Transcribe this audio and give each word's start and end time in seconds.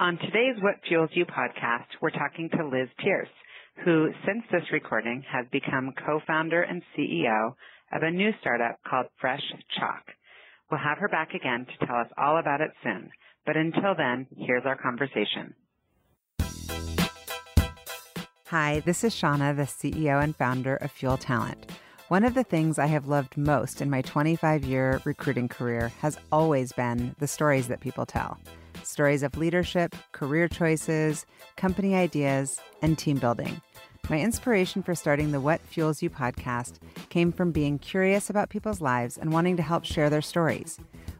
On 0.00 0.16
today's 0.16 0.56
What 0.62 0.76
Fuels 0.88 1.10
You 1.12 1.26
podcast, 1.26 1.84
we're 2.00 2.08
talking 2.08 2.48
to 2.56 2.66
Liz 2.66 2.88
Pierce, 3.04 3.28
who 3.84 4.08
since 4.26 4.42
this 4.50 4.62
recording 4.72 5.22
has 5.30 5.44
become 5.52 5.92
co-founder 6.06 6.62
and 6.62 6.80
CEO 6.96 7.48
of 7.92 8.02
a 8.02 8.10
new 8.10 8.30
startup 8.40 8.78
called 8.88 9.08
Fresh 9.20 9.42
Chalk. 9.78 10.02
We'll 10.70 10.80
have 10.80 10.96
her 10.96 11.08
back 11.08 11.34
again 11.34 11.66
to 11.66 11.86
tell 11.86 11.96
us 11.96 12.06
all 12.16 12.38
about 12.38 12.62
it 12.62 12.70
soon. 12.82 13.10
But 13.44 13.58
until 13.58 13.94
then, 13.94 14.26
here's 14.38 14.64
our 14.64 14.78
conversation. 14.78 15.52
Hi, 18.46 18.80
this 18.86 19.04
is 19.04 19.14
Shauna, 19.14 19.54
the 19.54 19.64
CEO 19.64 20.24
and 20.24 20.34
founder 20.34 20.76
of 20.76 20.90
Fuel 20.92 21.18
Talent. 21.18 21.70
One 22.08 22.24
of 22.24 22.32
the 22.32 22.44
things 22.44 22.78
I 22.78 22.86
have 22.86 23.06
loved 23.06 23.36
most 23.36 23.82
in 23.82 23.90
my 23.90 24.00
25 24.00 24.64
year 24.64 25.02
recruiting 25.04 25.48
career 25.48 25.92
has 26.00 26.16
always 26.32 26.72
been 26.72 27.14
the 27.18 27.28
stories 27.28 27.68
that 27.68 27.80
people 27.80 28.06
tell 28.06 28.38
stories 28.90 29.22
of 29.22 29.36
leadership, 29.36 29.94
career 30.12 30.48
choices, 30.48 31.24
company 31.56 31.94
ideas, 31.94 32.60
and 32.82 32.98
team 32.98 33.18
building. 33.18 33.62
My 34.08 34.20
inspiration 34.20 34.82
for 34.82 34.94
starting 34.94 35.30
the 35.30 35.40
What 35.40 35.60
Fuels 35.60 36.02
You 36.02 36.10
podcast 36.10 36.78
came 37.10 37.30
from 37.30 37.52
being 37.52 37.78
curious 37.78 38.28
about 38.28 38.50
people's 38.50 38.80
lives 38.80 39.16
and 39.16 39.32
wanting 39.32 39.56
to 39.56 39.62
help 39.62 39.84
share 39.84 40.10
their 40.10 40.20
stories. 40.20 40.78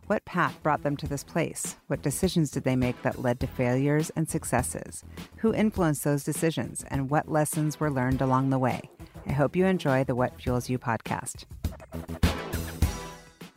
What 0.09 0.25
path 0.25 0.61
brought 0.65 0.83
them 0.83 0.97
to 0.97 1.07
this 1.07 1.23
place? 1.23 1.77
What 1.87 2.03
decisions 2.03 2.51
did 2.51 2.65
they 2.65 2.75
make 2.75 3.01
that 3.03 3.23
led 3.23 3.39
to 3.41 3.47
failures 3.47 4.11
and 4.17 4.29
successes? 4.29 5.05
Who 5.37 5.55
influenced 5.55 6.03
those 6.03 6.25
decisions? 6.25 6.85
And 6.91 7.11
what 7.11 7.31
lessons 7.31 7.79
were 7.79 7.93
learned 7.93 8.21
along 8.21 8.51
the 8.51 8.59
way? 8.59 8.91
I 9.25 9.33
hope 9.33 9.55
you 9.55 9.67
enjoy 9.67 10.03
the 10.03 10.17
What 10.17 10.41
Fuels 10.41 10.69
You 10.69 10.81
podcast. 10.81 11.45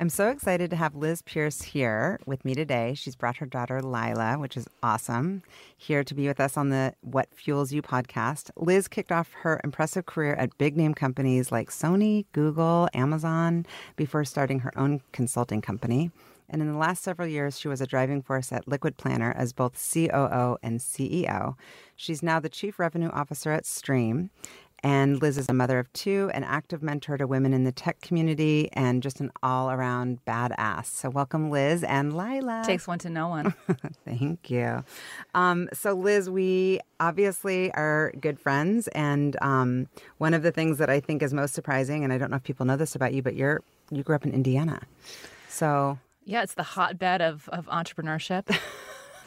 I'm 0.03 0.09
so 0.09 0.31
excited 0.31 0.69
to 0.71 0.75
have 0.75 0.97
Liz 0.97 1.21
Pierce 1.21 1.61
here 1.61 2.19
with 2.25 2.43
me 2.43 2.53
today. 2.53 2.93
She's 2.93 3.15
brought 3.15 3.37
her 3.37 3.45
daughter 3.45 3.81
Lila, 3.81 4.37
which 4.37 4.57
is 4.57 4.67
awesome, 4.83 5.43
here 5.77 6.03
to 6.03 6.13
be 6.13 6.27
with 6.27 6.41
us 6.41 6.57
on 6.57 6.67
the 6.67 6.93
What 6.99 7.33
Fuels 7.33 7.71
You 7.71 7.81
podcast. 7.81 8.51
Liz 8.57 8.89
kicked 8.89 9.13
off 9.13 9.31
her 9.31 9.61
impressive 9.63 10.05
career 10.05 10.33
at 10.33 10.57
big 10.57 10.75
name 10.75 10.93
companies 10.93 11.53
like 11.53 11.69
Sony, 11.69 12.25
Google, 12.33 12.89
Amazon 12.93 13.65
before 13.95 14.25
starting 14.25 14.59
her 14.59 14.77
own 14.77 14.99
consulting 15.13 15.61
company. 15.61 16.11
And 16.49 16.61
in 16.61 16.69
the 16.69 16.77
last 16.77 17.01
several 17.01 17.29
years, 17.29 17.57
she 17.57 17.69
was 17.69 17.79
a 17.79 17.87
driving 17.87 18.21
force 18.21 18.51
at 18.51 18.67
Liquid 18.67 18.97
Planner 18.97 19.33
as 19.37 19.53
both 19.53 19.73
COO 19.73 20.57
and 20.61 20.81
CEO. 20.81 21.55
She's 21.95 22.21
now 22.21 22.41
the 22.41 22.49
Chief 22.49 22.77
Revenue 22.77 23.09
Officer 23.09 23.51
at 23.51 23.65
Stream. 23.65 24.31
And 24.83 25.21
Liz 25.21 25.37
is 25.37 25.47
a 25.47 25.53
mother 25.53 25.79
of 25.79 25.91
two, 25.93 26.29
an 26.33 26.43
active 26.43 26.83
mentor 26.83 27.17
to 27.17 27.25
women 27.25 27.53
in 27.53 27.63
the 27.63 27.71
tech 27.71 28.01
community, 28.01 28.69
and 28.73 29.01
just 29.01 29.21
an 29.21 29.31
all 29.41 29.71
around 29.71 30.19
badass. 30.27 30.87
So, 30.87 31.09
welcome, 31.09 31.49
Liz 31.49 31.83
and 31.83 32.15
Lila. 32.15 32.63
Takes 32.65 32.85
one 32.85 32.99
to 32.99 33.09
know 33.09 33.29
one. 33.29 33.53
Thank 34.05 34.51
you. 34.51 34.83
Um, 35.33 35.69
so, 35.73 35.93
Liz, 35.93 36.29
we 36.29 36.81
obviously 36.99 37.71
are 37.73 38.11
good 38.19 38.39
friends. 38.39 38.89
And 38.89 39.37
um, 39.41 39.87
one 40.17 40.33
of 40.33 40.43
the 40.43 40.51
things 40.51 40.79
that 40.79 40.89
I 40.89 40.99
think 40.99 41.23
is 41.23 41.33
most 41.33 41.53
surprising, 41.53 42.03
and 42.03 42.11
I 42.11 42.17
don't 42.17 42.29
know 42.29 42.37
if 42.37 42.43
people 42.43 42.65
know 42.65 42.75
this 42.75 42.93
about 42.93 43.13
you, 43.13 43.21
but 43.21 43.35
you're 43.35 43.61
you 43.89 44.03
grew 44.03 44.15
up 44.15 44.25
in 44.25 44.33
Indiana. 44.33 44.81
So, 45.47 45.99
yeah, 46.25 46.43
it's 46.43 46.55
the 46.55 46.63
hotbed 46.63 47.21
of, 47.21 47.47
of 47.49 47.67
entrepreneurship. 47.67 48.53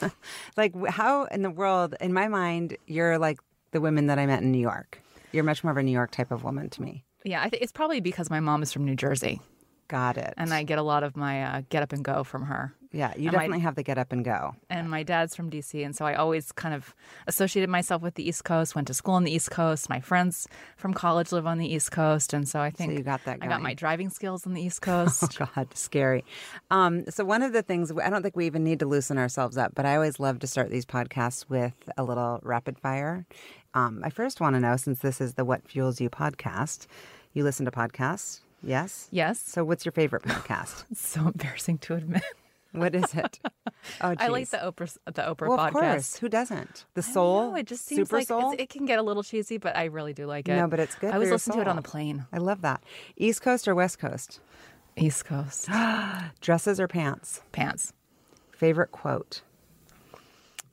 like, 0.57 0.75
how 0.89 1.25
in 1.25 1.43
the 1.43 1.51
world, 1.51 1.95
in 2.01 2.13
my 2.13 2.29
mind, 2.29 2.77
you're 2.87 3.19
like 3.19 3.39
the 3.73 3.81
women 3.81 4.07
that 4.07 4.19
I 4.19 4.27
met 4.27 4.43
in 4.43 4.53
New 4.53 4.61
York. 4.61 5.01
You're 5.37 5.45
much 5.45 5.63
more 5.63 5.71
of 5.71 5.77
a 5.77 5.83
New 5.83 5.93
York 5.93 6.11
type 6.13 6.31
of 6.31 6.45
woman 6.45 6.71
to 6.71 6.83
me. 6.83 7.05
Yeah, 7.23 7.43
I 7.43 7.51
think 7.51 7.63
it's 7.63 7.73
probably 7.73 8.01
because 8.01 8.31
my 8.31 8.41
mom 8.41 8.63
is 8.63 8.73
from 8.73 8.87
New 8.87 8.97
Jersey. 8.97 9.43
Got 9.89 10.17
it. 10.17 10.33
And 10.39 10.53
I 10.55 10.63
get 10.63 10.79
a 10.79 10.83
lot 10.83 11.03
of 11.03 11.15
my 11.15 11.43
uh, 11.43 11.63
get 11.69 11.83
up 11.83 11.93
and 11.93 12.03
go 12.03 12.25
from 12.25 12.47
her. 12.47 12.75
Yeah, 12.93 13.13
you 13.17 13.25
And 13.29 13.33
definitely 13.33 13.59
my- 13.59 13.63
have 13.65 13.75
the 13.75 13.83
get 13.83 13.99
up 13.99 14.13
and 14.13 14.25
go. 14.25 14.55
And 14.71 14.89
my 14.91 15.03
dad's 15.03 15.35
from 15.35 15.51
DC, 15.51 15.85
and 15.85 15.95
so 15.95 16.05
I 16.07 16.15
always 16.15 16.53
kind 16.53 16.75
of 16.75 16.95
associated 17.27 17.69
myself 17.69 18.01
with 18.03 18.15
the 18.15 18.27
East 18.29 18.45
Coast. 18.45 18.75
Went 18.75 18.87
to 18.89 18.95
school 18.95 19.15
on 19.15 19.25
the 19.25 19.33
East 19.33 19.51
Coast. 19.51 19.89
My 19.89 20.01
friends 20.01 20.47
from 20.77 20.95
college 20.95 21.33
live 21.33 21.47
on 21.47 21.59
the 21.59 21.67
East 21.73 21.91
Coast, 21.93 22.33
and 22.33 22.49
so 22.49 22.61
I 22.61 22.71
think 22.71 22.93
you 22.93 23.03
got 23.03 23.25
that 23.25 23.39
I 23.43 23.47
got 23.49 23.61
my 23.63 23.75
driving 23.75 24.09
skills 24.11 24.47
on 24.47 24.55
the 24.55 24.63
East 24.63 24.81
Coast. 24.83 25.41
Oh 25.41 25.47
God, 25.55 25.69
scary. 25.77 26.25
Um, 26.71 27.05
so 27.11 27.25
one 27.25 27.43
of 27.43 27.53
the 27.53 27.63
things 27.63 27.93
I 28.03 28.09
don't 28.11 28.23
think 28.23 28.37
we 28.37 28.47
even 28.47 28.65
need 28.65 28.79
to 28.81 28.87
loosen 28.87 29.19
ourselves 29.19 29.57
up, 29.59 29.75
but 29.75 29.85
I 29.87 29.95
always 29.97 30.19
love 30.21 30.39
to 30.41 30.47
start 30.47 30.71
these 30.71 30.87
podcasts 30.87 31.45
with 31.49 31.75
a 31.97 32.05
little 32.05 32.41
rapid 32.43 32.79
fire. 32.79 33.27
Um, 33.75 34.01
I 34.05 34.11
first 34.11 34.41
want 34.41 34.55
to 34.57 34.61
know, 34.61 34.77
since 34.77 35.01
this 35.01 35.21
is 35.21 35.35
the 35.35 35.45
What 35.45 35.69
Fuels 35.69 36.01
You 36.01 36.09
podcast, 36.09 36.87
you 37.35 37.45
listen 37.45 37.67
to 37.67 37.71
podcasts, 37.71 38.41
yes? 38.63 39.09
yes, 39.11 39.39
So 39.39 39.65
what's 39.65 39.85
your 39.85 39.93
favorite 39.93 40.23
podcast? 40.23 40.85
it's 40.91 41.07
so 41.09 41.27
embarrassing 41.27 41.79
to 41.79 41.95
admit. 41.95 42.23
What 42.77 42.95
is 42.95 43.15
it? 43.15 43.41
Oh, 44.01 44.15
I 44.19 44.29
like 44.29 44.51
the 44.51 44.57
Oprah 44.57 44.97
the 45.07 45.23
Oprah 45.23 45.49
Well, 45.49 45.59
podcast. 45.59 45.67
of 45.69 45.73
course. 45.75 46.17
Who 46.17 46.29
doesn't? 46.29 46.87
The 46.95 47.03
Soul. 47.03 47.51
know, 47.53 47.57
it 47.57 47.67
just 47.69 47.87
seems 47.87 48.09
Super 48.09 48.17
like 48.17 48.27
Soul. 48.27 48.53
it 48.59 48.69
can 48.69 48.85
get 48.85 48.99
a 48.99 49.03
little 49.03 49.23
cheesy, 49.23 49.59
but 49.59 49.77
I 49.77 49.85
really 49.85 50.13
do 50.13 50.27
like 50.27 50.49
it. 50.49 50.57
No, 50.57 50.67
but 50.67 50.81
it's 50.81 50.97
good 50.97 51.09
I 51.09 51.11
for 51.11 51.15
always 51.17 51.27
your 51.29 51.35
listen 51.37 51.55
to 51.55 51.61
it 51.61 51.69
on 51.69 51.77
the 51.77 51.83
plane. 51.83 52.27
I 52.33 52.39
love 52.39 52.63
that. 52.63 52.83
East 53.17 53.43
Coast 53.43 53.69
or 53.69 53.77
West 53.77 54.01
Coast? 54.01 54.41
East 54.97 55.25
Coast 55.25 55.69
Dresses 56.41 56.81
or 56.81 56.89
pants? 56.89 57.43
pants. 57.53 57.93
Favorite 58.51 58.91
quote? 58.91 59.43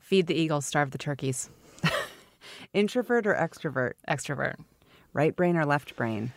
Feed 0.02 0.26
the 0.26 0.34
eagles, 0.36 0.66
starve 0.66 0.90
the 0.90 0.98
turkeys. 0.98 1.52
Introvert 2.74 3.28
or 3.28 3.36
extrovert? 3.36 3.94
Extrovert. 4.10 4.56
Right 5.14 5.36
brain 5.36 5.56
or 5.56 5.66
left 5.66 5.96
brain? 5.96 6.32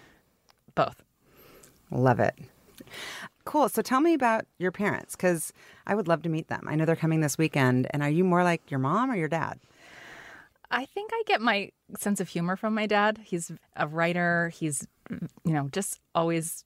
Both. 0.74 1.02
Love 1.90 2.20
it. 2.20 2.34
Cool. 3.46 3.68
So 3.68 3.80
tell 3.80 4.00
me 4.00 4.12
about 4.12 4.44
your 4.58 4.72
parents 4.72 5.16
because 5.16 5.52
I 5.86 5.94
would 5.94 6.08
love 6.08 6.22
to 6.22 6.28
meet 6.28 6.48
them. 6.48 6.66
I 6.68 6.74
know 6.74 6.84
they're 6.84 6.96
coming 6.96 7.20
this 7.20 7.38
weekend. 7.38 7.86
And 7.90 8.02
are 8.02 8.10
you 8.10 8.24
more 8.24 8.44
like 8.44 8.70
your 8.70 8.80
mom 8.80 9.10
or 9.10 9.16
your 9.16 9.28
dad? 9.28 9.58
I 10.70 10.84
think 10.84 11.12
I 11.14 11.22
get 11.26 11.40
my 11.40 11.70
sense 11.96 12.20
of 12.20 12.28
humor 12.28 12.56
from 12.56 12.74
my 12.74 12.86
dad. 12.86 13.20
He's 13.22 13.52
a 13.76 13.86
writer. 13.86 14.50
He's, 14.50 14.86
you 15.10 15.52
know, 15.52 15.68
just 15.70 16.00
always 16.12 16.64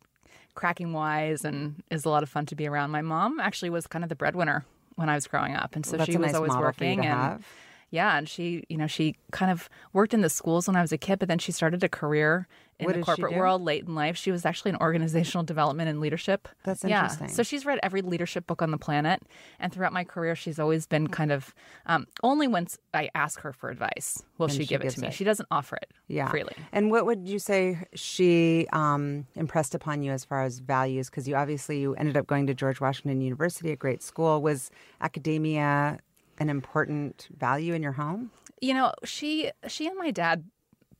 cracking 0.54 0.94
wise 0.94 1.44
and 1.44 1.82
is 1.91 2.06
a 2.06 2.08
lot 2.08 2.22
of 2.22 2.30
fun 2.30 2.46
to 2.46 2.54
be 2.56 2.66
around. 2.66 2.91
My 2.91 3.02
mom 3.02 3.38
actually 3.41 3.70
was 3.70 3.86
kind 3.86 4.02
of 4.02 4.08
the 4.08 4.16
breadwinner 4.16 4.64
when 4.97 5.10
I 5.10 5.14
was 5.14 5.26
growing 5.26 5.54
up. 5.54 5.76
And 5.76 5.84
so 5.84 5.98
That's 5.98 6.10
she 6.10 6.16
was 6.16 6.28
nice 6.28 6.34
always 6.34 6.48
model 6.48 6.72
for 6.72 6.84
you 6.84 6.91
working 6.91 7.06
and 7.06 7.20
have. 7.20 7.47
Yeah, 7.91 8.17
and 8.17 8.28
she, 8.28 8.65
you 8.69 8.77
know, 8.77 8.87
she 8.87 9.17
kind 9.33 9.51
of 9.51 9.69
worked 9.93 10.15
in 10.15 10.21
the 10.21 10.31
schools 10.31 10.67
when 10.69 10.77
I 10.77 10.81
was 10.81 10.93
a 10.93 10.99
kid, 10.99 11.19
but 11.19 11.28
then 11.28 11.39
she 11.39 11.53
started 11.53 11.83
a 11.83 11.89
career 11.89 12.47
in 12.78 12.87
What 12.87 12.95
the 12.95 13.03
corporate 13.03 13.34
world 13.34 13.62
late 13.62 13.84
in 13.87 13.95
life. 13.95 14.17
She 14.17 14.31
was 14.31 14.47
actually 14.47 14.71
in 14.71 14.77
organizational 14.77 15.45
development 15.45 15.91
and 15.91 16.01
leadership. 16.01 16.49
That's 16.65 16.83
yeah. 16.83 17.03
interesting. 17.03 17.28
So 17.28 17.43
she's 17.43 17.67
read 17.67 17.78
every 17.83 18.01
leadership 18.01 18.47
book 18.47 18.62
on 18.62 18.71
the 18.71 18.78
planet, 18.78 19.23
and 19.59 19.73
throughout 19.73 19.93
my 19.93 20.05
career, 20.05 20.34
she's 20.34 20.59
always 20.59 20.87
been 20.87 21.09
kind 21.09 21.31
of 21.31 21.55
um, 21.87 22.06
only 22.23 22.49
once 22.49 22.78
I 22.95 23.11
ask 23.15 23.41
her 23.41 23.53
for 23.53 23.69
advice 23.71 24.22
will 24.39 24.49
she, 24.49 24.61
she 24.61 24.67
give 24.67 24.83
it 24.83 24.91
to 24.91 25.01
me. 25.01 25.09
it. 25.09 25.15
She 25.15 25.25
doesn't 25.25 25.49
offer 25.51 25.77
it 25.77 25.91
Yeah. 26.09 26.31
freely. 26.31 26.55
And 26.72 26.91
what 26.91 27.05
would 27.07 27.28
you 27.28 27.39
say 27.39 27.87
she 27.95 28.67
um, 28.72 29.27
impressed 29.34 29.75
upon 29.75 30.03
you 30.03 30.12
as 30.12 30.25
far 30.25 30.43
as 30.45 30.61
values? 30.61 31.11
Because 31.11 31.28
you 31.28 31.34
obviously 31.34 31.81
you 31.81 31.95
ended 31.97 32.17
up 32.17 32.27
going 32.27 32.47
to 32.47 32.55
George 32.55 32.81
Washington 32.81 33.21
University, 33.21 33.72
a 33.72 33.77
great 33.77 34.03
school. 34.03 34.41
Was 34.41 34.71
academia 35.03 35.99
an 36.41 36.49
important 36.49 37.28
value 37.37 37.75
in 37.75 37.83
your 37.83 37.93
home? 37.93 38.33
You 38.61 38.75
know, 38.75 38.93
she 39.05 39.51
she 39.69 39.87
and 39.87 39.97
my 39.97 40.11
dad 40.11 40.45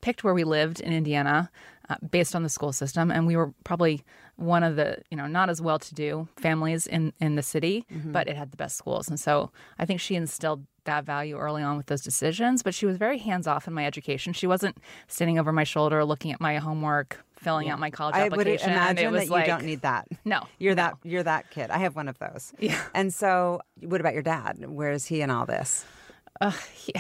picked 0.01 0.23
where 0.25 0.35
we 0.35 0.45
lived 0.45 0.81
in 0.81 0.93
Indiana 0.93 1.51
uh, 1.89 1.97
based 2.09 2.35
on 2.37 2.43
the 2.43 2.49
school 2.49 2.73
system, 2.73 3.11
and 3.11 3.27
we 3.27 3.37
were 3.37 3.53
probably 3.65 4.05
one 4.37 4.63
of 4.63 4.77
the 4.77 4.99
you 5.11 5.17
know 5.17 5.27
not 5.27 5.51
as 5.51 5.61
well 5.61 5.79
to 5.79 5.95
do 5.95 6.29
families 6.37 6.87
in 6.87 7.13
in 7.21 7.35
the 7.35 7.43
city, 7.43 7.85
but 7.91 8.29
it 8.29 8.37
had 8.37 8.53
the 8.53 8.57
best 8.57 8.77
schools, 8.77 9.09
and 9.09 9.19
so 9.19 9.51
I 9.79 9.85
think 9.87 10.01
she 10.01 10.15
instilled 10.15 10.65
that 10.85 11.05
value 11.05 11.37
early 11.37 11.63
on 11.63 11.77
with 11.77 11.87
those 11.87 12.01
decisions. 12.03 12.63
But 12.63 12.75
she 12.75 12.87
was 12.87 12.97
very 12.97 13.19
hands 13.19 13.47
off 13.47 13.67
in 13.69 13.75
my 13.75 13.85
education. 13.87 14.33
She 14.33 14.47
wasn't 14.47 14.79
standing 15.09 15.39
over 15.39 15.53
my 15.53 15.65
shoulder 15.65 16.05
looking 16.05 16.33
at 16.33 16.41
my 16.41 16.57
homework, 16.57 17.25
filling 17.41 17.69
out 17.71 17.79
my 17.79 17.91
college 17.91 18.15
I 18.15 18.25
would 18.25 18.33
application. 18.35 18.71
imagine 18.71 19.05
it 19.07 19.11
was 19.11 19.29
that 19.29 19.41
you 19.41 19.47
don't 19.47 19.65
need 19.65 19.83
that. 19.83 20.07
No, 20.25 20.43
You're 20.59 20.75
no. 20.75 20.83
that 20.83 20.95
you're 21.05 21.23
that 21.23 21.51
kid. 21.51 21.71
I 21.71 21.79
have 21.79 21.97
one 21.97 22.09
of 22.09 22.19
those. 22.19 22.53
Yeah. 22.59 22.81
And 22.95 23.13
so, 23.13 23.61
what 23.83 24.01
about 24.01 24.15
your 24.15 24.23
dad? 24.23 24.65
Where 24.69 24.93
is 24.93 25.07
he 25.07 25.21
in 25.23 25.31
all 25.31 25.47
this? 25.47 25.85
he, 26.75 26.93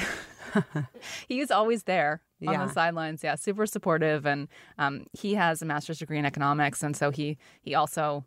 he's 1.28 1.50
always 1.50 1.84
there 1.84 2.22
on 2.46 2.52
Yeah. 2.54 2.66
the 2.66 2.72
sidelines. 2.72 3.22
Yeah, 3.22 3.34
super 3.36 3.66
supportive, 3.66 4.26
and 4.26 4.48
um, 4.78 5.06
he 5.12 5.34
has 5.34 5.62
a 5.62 5.66
master's 5.66 5.98
degree 5.98 6.18
in 6.18 6.24
economics, 6.26 6.82
and 6.82 6.96
so 6.96 7.10
he 7.10 7.38
he 7.62 7.74
also, 7.74 8.24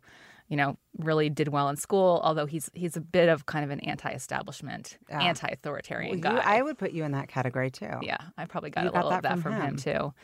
you 0.48 0.56
know, 0.56 0.76
really 0.98 1.30
did 1.30 1.48
well 1.48 1.68
in 1.68 1.76
school. 1.76 2.20
Although 2.24 2.46
he's 2.46 2.70
he's 2.74 2.96
a 2.96 3.00
bit 3.00 3.28
of 3.28 3.46
kind 3.46 3.64
of 3.64 3.70
an 3.70 3.80
anti-establishment, 3.80 4.98
Yeah. 5.08 5.20
anti-authoritarian 5.22 6.20
Well, 6.20 6.34
you- 6.34 6.40
guy. 6.40 6.56
I 6.58 6.62
would 6.62 6.78
put 6.78 6.92
you 6.92 7.04
in 7.04 7.12
that 7.12 7.28
category 7.28 7.70
too. 7.70 7.90
Yeah, 8.02 8.18
I 8.38 8.46
probably 8.46 8.70
got 8.70 8.84
You 8.84 8.90
a 8.90 8.92
got 8.92 8.96
little 9.04 9.10
that 9.10 9.16
of 9.18 9.22
that 9.22 9.32
from 9.40 9.42
from, 9.42 9.52
him. 9.54 9.62
him. 9.62 9.76
too. 9.76 10.14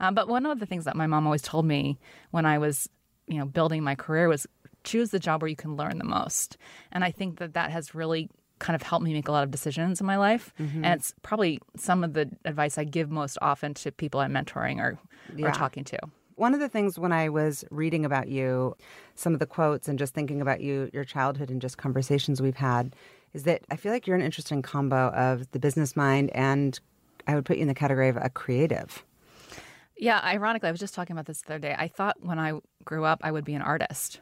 Um, 0.00 0.14
but 0.14 0.28
one 0.28 0.46
of 0.46 0.58
the 0.58 0.66
things 0.66 0.84
that 0.86 0.96
my 0.96 1.06
mom 1.06 1.26
always 1.26 1.42
told 1.42 1.66
me 1.66 1.98
when 2.30 2.46
I 2.46 2.58
was, 2.58 2.88
you 3.28 3.38
know, 3.38 3.44
building 3.44 3.84
my 3.84 3.94
career 3.94 4.28
was 4.28 4.46
choose 4.82 5.10
the 5.10 5.18
job 5.18 5.42
where 5.42 5.48
you 5.48 5.56
can 5.56 5.76
learn 5.76 5.98
the 5.98 6.04
most. 6.04 6.56
And 6.90 7.04
I 7.04 7.10
think 7.10 7.38
that 7.38 7.52
that 7.54 7.70
has 7.70 7.94
really 7.94 8.30
kind 8.58 8.74
of 8.74 8.82
helped 8.82 9.04
me 9.04 9.12
make 9.12 9.28
a 9.28 9.32
lot 9.32 9.44
of 9.44 9.50
decisions 9.50 10.00
in 10.00 10.06
my 10.06 10.16
life. 10.16 10.52
Mm-hmm. 10.58 10.84
And 10.84 10.94
it's 10.94 11.14
probably 11.22 11.60
some 11.76 12.02
of 12.02 12.14
the 12.14 12.30
advice 12.44 12.78
I 12.78 12.84
give 12.84 13.10
most 13.10 13.38
often 13.42 13.74
to 13.74 13.92
people 13.92 14.20
I'm 14.20 14.32
mentoring 14.32 14.78
or, 14.78 14.98
Yeah. 15.36 15.48
or 15.48 15.52
talking 15.52 15.84
to. 15.84 15.98
One 16.36 16.54
of 16.54 16.60
the 16.60 16.68
things 16.68 16.98
when 16.98 17.12
I 17.12 17.28
was 17.28 17.64
reading 17.70 18.06
about 18.06 18.28
you, 18.28 18.74
some 19.14 19.34
of 19.34 19.38
the 19.40 19.46
quotes 19.46 19.88
and 19.88 19.98
just 19.98 20.14
thinking 20.14 20.40
about 20.40 20.62
you, 20.62 20.88
your 20.94 21.04
childhood 21.04 21.50
and 21.50 21.60
just 21.60 21.76
conversations 21.76 22.40
we've 22.40 22.56
had, 22.56 22.96
is 23.34 23.42
that 23.42 23.62
I 23.70 23.76
feel 23.76 23.92
like 23.92 24.06
you're 24.06 24.16
an 24.16 24.22
interesting 24.22 24.62
combo 24.62 25.08
of 25.08 25.50
the 25.50 25.58
business 25.58 25.94
mind 25.94 26.30
and 26.34 26.80
I 27.26 27.34
would 27.34 27.44
put 27.44 27.56
you 27.56 27.62
in 27.62 27.68
the 27.68 27.74
category 27.74 28.08
of 28.08 28.16
a 28.16 28.30
creative. 28.30 29.04
Yeah, 30.00 30.20
ironically, 30.24 30.68
I 30.68 30.72
was 30.72 30.80
just 30.80 30.94
talking 30.94 31.14
about 31.14 31.26
this 31.26 31.42
the 31.42 31.54
other 31.54 31.58
day. 31.60 31.74
I 31.78 31.88
thought 31.88 32.16
when 32.20 32.38
I 32.38 32.58
grew 32.84 33.04
up, 33.04 33.20
I 33.22 33.30
would 33.30 33.44
be 33.44 33.54
an 33.54 33.62
artist. 33.62 34.20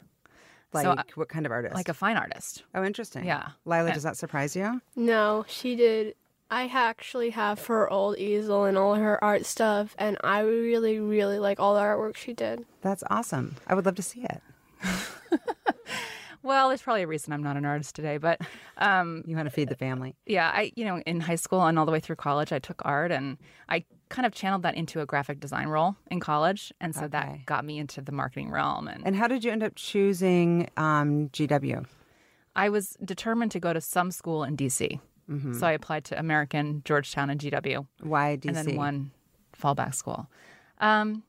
Like 0.73 0.83
So, 0.83 0.91
uh, 0.91 1.03
what 1.15 1.29
kind 1.29 1.45
of 1.45 1.51
artist? 1.51 1.73
like 1.73 1.89
a 1.89 1.93
fine 1.93 2.17
artist. 2.17 2.63
oh, 2.75 2.83
interesting. 2.83 3.25
Yeah. 3.25 3.49
Lila, 3.65 3.85
And- 3.85 3.93
does 3.93 4.03
that 4.03 4.17
surprise 4.17 4.55
you? 4.55 4.81
No, 4.95 5.45
she 5.47 5.75
did. 5.75 6.15
I 6.51 6.65
actually 6.65 7.29
have 7.31 7.65
her 7.67 7.89
old 7.89 8.17
easel 8.17 8.65
and 8.65 8.77
all 8.77 8.95
her 8.95 9.23
art 9.23 9.45
stuff, 9.45 9.95
and 9.99 10.17
I 10.23 10.39
really, 10.41 10.99
really 10.99 11.37
like 11.39 11.59
all 11.59 11.75
the 11.75 11.79
artwork 11.81 12.17
she 12.17 12.33
did. 12.33 12.65
That's 12.81 13.03
awesome. 13.09 13.55
I 13.67 13.73
would 13.75 13.85
love 13.85 13.95
to 13.95 14.01
see 14.03 14.25
it. 14.25 14.41
Well, 16.41 16.69
there's 16.69 16.81
probably 16.81 17.03
a 17.03 17.07
reason 17.07 17.33
I'm 17.33 17.43
not 17.43 17.57
an 17.57 17.65
artist 17.65 17.95
today, 17.95 18.17
but 18.17 18.39
um, 18.77 19.23
You 19.25 19.35
want 19.35 19.47
to 19.47 19.51
feed 19.51 19.69
the 19.69 19.75
family. 19.75 20.15
yeah, 20.25 20.49
I 20.53 20.71
you 20.75 20.85
know 20.85 20.99
in 21.05 21.19
high 21.19 21.35
school 21.35 21.61
and 21.65 21.77
all 21.77 21.85
the 21.85 21.91
way 21.91 21.99
through 21.99 22.15
college, 22.15 22.51
I 22.51 22.59
took 22.59 22.81
art 22.85 23.11
and 23.11 23.37
I 23.67 23.83
kind 24.09 24.25
of 24.25 24.33
channeled 24.33 24.63
that 24.63 24.75
into 24.75 25.01
a 25.01 25.05
graphic 25.05 25.39
design 25.39 25.67
role 25.67 25.95
in 26.09 26.19
college, 26.19 26.71
and 26.81 26.95
so 26.95 27.01
Okay. 27.01 27.09
that 27.11 27.45
got 27.45 27.63
me 27.65 27.77
into 27.77 28.01
the 28.01 28.11
marketing 28.11 28.49
realm. 28.51 28.87
And, 28.87 29.05
And 29.05 29.15
how 29.15 29.27
did 29.27 29.43
you 29.43 29.51
end 29.51 29.63
up 29.63 29.73
choosing 29.75 30.69
um, 30.77 31.29
GW? 31.29 31.85
I 32.55 32.69
was 32.69 32.97
determined 33.03 33.51
to 33.51 33.59
go 33.59 33.71
to 33.73 33.81
some 33.81 34.09
school 34.11 34.43
in 34.43 34.55
DC, 34.57 34.99
so 35.53 35.67
I 35.67 35.73
applied 35.73 36.05
to 36.05 36.17
American, 36.19 36.81
Georgetown, 36.85 37.29
and 37.29 37.39
GW. 37.39 37.85
Why 38.01 38.35
DC? 38.37 38.47
and 38.47 38.55
then 38.55 38.75
one 38.75 39.11
fallback 39.55 39.93
school. 39.93 40.27
Um, 40.79 41.23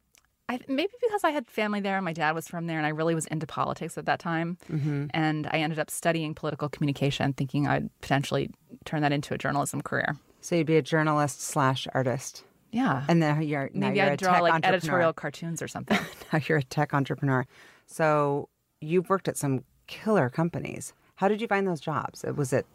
I, 0.50 0.58
maybe 0.66 0.92
because 1.00 1.22
I 1.22 1.30
had 1.30 1.48
family 1.48 1.80
there, 1.80 1.96
and 1.96 2.04
my 2.04 2.12
dad 2.12 2.34
was 2.34 2.48
from 2.48 2.66
there, 2.66 2.76
and 2.76 2.84
I 2.84 2.90
really 2.90 3.14
was 3.14 3.26
into 3.26 3.46
politics 3.46 3.96
at 3.96 4.06
that 4.06 4.18
time. 4.18 4.58
Mm-hmm. 4.68 5.06
And 5.10 5.46
I 5.46 5.58
ended 5.58 5.78
up 5.78 5.90
studying 5.90 6.34
political 6.34 6.68
communication, 6.68 7.32
thinking 7.32 7.68
I'd 7.68 7.88
potentially 8.00 8.50
turn 8.84 9.02
that 9.02 9.12
into 9.12 9.32
a 9.32 9.38
journalism 9.38 9.80
career. 9.80 10.16
So 10.40 10.56
you'd 10.56 10.66
be 10.66 10.76
a 10.76 10.82
journalist 10.82 11.40
slash 11.42 11.86
artist, 11.94 12.42
Yeah, 12.72 13.04
and 13.08 13.22
then 13.22 13.42
you're 13.42 13.70
now 13.72 13.88
maybe 13.88 13.98
you're 13.98 14.08
a 14.08 14.12
I'd 14.12 14.18
draw 14.18 14.32
tech 14.32 14.42
like 14.42 14.66
editorial 14.66 15.12
cartoons 15.12 15.62
or 15.62 15.68
something. 15.68 15.98
Now 16.32 16.40
you're 16.48 16.58
a 16.58 16.62
tech 16.62 16.94
entrepreneur. 16.94 17.46
So 17.86 18.48
you've 18.80 19.08
worked 19.08 19.28
at 19.28 19.36
some 19.36 19.64
killer 19.86 20.30
companies. 20.30 20.94
How 21.16 21.28
did 21.28 21.40
you 21.40 21.46
find 21.46 21.66
those 21.66 21.80
jobs? 21.80 22.24
Was 22.24 22.52
it 22.52 22.66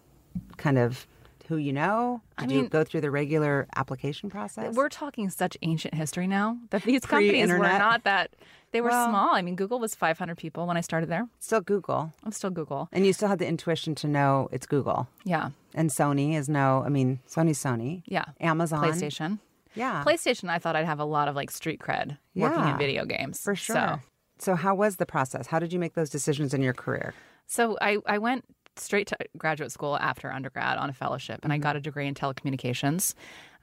kind 0.58 0.78
of 0.78 1.08
who 1.48 1.58
you 1.58 1.74
know? 1.74 2.22
Did 2.40 2.52
I 2.52 2.54
you 2.54 2.62
mean- 2.62 2.70
go 2.70 2.84
through 2.84 3.02
the 3.02 3.12
regular 3.12 3.68
application 3.76 4.30
process? 4.30 4.76
We're 4.76 4.90
talking 4.90 5.30
such 5.30 5.58
ancient 5.62 5.94
history 5.94 6.28
now 6.28 6.58
that 6.72 6.84
these 6.84 7.02
companies 7.06 7.50
were 7.50 7.60
not 7.60 8.04
that. 8.04 8.32
They 8.72 8.82
were 8.82 8.90
Well- 8.90 9.10
small. 9.10 9.34
I 9.36 9.42
mean, 9.42 9.56
Google 9.56 9.80
was 9.80 9.96
500 9.96 10.38
people 10.38 10.68
when 10.68 10.76
I 10.78 10.82
started 10.82 11.10
there. 11.10 11.28
still 11.40 11.62
Google, 11.62 12.12
I'm 12.24 12.32
still 12.32 12.50
Google. 12.50 12.90
and 12.92 13.06
you 13.06 13.14
still 13.14 13.30
had 13.30 13.40
the 13.40 13.48
intuition 13.48 13.96
to 13.96 14.08
know 14.08 14.50
it's 14.52 14.66
Google. 14.66 15.08
Yeah, 15.24 15.52
And 15.74 15.90
Sony 15.90 16.36
is 16.36 16.50
no. 16.50 16.84
I 16.86 16.90
mean, 16.90 17.20
Sony's 17.28 17.58
Sony. 17.64 18.04
yeah. 18.06 18.26
Amazon. 18.42 18.84
PlayStation. 18.84 19.40
Yeah. 19.76 20.04
PlayStation, 20.06 20.50
I 20.50 20.60
thought 20.60 20.76
I'd 20.76 20.86
have 20.86 21.00
a 21.00 21.06
lot 21.06 21.28
of 21.28 21.36
like 21.36 21.52
street 21.52 21.80
cred 21.80 22.18
working 22.36 22.60
Yeah, 22.60 22.72
in 22.72 22.78
video 22.78 23.06
games. 23.06 23.40
For 23.42 23.56
sure. 23.56 23.76
So, 23.76 24.00
So, 24.40 24.56
how 24.56 24.76
was 24.76 24.98
the 24.98 25.06
process? 25.06 25.48
How 25.48 25.60
did 25.60 25.72
you 25.74 25.80
make 25.80 25.94
those 25.96 26.10
decisions 26.10 26.54
in 26.54 26.62
your 26.62 26.74
career? 26.74 27.14
so 27.48 27.78
I, 27.80 27.98
I 28.08 28.18
went 28.18 28.44
straight 28.78 29.08
to 29.08 29.18
graduate 29.38 29.72
school 29.72 29.98
after 29.98 30.32
undergrad 30.32 30.78
on 30.78 30.90
a 30.90 30.94
fellowship, 30.94 31.40
and 31.44 31.52
I 31.54 31.58
got 31.58 31.76
a 31.76 31.80
degree 31.80 32.08
in 32.08 32.14
telecommunications. 32.14 33.14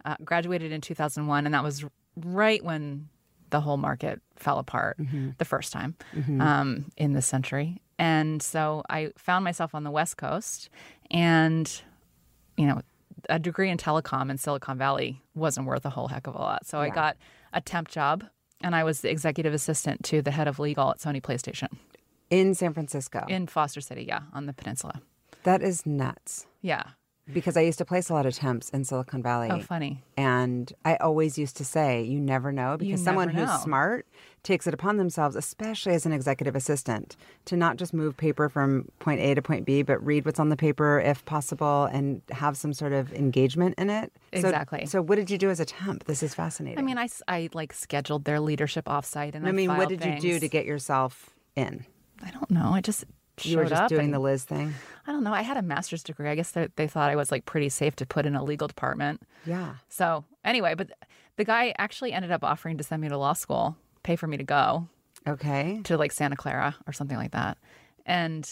Uh, 0.04 0.16
graduated 0.24 0.72
in 0.72 0.80
2001, 0.80 1.46
and 1.46 1.54
that 1.54 1.62
was 1.62 1.84
right 2.16 2.64
when 2.64 3.08
the 3.50 3.60
whole 3.60 3.76
market 3.76 4.20
fell 4.34 4.58
apart 4.58 4.96
the 5.38 5.44
first 5.44 5.72
time 5.72 5.94
um, 6.40 6.86
in 6.96 7.12
this 7.12 7.26
century. 7.26 7.80
And 8.00 8.42
so 8.42 8.82
I 8.90 9.12
found 9.16 9.44
myself 9.44 9.74
on 9.76 9.84
the 9.84 9.92
West 9.92 10.16
Coast, 10.16 10.70
and 11.10 11.70
you 12.56 12.66
know, 12.66 12.80
a 13.28 13.38
degree 13.38 13.70
in 13.70 13.78
telecom 13.78 14.28
in 14.28 14.38
Silicon 14.38 14.76
Valley 14.76 15.22
wasn't 15.34 15.66
worth 15.68 15.84
a 15.86 15.90
whole 15.90 16.08
heck 16.08 16.26
of 16.26 16.34
a 16.34 16.38
lot. 16.38 16.66
So 16.66 16.78
I 16.80 16.88
got 16.94 17.16
a 17.52 17.60
temp 17.60 17.86
job, 17.88 18.24
and 18.60 18.74
I 18.74 18.82
was 18.82 19.02
the 19.02 19.10
executive 19.10 19.54
assistant 19.54 20.02
to 20.06 20.20
the 20.22 20.32
head 20.32 20.48
of 20.48 20.58
legal 20.58 20.90
at 20.90 20.98
Sony 20.98 21.22
PlayStation 21.22 21.68
In 22.32 22.54
San 22.54 22.72
Francisco. 22.72 23.24
in 23.28 23.46
Foster 23.46 23.80
City, 23.80 24.04
yeah, 24.08 24.20
on 24.32 24.46
the 24.46 24.52
peninsula. 24.52 25.00
that 25.44 25.62
is 25.62 25.84
nuts. 25.86 26.46
Yeah. 26.62 26.82
Because 27.32 27.56
I 27.56 27.60
used 27.60 27.78
to 27.78 27.84
place 27.84 28.10
a 28.10 28.14
lot 28.14 28.26
of 28.26 28.34
temps 28.34 28.68
in 28.70 28.84
Silicon 28.84 29.22
Valley. 29.22 29.48
Oh, 29.48 29.60
funny. 29.60 30.02
And 30.16 30.72
I 30.84 30.96
always 30.96 31.38
used 31.38 31.56
to 31.58 31.64
say, 31.64 32.02
you 32.02 32.18
never 32.18 32.50
know, 32.50 32.76
because 32.76 32.90
You 32.90 32.96
someone 32.96 33.28
who's 33.28 33.46
know. 33.46 33.58
smart 33.62 34.06
takes 34.42 34.66
it 34.66 34.74
upon 34.74 34.96
themselves, 34.96 35.36
especially 35.36 35.94
as 35.94 36.04
an 36.04 36.12
executive 36.12 36.56
assistant, 36.56 37.16
to 37.44 37.56
not 37.56 37.76
just 37.76 37.94
move 37.94 38.16
paper 38.16 38.48
from 38.48 38.88
point 38.98 39.20
A 39.20 39.34
to 39.34 39.42
point 39.42 39.64
B, 39.64 39.82
but 39.82 40.04
read 40.04 40.24
what's 40.24 40.40
on 40.40 40.48
the 40.48 40.56
paper 40.56 40.98
if 41.00 41.24
possible 41.24 41.84
and 41.92 42.22
have 42.32 42.56
some 42.56 42.72
sort 42.72 42.92
of 42.92 43.12
engagement 43.12 43.76
in 43.78 43.88
it. 43.88 44.12
Exactly. 44.32 44.84
So, 44.86 45.00
what 45.00 45.14
did 45.14 45.30
you 45.30 45.38
do 45.38 45.48
as 45.48 45.60
a 45.60 45.64
temp? 45.64 46.04
This 46.04 46.24
is 46.24 46.34
fascinating. 46.34 46.78
I 46.80 46.82
mean, 46.82 46.98
I, 46.98 47.08
I 47.28 47.50
like 47.54 47.72
scheduled 47.72 48.24
their 48.24 48.40
leadership 48.40 48.86
offsite, 48.86 49.36
and 49.36 49.46
I, 49.46 49.50
I 49.50 49.52
mean, 49.52 49.68
what 49.76 49.88
did 49.88 50.04
you 50.04 50.18
do 50.18 50.40
to 50.40 50.48
get 50.48 50.66
yourself 50.66 51.30
in? 51.54 51.86
I 52.22 52.30
don't 52.30 52.50
know. 52.50 52.70
I 52.72 52.80
just 52.80 53.04
You 53.42 53.56
were 53.58 53.64
showed 53.64 53.70
just 53.70 53.82
up 53.82 53.88
doing 53.88 54.06
and- 54.06 54.14
the 54.14 54.18
Liz 54.18 54.44
thing? 54.44 54.74
I 55.06 55.12
don't 55.12 55.24
know. 55.24 55.32
I 55.34 55.42
had 55.42 55.56
a 55.56 55.62
master's 55.62 56.02
degree. 56.02 56.28
I 56.28 56.34
guess 56.34 56.52
they, 56.52 56.68
they 56.76 56.86
thought 56.86 57.10
I 57.10 57.16
was 57.16 57.30
like 57.32 57.44
pretty 57.44 57.68
safe 57.68 57.96
to 57.96 58.06
put 58.06 58.24
in 58.26 58.36
a 58.36 58.44
legal 58.44 58.68
department. 58.68 59.20
Yeah. 59.46 59.74
So 59.88 60.24
anyway, 60.44 60.74
but 60.74 60.90
the 61.36 61.44
guy 61.44 61.74
actually 61.78 62.12
ended 62.12 62.30
up 62.30 62.44
offering 62.44 62.78
to 62.78 62.84
send 62.84 63.02
me 63.02 63.08
to 63.08 63.16
law 63.18 63.32
school, 63.32 63.76
pay 64.04 64.14
for 64.16 64.26
me 64.28 64.36
to 64.36 64.44
go 64.44 64.88
Okay. 65.26 65.80
to 65.84 65.96
like 65.96 66.12
Santa 66.12 66.36
Clara 66.36 66.76
or 66.86 66.92
something 66.92 67.16
like 67.16 67.32
that. 67.32 67.58
And 68.06 68.48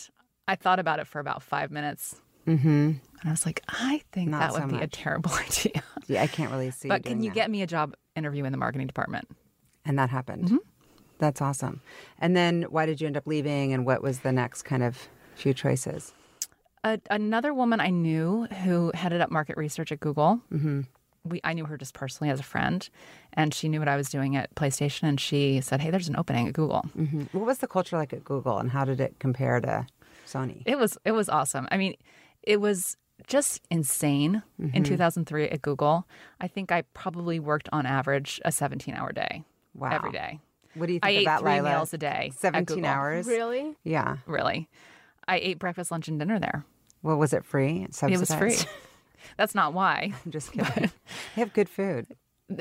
I 0.49 0.57
thought 0.57 0.79
about 0.81 0.99
it 0.99 1.07
for 1.07 1.21
about 1.21 1.43
five 1.43 1.71
minutes. 1.71 2.17
Mm-hmm. 2.47 2.69
And 2.69 3.01
I 3.25 3.31
was 3.31 3.45
like, 3.47 3.63
I 3.69 4.03
think 4.13 4.31
Not 4.31 4.41
that 4.41 4.53
would 4.55 4.71
so 4.71 4.79
be 4.79 4.83
a 4.83 4.89
terrible 4.89 5.31
idea. 5.35 5.83
Yeah, 6.09 6.23
I 6.23 6.27
can't 6.27 6.51
really 6.51 6.71
see. 6.73 6.89
but 6.89 7.03
doing 7.03 7.17
can 7.17 7.23
you 7.23 7.31
that. 7.31 7.35
get 7.35 7.51
me 7.51 7.63
a 7.63 7.67
job 7.67 7.95
interview 8.17 8.45
in 8.45 8.51
the 8.53 8.59
marketing 8.59 8.87
department? 8.89 9.29
And 9.85 9.99
that 9.99 10.11
happened. 10.11 10.47
Mm-hmm. 10.47 10.57
That's 11.21 11.41
awesome. 11.41 11.81
And 12.19 12.35
then 12.35 12.63
why 12.71 12.87
did 12.87 13.01
you 13.01 13.07
end 13.07 13.17
up 13.17 13.27
leaving 13.27 13.73
and 13.73 13.87
what 13.87 14.03
was 14.03 14.21
the 14.21 14.33
next 14.33 14.63
kind 14.63 14.83
of 14.83 15.09
few 15.37 15.55
choices? 15.55 16.13
A, 16.83 16.99
another 17.11 17.53
woman 17.55 17.79
I 17.79 17.91
knew 17.91 18.47
who 18.65 18.91
headed 18.95 19.21
up 19.21 19.31
market 19.31 19.57
research 19.57 19.93
at 19.93 20.01
Google. 20.01 20.41
Mm-hmm. 20.53 20.81
We, 21.25 21.39
I 21.45 21.53
knew 21.53 21.67
her 21.67 21.77
just 21.77 21.93
personally 21.93 22.31
as 22.33 22.41
a 22.41 22.43
friend, 22.43 22.89
and 23.35 23.53
she 23.53 23.69
knew 23.69 23.79
what 23.79 23.89
I 23.89 23.97
was 23.97 24.09
doing 24.09 24.35
at 24.37 24.55
PlayStation. 24.55 25.03
And 25.03 25.21
she 25.21 25.61
said, 25.61 25.83
"Hey, 25.83 25.91
there's 25.91 26.09
an 26.09 26.17
opening 26.17 26.49
at 26.49 26.55
Google." 26.55 26.87
Mhm. 26.99 27.29
What 27.35 27.45
was 27.45 27.59
the 27.59 27.67
culture 27.69 27.99
like 27.99 28.15
at 28.15 28.25
Google 28.25 28.57
and 28.57 28.71
how 28.71 28.87
did 28.87 28.99
it 29.03 29.17
compare 29.19 29.61
to 29.61 29.87
Sony? 30.27 30.63
It 30.65 30.79
was 30.79 30.97
it 31.05 31.13
was 31.13 31.29
awesome. 31.29 31.69
I 31.71 31.77
mean, 31.77 31.95
it 32.43 32.59
was 32.63 32.97
just 33.27 33.61
insane 33.71 34.43
in 34.73 34.83
2003 34.83 35.51
at 35.51 35.61
Google. 35.61 36.07
I 36.41 36.49
think 36.49 36.73
I 36.73 36.81
probably 36.95 37.39
worked 37.39 37.69
on 37.71 37.85
average 37.85 38.41
a 38.47 38.51
17 38.51 38.95
hour 38.95 39.13
day 39.13 39.45
Wow. 39.75 39.91
every 39.93 40.13
day. 40.13 40.41
What 40.75 40.87
do 40.87 40.93
you 40.93 41.01
think 41.01 41.05
I 41.05 41.11
of 41.11 41.21
ate 41.21 41.25
that, 41.27 41.41
three 41.41 41.51
Lila? 41.53 41.71
meals 41.71 41.95
a 41.95 41.99
day. 41.99 42.33
17 42.37 42.77
Google. 42.77 42.91
hours? 42.91 43.27
Really? 43.27 43.77
Yeah. 43.85 44.19
Really, 44.27 44.69
I 45.27 45.39
ate 45.39 45.59
breakfast, 45.59 45.91
lunch, 45.91 46.09
and 46.09 46.19
dinner 46.19 46.39
there. 46.39 46.65
Well, 47.03 47.17
was 47.17 47.33
it 47.33 47.45
free? 47.45 47.87
It 48.03 48.19
was 48.19 48.35
free. 48.35 48.57
That's 49.37 49.55
not 49.55 49.73
why. 49.73 50.13
I'm 50.25 50.31
just 50.33 50.53
kidding. 50.53 50.91
they 51.35 51.41
have 51.41 51.53
good 51.53 51.69
food. 51.69 52.07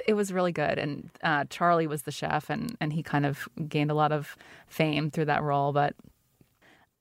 It 0.08 0.14
was 0.14 0.32
really 0.32 0.52
good, 0.52 0.78
and 0.78 1.10
uh, 1.24 1.46
Charlie 1.50 1.88
was 1.88 2.04
the 2.04 2.12
chef, 2.12 2.50
and 2.50 2.76
and 2.80 2.94
he 2.94 3.02
kind 3.02 3.26
of 3.26 3.48
gained 3.68 3.90
a 3.92 3.96
lot 3.96 4.12
of 4.12 4.38
fame 4.68 5.10
through 5.10 5.26
that 5.26 5.42
role. 5.42 5.74
But 5.74 5.96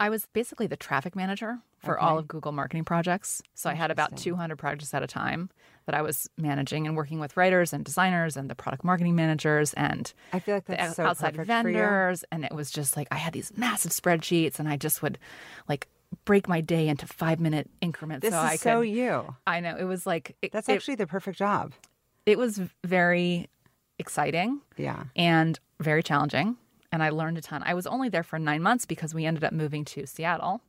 I 0.01 0.09
was 0.11 0.27
basically 0.33 0.67
the 0.67 0.77
traffic 0.77 1.15
manager 1.15 1.59
for 1.79 1.99
all 1.99 2.19
of 2.19 2.27
Google 2.29 2.53
marketing 2.53 2.85
projects. 2.85 3.43
So 3.55 3.71
I 3.71 3.75
had 3.75 3.91
about 3.91 4.17
200 4.17 4.57
projects 4.57 4.93
at 4.95 5.03
a 5.03 5.07
time 5.07 5.49
that 5.87 5.95
I 5.95 6.03
was 6.03 6.29
managing 6.37 6.87
and 6.87 6.97
working 6.97 7.19
with 7.21 7.37
writers 7.37 7.73
and 7.73 7.85
designers 7.85 8.37
and 8.37 8.51
the 8.51 8.55
product 8.55 8.85
marketing 8.85 9.15
managers 9.17 9.73
and 9.75 10.13
I 10.33 10.39
feel 10.41 10.55
like 10.57 10.67
the 10.67 10.73
that's 10.77 10.97
so 10.97 11.05
outside 11.05 11.35
perfect 11.37 11.63
for 11.63 11.69
you. 11.71 11.77
vendors. 11.79 12.25
And 12.31 12.45
it 12.45 12.53
was 12.53 12.71
just 12.71 12.97
like 12.97 13.09
I 13.11 13.17
had 13.17 13.33
these 13.33 13.53
massive 13.57 13.93
spreadsheets, 13.93 14.59
and 14.59 14.69
I 14.69 14.77
just 14.77 15.03
would 15.03 15.19
like 15.69 15.89
break 16.25 16.49
my 16.49 16.61
day 16.61 16.89
into 16.89 17.07
five 17.07 17.39
minute 17.41 17.71
increments. 17.81 18.23
This 18.23 18.33
so 18.33 18.39
is 18.41 18.45
I 18.45 18.53
could, 18.53 18.61
so 18.61 18.81
you. 18.83 19.35
I 19.47 19.61
know 19.61 19.77
it 19.77 19.85
was 19.85 20.07
like 20.07 20.37
it, 20.43 20.53
That's 20.53 20.69
it- 20.69 20.73
actually 20.73 20.97
the 20.97 21.07
perfect 21.07 21.39
job. 21.39 21.73
it 22.27 22.37
was 22.39 22.61
very 22.85 23.49
exciting 23.99 24.61
Yeah. 24.77 25.05
and 25.17 25.59
very 25.81 26.03
challenging. 26.03 26.57
And 26.91 27.03
I 27.03 27.11
learned 27.11 27.37
a 27.37 27.43
ton. 27.43 27.63
I 27.67 27.75
was 27.75 27.87
only 27.87 28.09
there 28.09 28.23
for 28.23 28.39
nine 28.39 28.63
months 28.63 28.87
because 28.87 29.15
we 29.15 29.27
ended 29.27 29.45
up 29.45 29.53
moving 29.53 29.85
to 29.87 30.07
Seattle. 30.07 30.63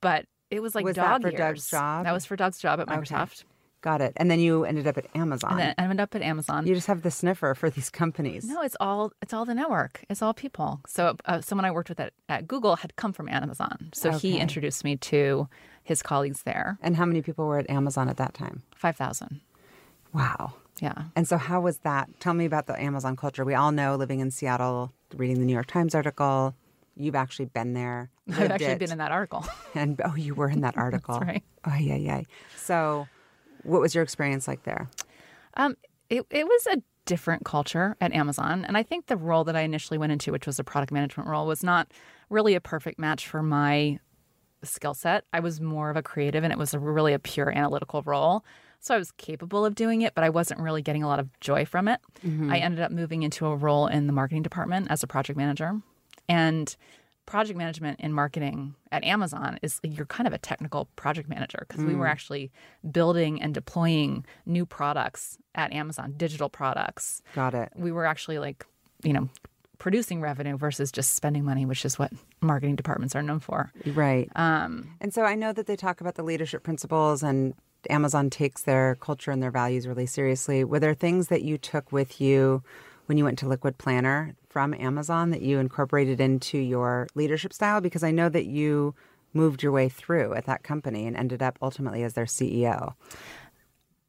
But 0.00 0.26
it 0.50 0.60
was 0.60 0.74
like 0.74 0.84
Was 0.84 0.96
that 0.96 1.08
dog 1.08 1.22
for 1.22 1.28
years. 1.28 1.38
Doug's 1.38 1.70
job? 1.70 2.04
That 2.04 2.12
was 2.12 2.26
for 2.26 2.36
Doug's 2.36 2.58
job 2.58 2.80
at 2.80 2.88
Microsoft. 2.88 3.44
Got 3.80 4.00
it. 4.00 4.12
And 4.16 4.30
then 4.30 4.38
you 4.38 4.64
ended 4.64 4.86
up 4.86 4.96
at 4.96 5.06
Amazon. 5.16 5.50
And 5.52 5.60
then 5.60 5.74
I 5.76 5.82
ended 5.82 5.98
up 6.00 6.14
at 6.14 6.22
Amazon. 6.22 6.66
you 6.66 6.74
just 6.74 6.86
have 6.86 7.02
the 7.02 7.10
sniffer 7.10 7.52
for 7.54 7.68
these 7.68 7.90
companies. 7.90 8.44
no, 8.44 8.62
it's 8.62 8.76
all 8.78 9.12
it's 9.20 9.32
all 9.32 9.44
the 9.44 9.54
network. 9.54 10.04
It's 10.08 10.22
all 10.22 10.32
people. 10.34 10.80
So 10.86 11.16
uh, 11.24 11.40
someone 11.40 11.64
I 11.64 11.72
worked 11.72 11.88
with 11.88 11.98
at, 11.98 12.12
at 12.28 12.46
Google 12.46 12.76
had 12.76 12.94
come 12.94 13.12
from 13.12 13.28
Amazon. 13.28 13.90
So 13.92 14.12
he 14.12 14.38
introduced 14.38 14.84
me 14.84 14.96
to 14.96 15.48
his 15.82 16.00
colleagues 16.00 16.44
there. 16.44 16.78
And 16.80 16.94
how 16.96 17.06
many 17.06 17.22
people 17.22 17.46
were 17.46 17.58
at 17.58 17.68
Amazon 17.68 18.08
at 18.08 18.18
that 18.18 18.34
time? 18.34 18.62
Five 18.76 18.96
thousand. 18.96 19.40
Wow. 20.12 20.54
Yeah. 20.80 21.04
And 21.14 21.26
so, 21.28 21.36
how 21.36 21.60
was 21.60 21.78
that? 21.78 22.08
Tell 22.20 22.34
me 22.34 22.44
about 22.44 22.66
the 22.66 22.80
Amazon 22.80 23.16
culture. 23.16 23.44
We 23.44 23.54
all 23.54 23.72
know 23.72 23.96
living 23.96 24.20
in 24.20 24.30
Seattle, 24.30 24.92
reading 25.14 25.38
the 25.38 25.44
New 25.44 25.52
York 25.52 25.66
Times 25.66 25.94
article, 25.94 26.54
You've 26.96 27.14
actually 27.14 27.46
been 27.46 27.72
there. 27.72 28.10
I've 28.28 28.50
actually 28.50 28.66
it, 28.66 28.78
been 28.78 28.92
in 28.92 28.98
that 28.98 29.12
article. 29.12 29.44
And 29.74 30.00
oh, 30.04 30.14
you 30.14 30.34
were 30.34 30.48
in 30.48 30.60
that 30.60 30.76
article. 30.76 31.18
right. 31.20 31.42
Oh, 31.64 31.74
yeah, 31.74 31.96
yeah. 31.96 32.22
So, 32.56 33.08
what 33.62 33.80
was 33.80 33.94
your 33.94 34.04
experience 34.04 34.46
like 34.46 34.64
there? 34.64 34.90
Um, 35.54 35.76
it, 36.10 36.26
it 36.30 36.44
was 36.44 36.66
a 36.66 36.82
different 37.06 37.44
culture 37.44 37.96
at 38.00 38.12
Amazon. 38.12 38.64
And 38.66 38.76
I 38.76 38.82
think 38.82 39.06
the 39.06 39.16
role 39.16 39.44
that 39.44 39.56
I 39.56 39.62
initially 39.62 39.98
went 39.98 40.12
into, 40.12 40.30
which 40.32 40.46
was 40.46 40.58
a 40.58 40.64
product 40.64 40.92
management 40.92 41.28
role, 41.28 41.46
was 41.46 41.64
not 41.64 41.90
really 42.28 42.54
a 42.54 42.60
perfect 42.60 42.98
match 42.98 43.26
for 43.26 43.42
my 43.42 43.98
skill 44.62 44.94
set. 44.94 45.24
I 45.32 45.40
was 45.40 45.60
more 45.60 45.90
of 45.90 45.96
a 45.96 46.02
creative 46.02 46.44
and 46.44 46.52
it 46.52 46.58
was 46.58 46.74
a 46.74 46.78
really 46.78 47.12
a 47.12 47.18
pure 47.18 47.50
analytical 47.50 48.02
role. 48.02 48.44
So 48.80 48.94
I 48.94 48.98
was 48.98 49.12
capable 49.12 49.64
of 49.64 49.74
doing 49.74 50.02
it, 50.02 50.14
but 50.14 50.24
I 50.24 50.30
wasn't 50.30 50.60
really 50.60 50.82
getting 50.82 51.02
a 51.02 51.08
lot 51.08 51.20
of 51.20 51.28
joy 51.40 51.64
from 51.64 51.86
it. 51.88 52.00
I 52.50 52.58
ended 52.58 52.80
up 52.80 52.90
moving 52.90 53.22
into 53.22 53.46
a 53.46 53.54
role 53.54 53.86
in 53.86 54.08
the 54.08 54.12
marketing 54.12 54.42
department 54.42 54.88
as 54.90 55.02
a 55.04 55.06
project 55.06 55.36
manager. 55.36 55.80
And 56.32 56.76
project 57.26 57.56
management 57.56 58.00
in 58.00 58.12
marketing 58.12 58.74
at 58.90 59.04
Amazon 59.04 59.58
is 59.62 59.80
you're 59.82 60.06
kind 60.06 60.26
of 60.26 60.32
a 60.32 60.38
technical 60.38 60.86
project 60.96 61.28
manager 61.28 61.64
because 61.68 61.84
we 61.84 61.94
were 61.94 62.06
actually 62.06 62.50
building 62.90 63.40
and 63.40 63.54
deploying 63.54 64.24
new 64.44 64.66
products 64.66 65.38
at 65.54 65.72
Amazon, 65.72 66.14
digital 66.16 66.48
products. 66.48 67.22
Got 67.34 67.54
it. 67.54 67.72
We 67.76 67.92
were 67.92 68.06
actually 68.06 68.38
like, 68.38 68.66
you 69.04 69.12
know, 69.12 69.28
producing 69.78 70.20
revenue 70.20 70.56
versus 70.56 70.90
just 70.92 71.14
spending 71.14 71.44
money, 71.44 71.64
which 71.66 71.84
is 71.84 71.98
what 71.98 72.12
marketing 72.40 72.76
departments 72.76 73.14
are 73.14 73.22
known 73.22 73.40
for. 73.40 73.72
Right. 73.86 74.28
Um, 74.36 74.96
And 75.00 75.12
so 75.14 75.22
I 75.24 75.34
know 75.34 75.52
that 75.52 75.66
they 75.66 75.76
talk 75.76 76.00
about 76.00 76.16
the 76.16 76.22
leadership 76.22 76.62
principles 76.62 77.22
and 77.22 77.54
Amazon 77.90 78.30
takes 78.30 78.62
their 78.62 78.96
culture 78.96 79.30
and 79.30 79.42
their 79.42 79.50
values 79.50 79.86
really 79.86 80.06
seriously. 80.06 80.64
Were 80.64 80.80
there 80.80 80.94
things 80.94 81.28
that 81.28 81.42
you 81.42 81.58
took 81.58 81.92
with 81.92 82.20
you 82.20 82.62
when 83.06 83.18
you 83.18 83.24
went 83.24 83.38
to 83.40 83.48
Liquid 83.48 83.78
Planner 83.78 84.34
from 84.52 84.74
Amazon 84.74 85.30
that 85.30 85.40
you 85.42 85.58
incorporated 85.58 86.20
into 86.20 86.58
your 86.58 87.08
leadership 87.14 87.52
style? 87.52 87.80
Because 87.80 88.04
I 88.04 88.10
know 88.10 88.28
that 88.28 88.44
you 88.44 88.94
moved 89.32 89.62
your 89.62 89.72
way 89.72 89.88
through 89.88 90.34
at 90.34 90.44
that 90.44 90.62
company 90.62 91.06
and 91.06 91.16
ended 91.16 91.42
up 91.42 91.58
ultimately 91.62 92.02
as 92.02 92.12
their 92.12 92.26
CEO 92.26 92.92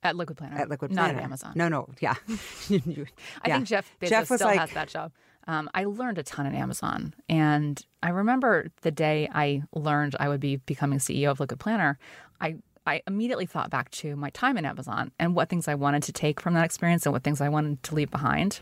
at 0.04 0.18
Liquid 0.18 0.38
Planner. 0.38 0.58
at 0.58 0.68
Liquid 0.70 0.92
Not 0.92 1.12
at 1.12 1.22
Amazon. 1.22 1.54
No, 1.56 1.70
no, 1.70 1.88
yeah. 2.02 2.16
You- 2.70 3.06
I 3.42 3.50
think 3.52 3.68
Jeff 3.68 3.90
Bezos 4.02 4.10
Jeff 4.10 4.30
was 4.30 4.40
still 4.40 4.48
like- 4.50 4.60
has 4.60 4.72
that 4.74 4.90
job. 4.90 5.12
Um, 5.48 5.70
I 5.74 5.84
learned 5.86 6.18
a 6.20 6.24
ton 6.24 6.46
at 6.46 6.54
Amazon, 6.54 7.14
and 7.28 7.82
I 8.02 8.10
remember 8.10 8.70
the 8.82 8.92
day 8.92 9.28
I 9.34 9.64
learned 9.74 10.16
I 10.18 10.30
would 10.30 10.40
be 10.40 10.56
becoming 10.58 11.00
CEO 11.00 11.32
of 11.32 11.40
Liquid 11.42 11.60
Planner. 11.60 11.98
I 12.40 12.56
I 12.86 13.02
immediately 13.08 13.46
thought 13.46 13.70
back 13.70 13.90
to 13.92 14.16
my 14.18 14.30
time 14.30 14.58
at 14.58 14.66
Amazon 14.66 15.12
and 15.20 15.36
what 15.36 15.48
things 15.50 15.68
I 15.70 15.76
wanted 15.76 16.04
to 16.04 16.12
take 16.14 16.40
from 16.42 16.54
that 16.56 16.64
experience 16.66 17.06
and 17.06 17.14
what 17.14 17.24
things 17.24 17.40
I 17.42 17.48
wanted 17.50 17.82
to 17.84 17.96
leave 17.96 18.12
behind. 18.12 18.60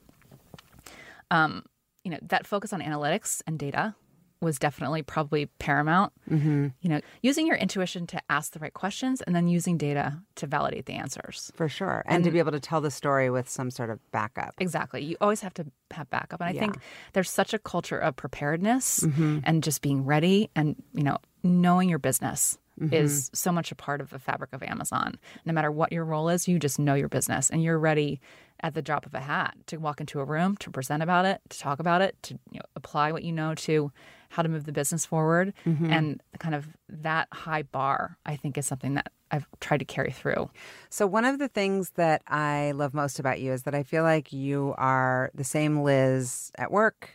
Um, 1.29 1.63
you 2.03 2.12
know, 2.12 2.17
that 2.22 2.48
focus 2.48 2.74
on 2.74 2.81
analytics 2.81 3.41
and 3.48 3.58
data 3.60 3.96
was 4.41 4.58
definitely 4.58 5.03
probably 5.03 5.46
paramount. 5.60 6.12
Mm-hmm. 6.27 6.70
You 6.81 6.89
know, 6.89 7.00
using 7.22 7.46
your 7.46 7.58
intuition 7.58 8.08
to 8.08 8.20
ask 8.27 8.53
the 8.53 8.60
right 8.60 8.74
questions 8.74 9.22
and 9.22 9.36
then 9.36 9.48
using 9.48 9.77
data 9.77 10.17
to 10.38 10.48
validate 10.48 10.88
the 10.88 10.93
answers. 10.93 11.51
For 11.55 11.70
sure. 11.70 12.03
And, 12.08 12.24
to 12.24 12.31
be 12.31 12.39
able 12.39 12.51
to 12.53 12.60
tell 12.60 12.81
the 12.81 12.89
story 12.89 13.29
with 13.29 13.48
some 13.48 13.70
sort 13.70 13.91
of 13.91 14.00
backup. 14.12 14.55
Exactly. 14.60 15.03
You 15.03 15.15
always 15.22 15.41
have 15.41 15.53
to 15.55 15.65
have 15.91 16.10
backup. 16.10 16.41
And 16.41 16.50
I 16.50 16.53
Yeah. 16.53 16.60
think 16.62 16.77
there's 17.13 17.29
such 17.29 17.53
a 17.53 17.60
culture 17.60 18.00
of 18.00 18.15
preparedness 18.15 19.01
Mm-hmm. 19.01 19.39
and 19.43 19.63
just 19.63 19.84
being 19.84 20.05
ready 20.05 20.50
and, 20.55 20.75
you 20.93 21.03
know, 21.03 21.17
knowing 21.43 21.88
your 21.89 22.00
business 22.00 22.58
Mm-hmm. 22.79 22.93
is 22.96 23.29
so 23.34 23.51
much 23.51 23.72
a 23.72 23.75
part 23.75 24.01
of 24.01 24.10
the 24.10 24.17
fabric 24.17 24.53
of 24.53 24.63
Amazon. 24.63 25.20
No 25.46 25.53
matter 25.53 25.70
what 25.70 25.91
your 25.91 26.03
role 26.05 26.29
is, 26.29 26.48
you 26.48 26.58
just 26.58 26.79
know 26.79 26.96
your 26.96 27.10
business 27.10 27.50
and 27.51 27.62
you're 27.62 27.77
ready 27.77 28.20
at 28.62 28.74
the 28.74 28.82
drop 28.82 29.06
of 29.06 29.13
a 29.13 29.20
hat 29.20 29.56
to 29.68 29.77
walk 29.77 30.00
into 30.00 30.20
a 30.20 30.25
room, 30.25 30.56
to 30.58 30.70
present 30.70 31.01
about 31.03 31.25
it, 31.25 31.41
to 31.50 31.60
talk 31.60 31.80
about 31.80 32.01
it, 32.01 32.15
to 32.24 32.36
you 32.51 32.60
know, 32.60 32.65
apply 32.75 33.12
what 33.12 33.24
you 33.24 33.32
know 33.32 33.56
to 33.56 33.91
how 34.30 34.41
to 34.41 34.50
move 34.50 34.65
the 34.65 34.72
business 34.72 35.06
forward. 35.06 35.53
Mm-hmm. 35.65 35.91
And 35.91 36.22
kind 36.39 36.56
of 36.56 36.68
that 36.89 37.27
high 37.32 37.63
bar, 37.63 38.18
I 38.25 38.36
think, 38.36 38.58
is 38.58 38.65
something 38.65 38.94
that 38.96 39.12
I've 39.32 39.46
tried 39.60 39.77
to 39.77 39.86
carry 39.86 40.12
through. 40.12 40.50
So, 40.89 41.08
one 41.08 41.25
of 41.25 41.39
the 41.39 41.48
things 41.48 41.91
that 41.91 42.22
I 42.27 42.72
love 42.75 42.94
most 42.94 43.20
about 43.20 43.39
you 43.39 43.51
is 43.51 43.63
that 43.63 43.75
I 43.75 43.84
feel 43.84 44.03
like 44.03 44.34
you 44.34 44.74
are 44.77 45.32
the 45.34 45.44
same 45.44 45.84
Liz 45.84 46.51
at 46.58 46.72
work, 46.72 47.10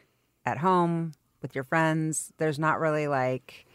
at 0.45 0.59
home, 0.59 1.13
with 1.43 1.55
your 1.55 1.65
friends. 1.65 2.33
There's 2.39 2.59
not 2.59 2.81
really 2.81 3.09
like 3.09 3.67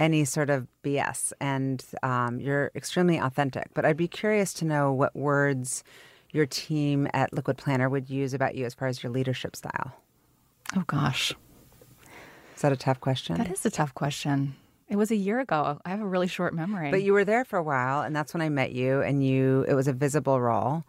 any 0.00 0.24
sort 0.24 0.50
of 0.50 0.66
BS, 0.82 1.32
and 1.40 1.84
um, 2.02 2.40
you're 2.40 2.72
extremely 2.74 3.18
authentic. 3.18 3.68
But 3.74 3.84
I'd 3.84 3.96
be 3.96 4.08
curious 4.08 4.52
to 4.54 4.64
know 4.64 4.92
what 4.92 5.14
words 5.14 5.84
your 6.32 6.46
team 6.46 7.08
at 7.12 7.32
Liquid 7.32 7.58
Planner 7.58 7.88
would 7.88 8.10
use 8.10 8.34
about 8.34 8.54
you 8.54 8.64
as 8.64 8.74
far 8.74 8.88
as 8.88 9.02
your 9.02 9.12
leadership 9.12 9.54
style. 9.54 9.92
Oh, 10.74 10.84
gosh. 10.86 11.34
Is 12.56 12.62
that 12.62 12.72
a 12.72 12.76
tough 12.76 13.00
question? 13.00 13.36
That 13.36 13.50
is 13.50 13.64
a 13.66 13.70
tough 13.70 13.94
question. 13.94 14.56
It 14.88 14.96
was 14.96 15.10
a 15.10 15.16
year 15.16 15.40
ago. 15.40 15.80
I 15.84 15.90
have 15.90 16.00
a 16.00 16.06
really 16.06 16.26
short 16.26 16.54
memory. 16.54 16.90
But 16.90 17.02
you 17.02 17.12
were 17.12 17.24
there 17.24 17.44
for 17.44 17.58
a 17.58 17.62
while, 17.62 18.02
and 18.02 18.14
that's 18.14 18.34
when 18.34 18.40
I 18.42 18.48
met 18.48 18.72
you. 18.72 19.00
And 19.00 19.24
you, 19.24 19.64
it 19.68 19.74
was 19.74 19.88
a 19.88 19.92
visible 19.92 20.40
role, 20.40 20.84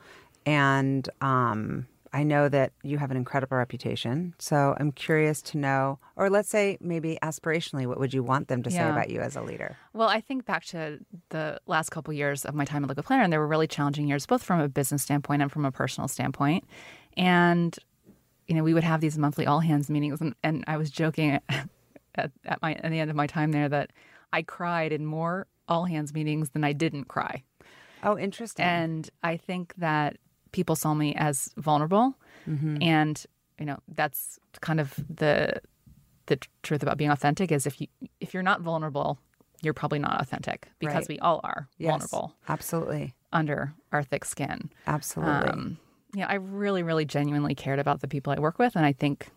and 0.46 1.08
um, 1.22 1.88
I 2.14 2.24
know 2.24 2.48
that 2.48 2.74
you 2.84 3.00
have 3.00 3.10
an 3.10 3.18
incredible 3.18 3.58
reputation. 3.58 4.36
So 4.38 4.76
I'm 4.80 4.92
curious 4.92 5.42
to 5.42 5.58
know, 5.58 5.98
or 6.16 6.30
let's 6.30 6.48
say 6.48 6.78
maybe 6.80 7.18
aspirationally, 7.24 7.88
what 7.88 8.00
would 8.00 8.14
you 8.14 8.22
want 8.22 8.48
them 8.50 8.62
to 8.64 8.70
say 8.70 8.88
about 8.88 9.10
you 9.10 9.20
as 9.20 9.36
a 9.36 9.42
leader? 9.42 9.76
Well, 9.94 10.08
I 10.08 10.22
think 10.22 10.46
back 10.46 10.64
to 10.66 11.00
the 11.30 11.60
last 11.66 11.90
couple 11.90 12.14
years 12.14 12.46
of 12.46 12.54
my 12.54 12.66
time 12.66 12.84
at 12.84 12.90
Liquid 12.90 13.06
Planner, 13.06 13.24
and 13.24 13.34
they 13.34 13.40
were 13.40 13.48
really 13.48 13.68
challenging 13.68 14.08
years, 14.08 14.28
both 14.28 14.44
from 14.44 14.60
a 14.60 14.70
business 14.70 15.02
standpoint 15.02 15.42
and 15.42 15.52
from 15.52 15.66
a 15.66 15.72
personal 15.72 16.08
standpoint. 16.08 16.66
And 17.18 17.78
you 18.48 18.56
know, 18.56 18.64
we 18.64 18.74
would 18.74 18.84
have 18.84 19.02
these 19.02 19.18
monthly 19.18 19.48
all 19.48 19.62
hands 19.62 19.90
meetings, 19.90 20.22
and, 20.22 20.36
and 20.44 20.64
I 20.68 20.78
was 20.78 20.92
joking 20.92 21.40
at, 21.50 22.32
at 22.46 22.62
my 22.62 22.74
at 22.74 22.92
the 22.92 23.00
end 23.00 23.10
of 23.10 23.16
my 23.16 23.26
time 23.28 23.52
there 23.52 23.70
that 23.70 23.92
I 24.32 24.44
cried 24.44 24.92
in 24.92 25.06
more 25.06 25.48
all 25.68 25.86
hands 25.86 26.14
meetings 26.14 26.50
than 26.52 26.64
I 26.64 26.74
didn't 26.74 27.06
cry. 27.06 27.44
Oh, 28.04 28.18
interesting. 28.18 28.66
And 28.66 29.10
I 29.24 29.38
think 29.38 29.74
that 29.78 30.18
people 30.54 30.76
saw 30.78 30.94
me 30.94 31.14
as 31.16 31.52
vulnerable, 31.58 32.16
and 32.82 33.26
you 33.60 33.66
know 33.66 33.78
that's 33.90 34.40
kind 34.62 34.80
of 34.80 34.94
the 35.14 35.62
the 36.28 36.40
truth 36.62 36.82
about 36.82 36.98
being 36.98 37.12
authentic 37.12 37.52
is 37.52 37.68
if 37.68 37.82
you 37.82 37.88
if 38.22 38.34
you're 38.34 38.44
not 38.44 38.62
vulnerable, 38.62 39.20
you're 39.62 39.74
probably 39.74 40.00
not 40.00 40.22
authentic 40.22 40.70
because 40.80 40.96
Right. 41.04 41.10
we 41.10 41.20
all 41.20 41.42
are 41.44 41.68
Yes, 41.78 41.90
vulnerable 41.92 42.36
Absolutely. 42.48 43.14
under 43.34 43.74
our 43.92 44.04
thick 44.04 44.24
skin. 44.26 44.72
Absolutely. 44.88 45.50
Um, 45.50 45.78
yeah, 46.16 46.28
I 46.30 46.36
really, 46.36 46.84
really 46.84 47.06
genuinely 47.06 47.56
cared 47.56 47.80
about 47.80 48.00
the 48.02 48.08
people 48.08 48.32
I 48.32 48.40
work 48.40 48.58
with, 48.60 48.76
and 48.78 48.86
I 48.86 48.94
think 48.94 49.30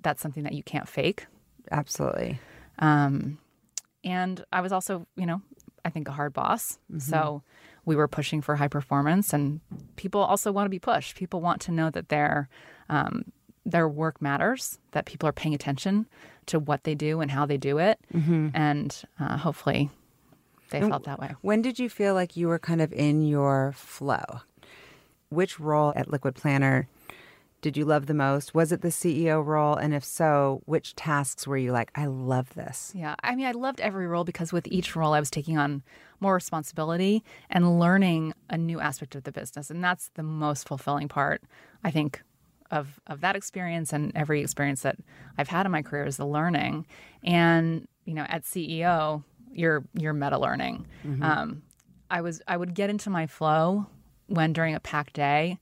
that's 0.00 0.22
something 0.22 0.44
that 0.44 0.52
you 0.54 0.62
can't 0.62 0.88
fake. 0.88 1.26
Absolutely. 1.70 2.38
Um, 2.78 3.38
and 4.04 4.44
I 4.52 4.60
was 4.60 4.72
also, 4.72 5.06
you 5.16 5.26
know, 5.26 5.42
I 5.84 5.90
think 5.90 6.08
a 6.08 6.12
hard 6.12 6.32
boss. 6.32 6.78
So 6.98 7.42
we 7.84 7.96
were 7.96 8.08
pushing 8.08 8.40
for 8.40 8.56
high 8.56 8.68
performance, 8.68 9.32
and 9.32 9.60
people 9.96 10.20
also 10.20 10.52
want 10.52 10.66
to 10.66 10.70
be 10.70 10.78
pushed. 10.78 11.16
People 11.16 11.40
want 11.40 11.60
to 11.62 11.72
know 11.72 11.90
that 11.90 12.08
their 12.08 12.48
um, 12.88 13.24
their 13.64 13.88
work 13.88 14.20
matters, 14.20 14.78
that 14.92 15.04
people 15.06 15.28
are 15.28 15.32
paying 15.32 15.54
attention 15.54 16.06
to 16.46 16.58
what 16.58 16.84
they 16.84 16.94
do 16.94 17.20
and 17.20 17.30
how 17.30 17.46
they 17.46 17.56
do 17.56 17.78
it, 17.78 17.98
and 18.54 19.02
uh, 19.20 19.36
hopefully 19.36 19.90
they 20.70 20.80
felt 20.80 21.04
that 21.04 21.18
way. 21.20 21.34
When 21.42 21.62
did 21.62 21.78
you 21.78 21.88
feel 21.88 22.14
like 22.14 22.36
you 22.36 22.48
were 22.48 22.58
kind 22.58 22.80
of 22.82 22.92
in 22.92 23.22
your 23.22 23.72
flow? 23.76 24.24
Which 25.28 25.58
role 25.58 25.92
at 25.96 26.10
Liquid 26.10 26.34
Planner 26.34 26.88
did 27.62 27.76
you 27.76 27.84
love 27.84 28.06
the 28.06 28.14
most? 28.14 28.54
Was 28.54 28.72
it 28.72 28.82
the 28.82 28.88
CEO 28.88 29.44
role? 29.44 29.76
And 29.76 29.94
if 29.94 30.04
so, 30.04 30.62
which 30.66 30.96
tasks 30.96 31.46
were 31.46 31.56
you 31.56 31.70
like, 31.72 31.90
I 31.94 32.06
love 32.06 32.52
this? 32.54 32.92
Yeah, 32.94 33.14
I 33.22 33.36
mean, 33.36 33.46
I 33.46 33.52
loved 33.52 33.80
every 33.80 34.08
role 34.08 34.24
because 34.24 34.52
with 34.52 34.66
each 34.66 34.96
role, 34.96 35.14
I 35.14 35.20
was 35.20 35.30
taking 35.30 35.56
on 35.56 35.84
more 36.22 36.34
responsibility 36.34 37.22
and 37.50 37.78
learning 37.78 38.32
a 38.48 38.56
new 38.56 38.80
aspect 38.80 39.14
of 39.14 39.24
the 39.24 39.32
business, 39.32 39.70
and 39.70 39.82
that's 39.84 40.10
the 40.14 40.22
most 40.22 40.66
fulfilling 40.66 41.08
part, 41.08 41.42
I 41.84 41.90
think, 41.90 42.22
of 42.70 43.00
of 43.06 43.20
that 43.20 43.36
experience 43.36 43.92
and 43.92 44.12
every 44.14 44.40
experience 44.40 44.82
that 44.82 44.96
I've 45.36 45.48
had 45.48 45.66
in 45.66 45.72
my 45.72 45.82
career 45.82 46.06
is 46.06 46.16
the 46.16 46.26
learning. 46.26 46.86
And 47.22 47.86
you 48.06 48.14
know, 48.14 48.24
at 48.28 48.44
CEO, 48.44 49.22
you're 49.52 49.84
you're 49.94 50.14
meta 50.14 50.38
learning. 50.38 50.86
Um, 51.22 51.62
I 52.10 52.22
was 52.22 52.40
I 52.48 52.56
would 52.56 52.74
get 52.74 52.88
into 52.88 53.10
my 53.10 53.26
flow 53.26 53.86
when 54.28 54.52
during 54.54 54.74
a 54.74 54.80
packed 54.80 55.14
day 55.14 55.58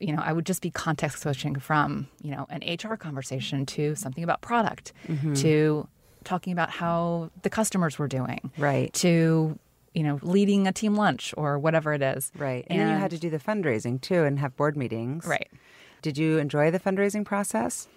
you 0.00 0.12
know, 0.12 0.22
I 0.24 0.32
would 0.32 0.46
just 0.46 0.62
be 0.62 0.70
context 0.70 1.22
switching 1.22 1.56
from, 1.56 2.06
you 2.22 2.30
know, 2.30 2.46
an 2.50 2.62
HR 2.62 2.94
conversation 2.94 3.66
to 3.66 3.96
something 3.96 4.22
about 4.22 4.40
product 4.42 4.92
to 5.34 5.88
talking 6.24 6.52
about 6.52 6.70
how 6.70 7.30
the 7.42 7.50
customers 7.50 7.98
were 7.98 8.06
doing. 8.06 8.52
Right. 8.56 8.92
To, 8.94 9.58
you 9.98 10.04
know, 10.04 10.20
leading 10.22 10.68
a 10.68 10.72
team 10.72 10.94
lunch 10.94 11.34
or 11.36 11.58
whatever 11.58 11.92
it 11.92 12.02
is. 12.02 12.30
Right. 12.38 12.64
And, 12.70 12.78
then 12.78 12.88
you 12.92 12.98
had 12.98 13.10
to 13.10 13.18
do 13.18 13.30
the 13.30 13.38
fundraising 13.40 14.00
too 14.00 14.22
and 14.22 14.38
have 14.38 14.56
board 14.56 14.76
meetings. 14.76 15.26
Right. 15.26 15.50
Did 16.02 16.16
you 16.16 16.38
enjoy 16.38 16.70
the 16.70 16.78
fundraising 16.78 17.24
process? 17.24 17.88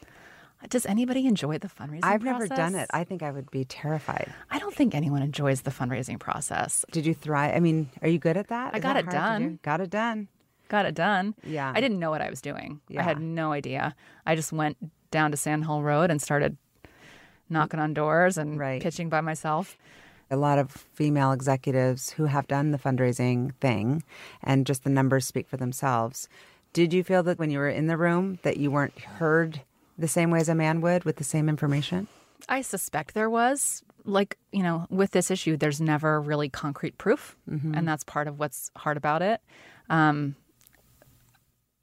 Does 0.67 0.87
anybody 0.87 1.27
enjoy 1.27 1.59
the 1.59 1.67
fundraising 1.67 1.99
I've 2.03 2.23
never 2.23 2.47
done 2.47 2.73
it. 2.75 2.87
I 2.91 3.03
think 3.03 3.21
I 3.21 3.29
would 3.29 3.49
be 3.51 3.65
terrified. 3.65 4.33
I 4.49 4.57
don't 4.57 4.73
think 4.75 4.95
anyone 4.95 5.21
enjoys 5.21 5.61
the 5.61 5.71
fundraising 5.71 6.19
process. 6.19 6.83
Did 6.91 7.05
you 7.05 7.13
thrive? 7.13 7.55
I 7.55 7.59
mean, 7.59 7.89
are 8.01 8.07
you 8.07 8.17
good 8.17 8.37
at 8.37 8.47
that? 8.47 8.73
I 8.73 8.77
Is 8.77 8.83
got 8.83 8.93
that 8.93 8.99
it 8.99 9.05
to 9.05 9.11
do? 9.11 9.17
done. 9.17 9.59
Got 9.61 9.81
it 9.81 9.89
done. 9.91 10.27
Got 10.69 10.85
it 10.87 10.95
done. 10.95 11.35
Yeah. 11.43 11.71
I 11.75 11.81
didn't 11.81 11.99
know 11.99 12.09
what 12.09 12.21
I 12.21 12.29
was 12.31 12.41
doing. 12.41 12.81
I 12.97 13.03
had 13.03 13.19
no 13.21 13.51
idea. 13.51 13.95
I 14.25 14.35
just 14.35 14.51
went 14.51 14.77
down 15.11 15.29
to 15.31 15.37
Sand 15.37 15.65
Hill 15.65 15.83
Road 15.83 16.09
and 16.09 16.19
started 16.21 16.57
knocking 17.49 17.79
on 17.79 17.93
doors 17.93 18.37
and 18.37 18.57
Right. 18.57 18.81
pitching 18.81 19.09
by 19.09 19.21
myself. 19.21 19.77
A 20.31 20.37
lot 20.37 20.57
of 20.57 20.71
female 20.71 21.31
executives 21.31 22.11
who 22.11 22.25
have 22.25 22.47
done 22.47 22.71
the 22.71 22.77
fundraising 22.77 23.53
thing 23.55 24.03
and 24.41 24.65
just 24.65 24.83
the 24.83 24.89
numbers 24.89 25.25
speak 25.25 25.47
for 25.47 25.57
themselves. 25.57 26.27
Did 26.73 26.93
you 26.93 27.03
feel 27.03 27.21
that 27.23 27.37
when 27.37 27.51
you 27.51 27.59
were 27.59 27.69
in 27.69 27.87
the 27.87 27.97
room 27.97 28.39
that 28.43 28.57
you 28.57 28.71
weren't 28.71 28.97
heard 28.97 29.61
the 29.97 30.07
same 30.07 30.31
way 30.31 30.39
as 30.39 30.49
a 30.49 30.55
man 30.55 30.81
would 30.81 31.03
with 31.03 31.17
the 31.17 31.23
same 31.23 31.49
information? 31.49 32.07
I 32.47 32.61
suspect 32.61 33.13
there 33.13 33.29
was. 33.29 33.83
Like, 34.03 34.37
you 34.51 34.63
know, 34.63 34.87
with 34.89 35.11
this 35.11 35.29
issue, 35.29 35.57
there's 35.57 35.79
never 35.79 36.19
really 36.19 36.49
concrete 36.49 36.97
proof. 36.97 37.35
And 37.75 37.87
that's 37.87 38.03
part 38.03 38.27
of 38.27 38.39
what's 38.39 38.71
hard 38.75 38.97
about 38.97 39.21
it. 39.21 39.41
Um, 39.89 40.35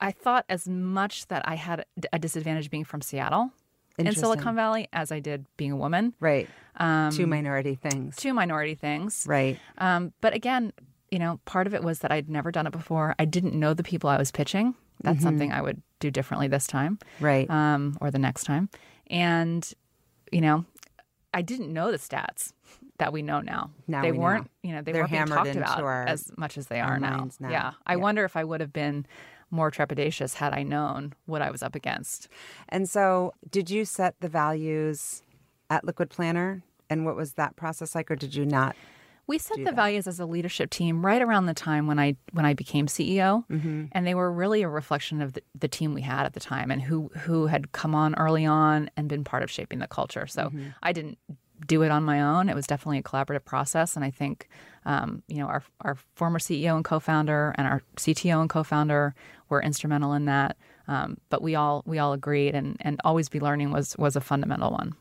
I 0.00 0.10
thought 0.10 0.44
as 0.48 0.66
much 0.66 1.26
that 1.26 1.46
I 1.46 1.54
had 1.54 1.84
a 2.12 2.18
disadvantage 2.18 2.70
being 2.70 2.84
from 2.84 3.02
Seattle 3.02 3.52
in 3.98 4.14
Silicon 4.14 4.54
Valley 4.54 4.88
as 4.92 5.10
I 5.12 5.20
did 5.20 5.46
being 5.56 5.72
a 5.72 5.76
woman. 5.76 6.14
Right. 6.20 6.48
Um, 6.76 7.10
Two 7.10 7.26
minority 7.26 7.74
things. 7.74 8.16
two 8.16 8.32
minority 8.32 8.74
things. 8.74 9.24
Right. 9.28 9.58
Um, 9.78 10.12
but 10.20 10.34
again, 10.34 10.72
you 11.10 11.18
know, 11.18 11.40
part 11.44 11.66
of 11.66 11.74
it 11.74 11.82
was 11.82 12.00
that 12.00 12.12
I'd 12.12 12.28
never 12.28 12.50
done 12.52 12.66
it 12.66 12.72
before. 12.72 13.14
I 13.18 13.24
didn't 13.24 13.54
know 13.54 13.74
the 13.74 13.82
people 13.82 14.08
I 14.10 14.18
was 14.18 14.30
pitching. 14.30 14.74
That's 15.02 15.22
something 15.22 15.52
I 15.52 15.62
would 15.62 15.80
do 16.00 16.10
differently 16.10 16.48
this 16.48 16.66
time 16.66 16.98
Right. 17.20 17.48
um, 17.48 17.96
or 18.00 18.10
the 18.10 18.18
next 18.18 18.44
time. 18.44 18.68
And, 19.08 19.68
you 20.32 20.40
know, 20.40 20.64
I 21.32 21.42
didn't 21.42 21.72
know 21.72 21.92
the 21.92 21.98
stats 21.98 22.52
that 22.98 23.12
we 23.12 23.22
know 23.22 23.40
now. 23.40 23.70
Now 23.86 24.02
they 24.02 24.10
we 24.10 24.18
weren't, 24.18 24.50
you 24.62 24.72
know, 24.72 24.82
they 24.82 24.90
They're 24.92 25.02
weren't 25.02 25.10
being 25.12 25.18
hammered 25.20 25.36
talked 25.36 25.48
into 25.50 25.60
about 25.60 25.82
our- 25.82 26.04
as 26.06 26.32
much 26.36 26.58
as 26.58 26.66
they 26.66 26.80
are 26.80 26.98
now. 26.98 27.28
now. 27.38 27.48
Yeah. 27.50 27.72
I 27.86 27.92
Yeah. 27.92 27.96
wonder 27.96 28.24
if 28.24 28.36
I 28.36 28.42
would 28.42 28.60
have 28.60 28.72
been 28.72 29.06
more 29.50 29.70
trepidatious 29.70 30.34
had 30.34 30.52
I 30.52 30.62
known 30.62 31.14
what 31.26 31.42
I 31.42 31.50
was 31.50 31.62
up 31.62 31.74
against. 31.74 32.28
And 32.68 32.88
so, 32.88 33.32
did 33.50 33.70
you 33.70 33.84
set 33.84 34.14
the 34.20 34.28
values 34.28 35.22
at 35.70 35.84
Liquid 35.84 36.10
Planner? 36.10 36.62
And 36.90 37.04
what 37.04 37.16
was 37.16 37.34
that 37.34 37.56
process 37.56 37.94
like, 37.94 38.10
or 38.10 38.16
did 38.16 38.34
you 38.34 38.46
not? 38.46 38.76
We 39.26 39.36
set 39.36 39.62
the 39.62 39.72
values 39.72 40.06
as 40.06 40.18
a 40.18 40.24
leadership 40.24 40.70
team 40.70 41.04
right 41.04 41.20
around 41.20 41.44
the 41.44 41.54
time 41.54 41.86
when 41.86 41.98
I 41.98 42.16
when 42.32 42.46
I 42.46 42.54
became 42.54 42.86
CEO, 42.86 43.44
mm-hmm. 43.50 43.84
and 43.92 44.06
they 44.06 44.14
were 44.14 44.32
really 44.32 44.62
a 44.62 44.68
reflection 44.70 45.20
of 45.20 45.34
the, 45.34 45.42
the 45.54 45.68
team 45.68 45.92
we 45.92 46.00
had 46.00 46.24
at 46.24 46.32
the 46.32 46.40
time 46.40 46.70
and 46.70 46.80
who 46.80 47.10
who 47.14 47.46
had 47.46 47.72
come 47.72 47.94
on 47.94 48.14
early 48.14 48.46
on 48.46 48.90
and 48.96 49.06
been 49.06 49.24
part 49.24 49.42
of 49.42 49.50
shaping 49.50 49.80
the 49.80 49.86
culture. 49.86 50.26
So 50.26 50.44
mm-hmm. 50.44 50.68
I 50.82 50.94
didn't 50.94 51.18
do 51.66 51.82
it 51.82 51.90
on 51.90 52.04
my 52.04 52.22
own. 52.22 52.48
It 52.48 52.54
was 52.54 52.66
definitely 52.66 53.00
a 53.00 53.02
collaborative 53.02 53.44
process, 53.44 53.96
and 53.96 54.04
I 54.04 54.10
think 54.10 54.48
um, 54.88 55.23
you 55.28 55.37
know 55.38 55.47
our 55.47 55.62
our 55.83 55.97
former 56.16 56.40
CEO 56.40 56.75
and 56.75 56.85
co-founder 56.85 57.54
and 57.57 57.66
our 57.68 57.83
CTO 57.97 58.40
and 58.40 58.50
co-founder 58.50 59.14
were 59.49 59.62
instrumental 59.62 60.12
in 60.14 60.25
that. 60.25 60.57
Um, 60.88 61.18
but 61.28 61.42
we 61.42 61.54
all 61.54 61.83
we 61.87 61.99
all 61.99 62.12
agreed, 62.12 62.54
and 62.54 62.76
and 62.80 63.00
always 63.04 63.28
be 63.28 63.38
learning 63.38 63.71
was 63.71 63.97
was 63.99 64.16
a 64.16 64.21
fundamental 64.21 64.71
one. 64.73 64.95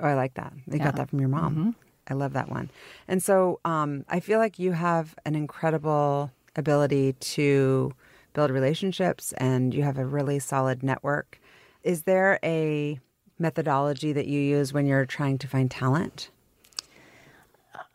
Oh, 0.00 0.06
I 0.06 0.14
like 0.14 0.34
that. 0.34 0.52
You 0.66 0.78
Yeah. 0.78 0.84
got 0.84 0.96
that 0.96 1.10
from 1.10 1.20
your 1.20 1.28
mom. 1.28 1.76
I 2.08 2.14
love 2.14 2.32
that 2.32 2.48
one. 2.48 2.70
And 3.06 3.22
so, 3.22 3.60
um, 3.64 4.04
I 4.08 4.18
feel 4.20 4.38
like 4.40 4.58
you 4.58 4.72
have 4.72 5.14
an 5.24 5.34
incredible 5.36 6.30
ability 6.56 7.12
to 7.36 7.92
build 8.34 8.50
relationships, 8.50 9.32
and 9.38 9.72
you 9.74 9.82
have 9.82 9.98
a 9.98 10.04
really 10.04 10.38
solid 10.38 10.82
network. 10.82 11.38
Is 11.82 12.02
there 12.02 12.38
a 12.42 12.98
methodology 13.38 14.12
that 14.12 14.26
you 14.26 14.40
use 14.40 14.72
when 14.72 14.86
you're 14.86 15.06
trying 15.06 15.38
to 15.38 15.48
find 15.48 15.70
talent? 15.70 16.30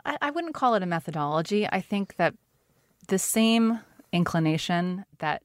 I, 0.07 0.17
I 0.21 0.31
wouldn't 0.31 0.55
call 0.55 0.73
it 0.73 0.81
a 0.81 0.87
methodology. 0.87 1.67
I 1.67 1.81
think 1.81 2.15
that 2.15 2.33
the 3.07 3.19
same 3.19 3.79
inclination 4.11 5.05
that 5.19 5.43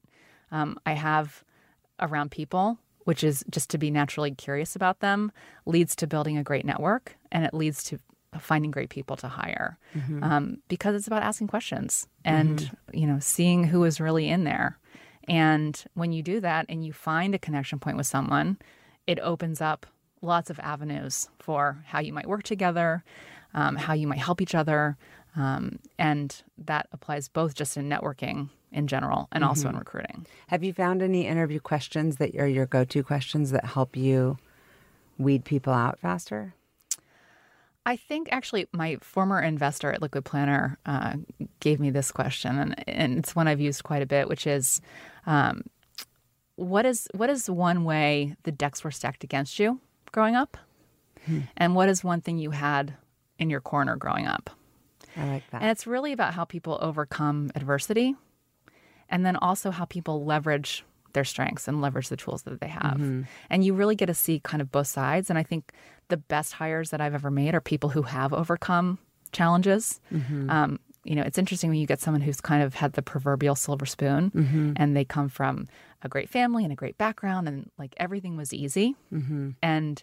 um, 0.51 0.79
I 0.85 0.93
have 0.93 1.43
around 1.99 2.31
people, 2.31 2.79
which 3.03 3.23
is 3.23 3.43
just 3.49 3.69
to 3.71 3.77
be 3.77 3.91
naturally 3.91 4.31
curious 4.31 4.75
about 4.75 5.01
them, 5.01 5.31
leads 5.65 5.95
to 5.97 6.07
building 6.07 6.37
a 6.37 6.43
great 6.43 6.65
network 6.65 7.15
and 7.31 7.45
it 7.45 7.53
leads 7.53 7.83
to 7.83 7.99
finding 8.39 8.71
great 8.71 8.89
people 8.89 9.15
to 9.15 9.27
hire 9.27 9.77
um, 10.23 10.57
because 10.67 10.95
it's 10.95 11.05
about 11.05 11.21
asking 11.21 11.45
questions 11.47 12.07
and 12.25 12.75
you 12.91 13.05
know 13.05 13.19
seeing 13.19 13.63
who 13.65 13.83
is 13.83 13.99
really 13.99 14.27
in 14.27 14.43
there. 14.43 14.79
And 15.27 15.81
when 15.93 16.11
you 16.11 16.23
do 16.23 16.39
that 16.39 16.65
and 16.67 16.83
you 16.83 16.93
find 16.93 17.35
a 17.35 17.39
connection 17.39 17.77
point 17.79 17.95
with 17.97 18.07
someone 18.07 18.57
it 19.05 19.19
opens 19.19 19.61
up 19.61 19.85
lots 20.21 20.49
of 20.49 20.59
avenues 20.59 21.29
for 21.39 21.83
how 21.85 21.99
you 21.99 22.13
might 22.13 22.27
work 22.27 22.43
together 22.43 23.03
um, 23.53 23.75
how 23.75 23.93
you 23.93 24.07
might 24.07 24.19
help 24.19 24.41
each 24.41 24.55
other 24.55 24.97
um, 25.35 25.79
and 25.97 26.43
that 26.57 26.87
applies 26.91 27.27
both 27.27 27.55
just 27.55 27.77
in 27.77 27.89
networking 27.89 28.49
in 28.71 28.87
general 28.87 29.27
and 29.31 29.43
also 29.43 29.69
in 29.69 29.77
recruiting. 29.77 30.25
Have 30.47 30.63
you 30.63 30.73
found 30.73 31.01
any 31.01 31.27
interview 31.27 31.59
questions 31.59 32.17
that 32.17 32.35
are 32.35 32.47
your 32.47 32.65
go 32.65 32.83
to 32.85 33.03
questions 33.03 33.51
that 33.51 33.65
help 33.65 33.95
you 33.95 34.37
weed 35.17 35.45
people 35.45 35.73
out 35.73 35.99
faster? 35.99 36.55
I 37.85 37.97
think 37.97 38.29
actually 38.31 38.67
my 38.71 38.97
former 39.01 39.41
investor 39.41 39.91
at 39.91 40.01
Liquid 40.01 40.23
Planner 40.23 40.79
uh, 40.85 41.15
gave 41.59 41.79
me 41.79 41.89
this 41.89 42.11
question, 42.11 42.57
and, 42.57 42.87
and 42.87 43.19
it's 43.19 43.35
one 43.35 43.47
I've 43.47 43.59
used 43.59 43.83
quite 43.83 44.01
a 44.01 44.05
bit, 44.05 44.29
which 44.29 44.47
is, 44.47 44.81
um, 45.25 45.63
what 46.55 46.85
is 46.85 47.07
what 47.13 47.29
is 47.29 47.49
one 47.49 47.83
way 47.83 48.35
the 48.43 48.51
decks 48.51 48.83
were 48.83 48.91
stacked 48.91 49.23
against 49.23 49.59
you 49.59 49.81
growing 50.11 50.35
up, 50.35 50.57
and 51.57 51.75
what 51.75 51.89
is 51.89 52.03
one 52.03 52.21
thing 52.21 52.37
you 52.37 52.51
had 52.51 52.95
in 53.39 53.49
your 53.49 53.61
corner 53.61 53.95
growing 53.95 54.27
up? 54.27 54.49
I 55.15 55.25
like 55.25 55.43
that. 55.51 55.61
And 55.61 55.71
it's 55.71 55.85
really 55.85 56.11
about 56.11 56.33
how 56.33 56.45
people 56.45 56.77
overcome 56.81 57.51
adversity 57.55 58.15
and 59.09 59.25
then 59.25 59.35
also 59.35 59.71
how 59.71 59.85
people 59.85 60.25
leverage 60.25 60.83
their 61.13 61.23
strengths 61.23 61.67
and 61.67 61.81
leverage 61.81 62.09
the 62.09 62.17
tools 62.17 62.43
that 62.43 62.59
they 62.59 62.67
have. 62.67 62.95
Mm-hmm. 62.95 63.21
And 63.49 63.63
you 63.63 63.73
really 63.73 63.95
get 63.95 64.07
to 64.07 64.13
see 64.13 64.39
kind 64.39 64.61
of 64.61 64.71
both 64.71 64.87
sides. 64.87 65.29
And 65.29 65.37
I 65.37 65.43
think 65.43 65.71
the 66.09 66.17
best 66.17 66.53
hires 66.53 66.89
that 66.89 67.01
I've 67.01 67.13
ever 67.13 67.31
made 67.31 67.53
are 67.53 67.61
people 67.61 67.89
who 67.89 68.01
have 68.03 68.33
overcome 68.33 68.97
challenges. 69.31 70.01
Mm-hmm. 70.11 70.49
Um, 70.49 70.79
you 71.03 71.15
know, 71.15 71.21
it's 71.21 71.37
interesting 71.37 71.69
when 71.69 71.79
you 71.79 71.85
get 71.85 71.99
someone 71.99 72.21
who's 72.21 72.41
kind 72.41 72.63
of 72.63 72.73
had 72.73 72.93
the 72.93 73.01
proverbial 73.01 73.55
silver 73.55 73.85
spoon 73.85 74.31
mm-hmm. 74.31 74.73
and 74.77 74.95
they 74.95 75.05
come 75.05 75.29
from 75.29 75.67
a 76.01 76.09
great 76.09 76.29
family 76.29 76.63
and 76.63 76.71
a 76.71 76.75
great 76.75 76.97
background 76.97 77.47
and 77.47 77.69
like 77.77 77.93
everything 77.97 78.37
was 78.37 78.53
easy. 78.53 78.95
And 79.61 80.01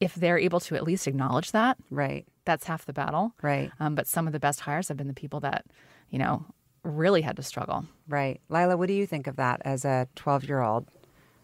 if 0.00 0.14
they're 0.14 0.38
able 0.38 0.60
to 0.60 0.74
at 0.74 0.82
least 0.82 1.06
acknowledge 1.06 1.52
that, 1.52 1.76
right, 1.90 2.26
that's 2.44 2.64
half 2.66 2.86
the 2.86 2.92
battle. 2.92 3.34
right, 3.42 3.70
Um, 3.78 3.94
but 3.94 4.06
some 4.06 4.26
of 4.26 4.32
the 4.32 4.40
best 4.40 4.60
hires 4.60 4.88
have 4.88 4.96
been 4.96 5.08
the 5.08 5.14
people 5.14 5.40
that, 5.40 5.66
you 6.10 6.18
know, 6.18 6.44
really 6.82 7.20
had 7.20 7.36
to 7.36 7.42
struggle. 7.42 7.84
right. 8.08 8.40
Lila, 8.48 8.76
what 8.76 8.88
do 8.88 8.94
you 8.94 9.06
think 9.06 9.26
of 9.26 9.36
that 9.36 9.60
as 9.64 9.84
a 9.84 10.08
12 10.16 10.44
year 10.44 10.60
old? 10.60 10.86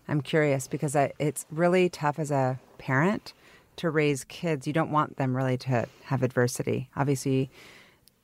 I'm 0.08 0.20
curious 0.22 0.66
because 0.68 0.96
I, 0.96 1.12
it's 1.18 1.44
really 1.50 1.88
tough 1.90 2.18
as 2.18 2.30
a 2.30 2.58
parent 2.78 3.34
to 3.76 3.90
raise 3.90 4.24
kids. 4.24 4.66
You 4.66 4.72
don't 4.72 4.90
want 4.90 5.16
them 5.18 5.36
really 5.36 5.58
to 5.58 5.86
have 6.04 6.22
adversity. 6.22 6.88
Obviously, 6.96 7.50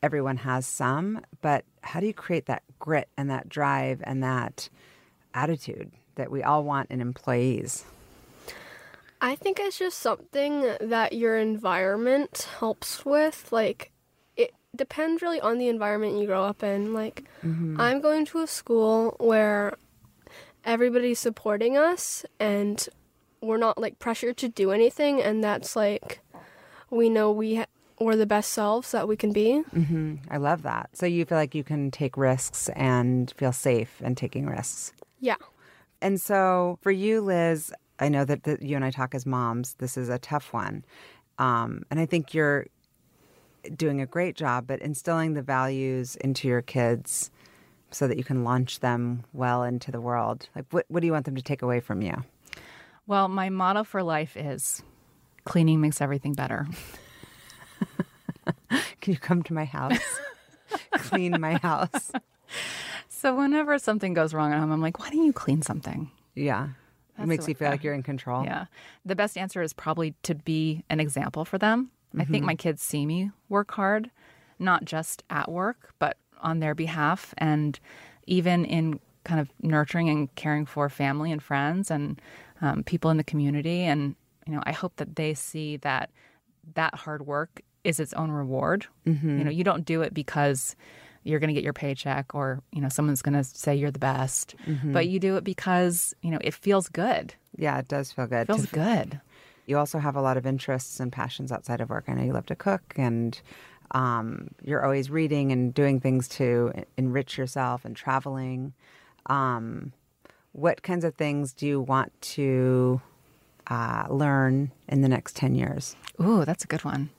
everyone 0.02 0.38
has 0.38 0.64
some, 0.66 1.20
but 1.42 1.64
how 1.82 2.00
do 2.00 2.06
you 2.06 2.14
create 2.14 2.46
that 2.46 2.62
grit 2.78 3.08
and 3.18 3.28
that 3.28 3.48
drive 3.50 4.00
and 4.04 4.22
that 4.22 4.70
attitude 5.34 5.90
that 6.14 6.30
we 6.30 6.42
all 6.42 6.64
want 6.64 6.90
in 6.90 7.00
employees? 7.00 7.84
I 9.22 9.36
think 9.36 9.60
it's 9.60 9.78
just 9.78 9.98
something 9.98 10.74
that 10.80 11.12
your 11.12 11.38
environment 11.38 12.48
helps 12.58 13.06
with. 13.06 13.52
Like, 13.52 13.92
it 14.36 14.52
depends 14.74 15.22
really 15.22 15.40
on 15.40 15.58
the 15.58 15.68
environment 15.68 16.18
you 16.18 16.26
grow 16.26 16.42
up 16.42 16.64
in. 16.64 16.92
Like, 16.92 17.22
I'm 17.78 18.00
going 18.00 18.26
to 18.26 18.40
a 18.40 18.48
school 18.48 19.14
where 19.20 19.76
everybody's 20.64 21.20
supporting 21.20 21.76
us 21.76 22.24
and 22.40 22.88
we're 23.40 23.58
not 23.58 23.78
like 23.78 24.00
pressured 24.00 24.36
to 24.38 24.48
do 24.48 24.72
anything. 24.72 25.22
And 25.22 25.42
that's 25.42 25.76
like, 25.76 26.20
we 26.90 27.08
know 27.08 27.30
we 27.30 27.56
ha- 27.56 27.66
we're 28.00 28.16
the 28.16 28.26
best 28.26 28.52
selves 28.52 28.90
that 28.90 29.06
we 29.06 29.16
can 29.16 29.32
be. 29.32 29.60
hmm 29.60 30.16
I 30.28 30.38
love 30.38 30.62
that. 30.62 30.90
So 30.94 31.06
you 31.06 31.24
feel 31.24 31.38
like 31.38 31.54
you 31.54 31.62
can 31.62 31.92
take 31.92 32.16
risks 32.16 32.68
and 32.74 33.32
feel 33.36 33.52
safe 33.52 34.02
in 34.02 34.16
taking 34.16 34.46
risks. 34.46 34.92
Yeah. 35.20 35.36
And 36.00 36.20
so 36.20 36.78
for 36.82 36.90
you, 36.90 37.20
Liz, 37.20 37.72
I 37.98 38.08
know 38.08 38.24
that, 38.24 38.44
that 38.44 38.62
you 38.62 38.76
and 38.76 38.84
I 38.84 38.90
talk 38.90 39.14
as 39.14 39.26
moms. 39.26 39.74
This 39.74 39.96
is 39.96 40.08
a 40.08 40.18
tough 40.18 40.52
one. 40.52 40.84
Um, 41.38 41.82
and 41.90 42.00
I 42.00 42.06
think 42.06 42.34
you're 42.34 42.66
doing 43.76 44.00
a 44.00 44.06
great 44.06 44.36
job 44.36 44.70
at 44.70 44.80
instilling 44.80 45.34
the 45.34 45.42
values 45.42 46.16
into 46.16 46.48
your 46.48 46.62
kids 46.62 47.30
so 47.90 48.08
that 48.08 48.16
you 48.16 48.24
can 48.24 48.44
launch 48.44 48.80
them 48.80 49.24
well 49.32 49.62
into 49.62 49.92
the 49.92 50.00
world. 50.00 50.48
Like, 50.54 50.64
what, 50.70 50.86
what 50.88 51.00
do 51.00 51.06
you 51.06 51.12
want 51.12 51.26
them 51.26 51.36
to 51.36 51.42
take 51.42 51.62
away 51.62 51.80
from 51.80 52.02
you? 52.02 52.24
Well, 53.06 53.28
my 53.28 53.50
motto 53.50 53.84
for 53.84 54.02
life 54.02 54.36
is 54.36 54.82
cleaning 55.44 55.80
makes 55.80 56.00
everything 56.00 56.32
better. 56.32 56.66
Can 59.00 59.12
you 59.12 59.18
come 59.18 59.42
to 59.44 59.52
my 59.52 59.64
house? 59.64 59.98
Clean 60.92 61.38
my 61.40 61.54
house. 61.58 62.12
So 63.08 63.36
whenever 63.36 63.78
something 63.78 64.14
goes 64.14 64.32
wrong 64.32 64.52
at 64.52 64.58
home, 64.58 64.72
I'm 64.72 64.80
like, 64.80 64.98
why 64.98 65.10
don't 65.10 65.24
you 65.24 65.32
clean 65.32 65.62
something? 65.62 66.10
Yeah. 66.34 66.68
It 67.18 67.26
makes 67.26 67.46
you 67.46 67.54
feel 67.54 67.70
like 67.70 67.84
you're 67.84 67.94
in 67.94 68.02
control. 68.02 68.44
Yeah. 68.44 68.66
The 69.04 69.14
best 69.14 69.36
answer 69.36 69.62
is 69.62 69.72
probably 69.72 70.14
to 70.22 70.34
be 70.34 70.84
an 70.88 70.98
example 70.98 71.44
for 71.44 71.58
them. 71.58 71.90
I 72.18 72.24
think 72.24 72.44
my 72.44 72.54
kids 72.54 72.82
see 72.82 73.06
me 73.06 73.30
work 73.48 73.70
hard, 73.72 74.10
not 74.58 74.84
just 74.84 75.22
at 75.30 75.50
work, 75.50 75.94
but 75.98 76.16
on 76.42 76.60
their 76.60 76.74
behalf 76.74 77.32
and 77.38 77.78
even 78.26 78.64
in 78.64 79.00
kind 79.24 79.40
of 79.40 79.48
nurturing 79.62 80.08
and 80.08 80.34
caring 80.34 80.66
for 80.66 80.88
family 80.88 81.32
and 81.32 81.42
friends 81.42 81.90
and 81.90 82.20
um, 82.60 82.82
people 82.82 83.10
in 83.10 83.16
the 83.16 83.24
community. 83.24 83.82
And, 83.82 84.14
you 84.46 84.52
know, 84.52 84.62
I 84.64 84.72
hope 84.72 84.96
that 84.96 85.16
they 85.16 85.34
see 85.34 85.76
that 85.78 86.10
that 86.74 86.94
hard 86.94 87.26
work 87.26 87.62
is 87.84 87.98
its 87.98 88.12
own 88.14 88.30
reward. 88.30 88.86
Mm-hmm. 89.06 89.38
You 89.38 89.44
know, 89.44 89.50
you 89.50 89.64
don't 89.64 89.84
do 89.84 90.02
it 90.02 90.12
because 90.12 90.76
you're 91.24 91.38
going 91.40 91.48
to 91.48 91.54
get 91.54 91.64
your 91.64 91.72
paycheck 91.72 92.34
or, 92.34 92.60
you 92.72 92.80
know, 92.80 92.88
someone's 92.88 93.22
going 93.22 93.34
to 93.34 93.44
say 93.44 93.74
you're 93.74 93.90
the 93.90 93.98
best, 93.98 94.54
Mm-hmm. 94.66 94.92
but 94.92 95.08
you 95.08 95.18
do 95.20 95.36
it 95.36 95.44
because, 95.44 96.14
you 96.22 96.30
know, 96.30 96.38
it 96.40 96.54
feels 96.54 96.88
good. 96.88 97.34
Yeah, 97.56 97.78
it 97.78 97.88
does 97.88 98.12
feel 98.12 98.26
good. 98.26 98.42
It 98.42 98.46
feels 98.46 98.66
good. 98.66 99.20
You 99.66 99.78
also 99.78 99.98
have 99.98 100.16
a 100.16 100.20
lot 100.22 100.36
of 100.36 100.46
interests 100.46 100.98
and 101.00 101.12
passions 101.12 101.52
outside 101.52 101.80
of 101.80 101.90
work. 101.90 102.04
I 102.08 102.14
know 102.14 102.24
you 102.24 102.32
love 102.32 102.46
to 102.46 102.56
cook 102.56 102.94
and 102.96 103.40
um, 103.92 104.48
you're 104.64 104.84
always 104.84 105.10
reading 105.10 105.52
and 105.52 105.72
doing 105.72 106.00
things 106.00 106.26
to 106.28 106.72
enrich 106.96 107.38
yourself 107.38 107.84
and 107.84 107.94
traveling. 107.94 108.72
Um, 109.26 109.92
what 110.52 110.82
kinds 110.82 111.04
of 111.04 111.14
things 111.14 111.52
do 111.52 111.66
you 111.66 111.80
want 111.80 112.12
to 112.22 113.00
uh, 113.68 114.06
learn 114.10 114.72
in 114.88 115.02
the 115.02 115.08
next 115.08 115.36
10 115.36 115.54
years? 115.54 115.94
Ooh, 116.20 116.44
that's 116.44 116.64
a 116.64 116.66
good 116.66 116.84
one. 116.84 117.10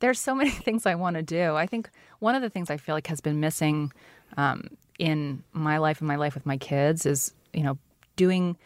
There's 0.00 0.18
so 0.20 0.34
many 0.34 0.50
things 0.66 0.86
I 0.86 0.94
want 0.94 1.16
to 1.16 1.22
do. 1.22 1.54
I 1.54 1.66
think 1.66 1.90
one 2.18 2.34
of 2.34 2.42
the 2.42 2.50
things 2.50 2.70
I 2.70 2.76
feel 2.76 2.94
like 2.94 3.06
has 3.08 3.20
been 3.20 3.40
missing 3.40 3.92
um, 4.36 4.68
in 4.98 5.42
my 5.52 5.78
life 5.78 6.00
and 6.00 6.08
my 6.08 6.16
life 6.16 6.34
with 6.34 6.46
my 6.46 6.56
kids 6.56 7.06
is, 7.06 7.32
you 7.52 7.62
know, 7.62 7.78
doing 8.16 8.56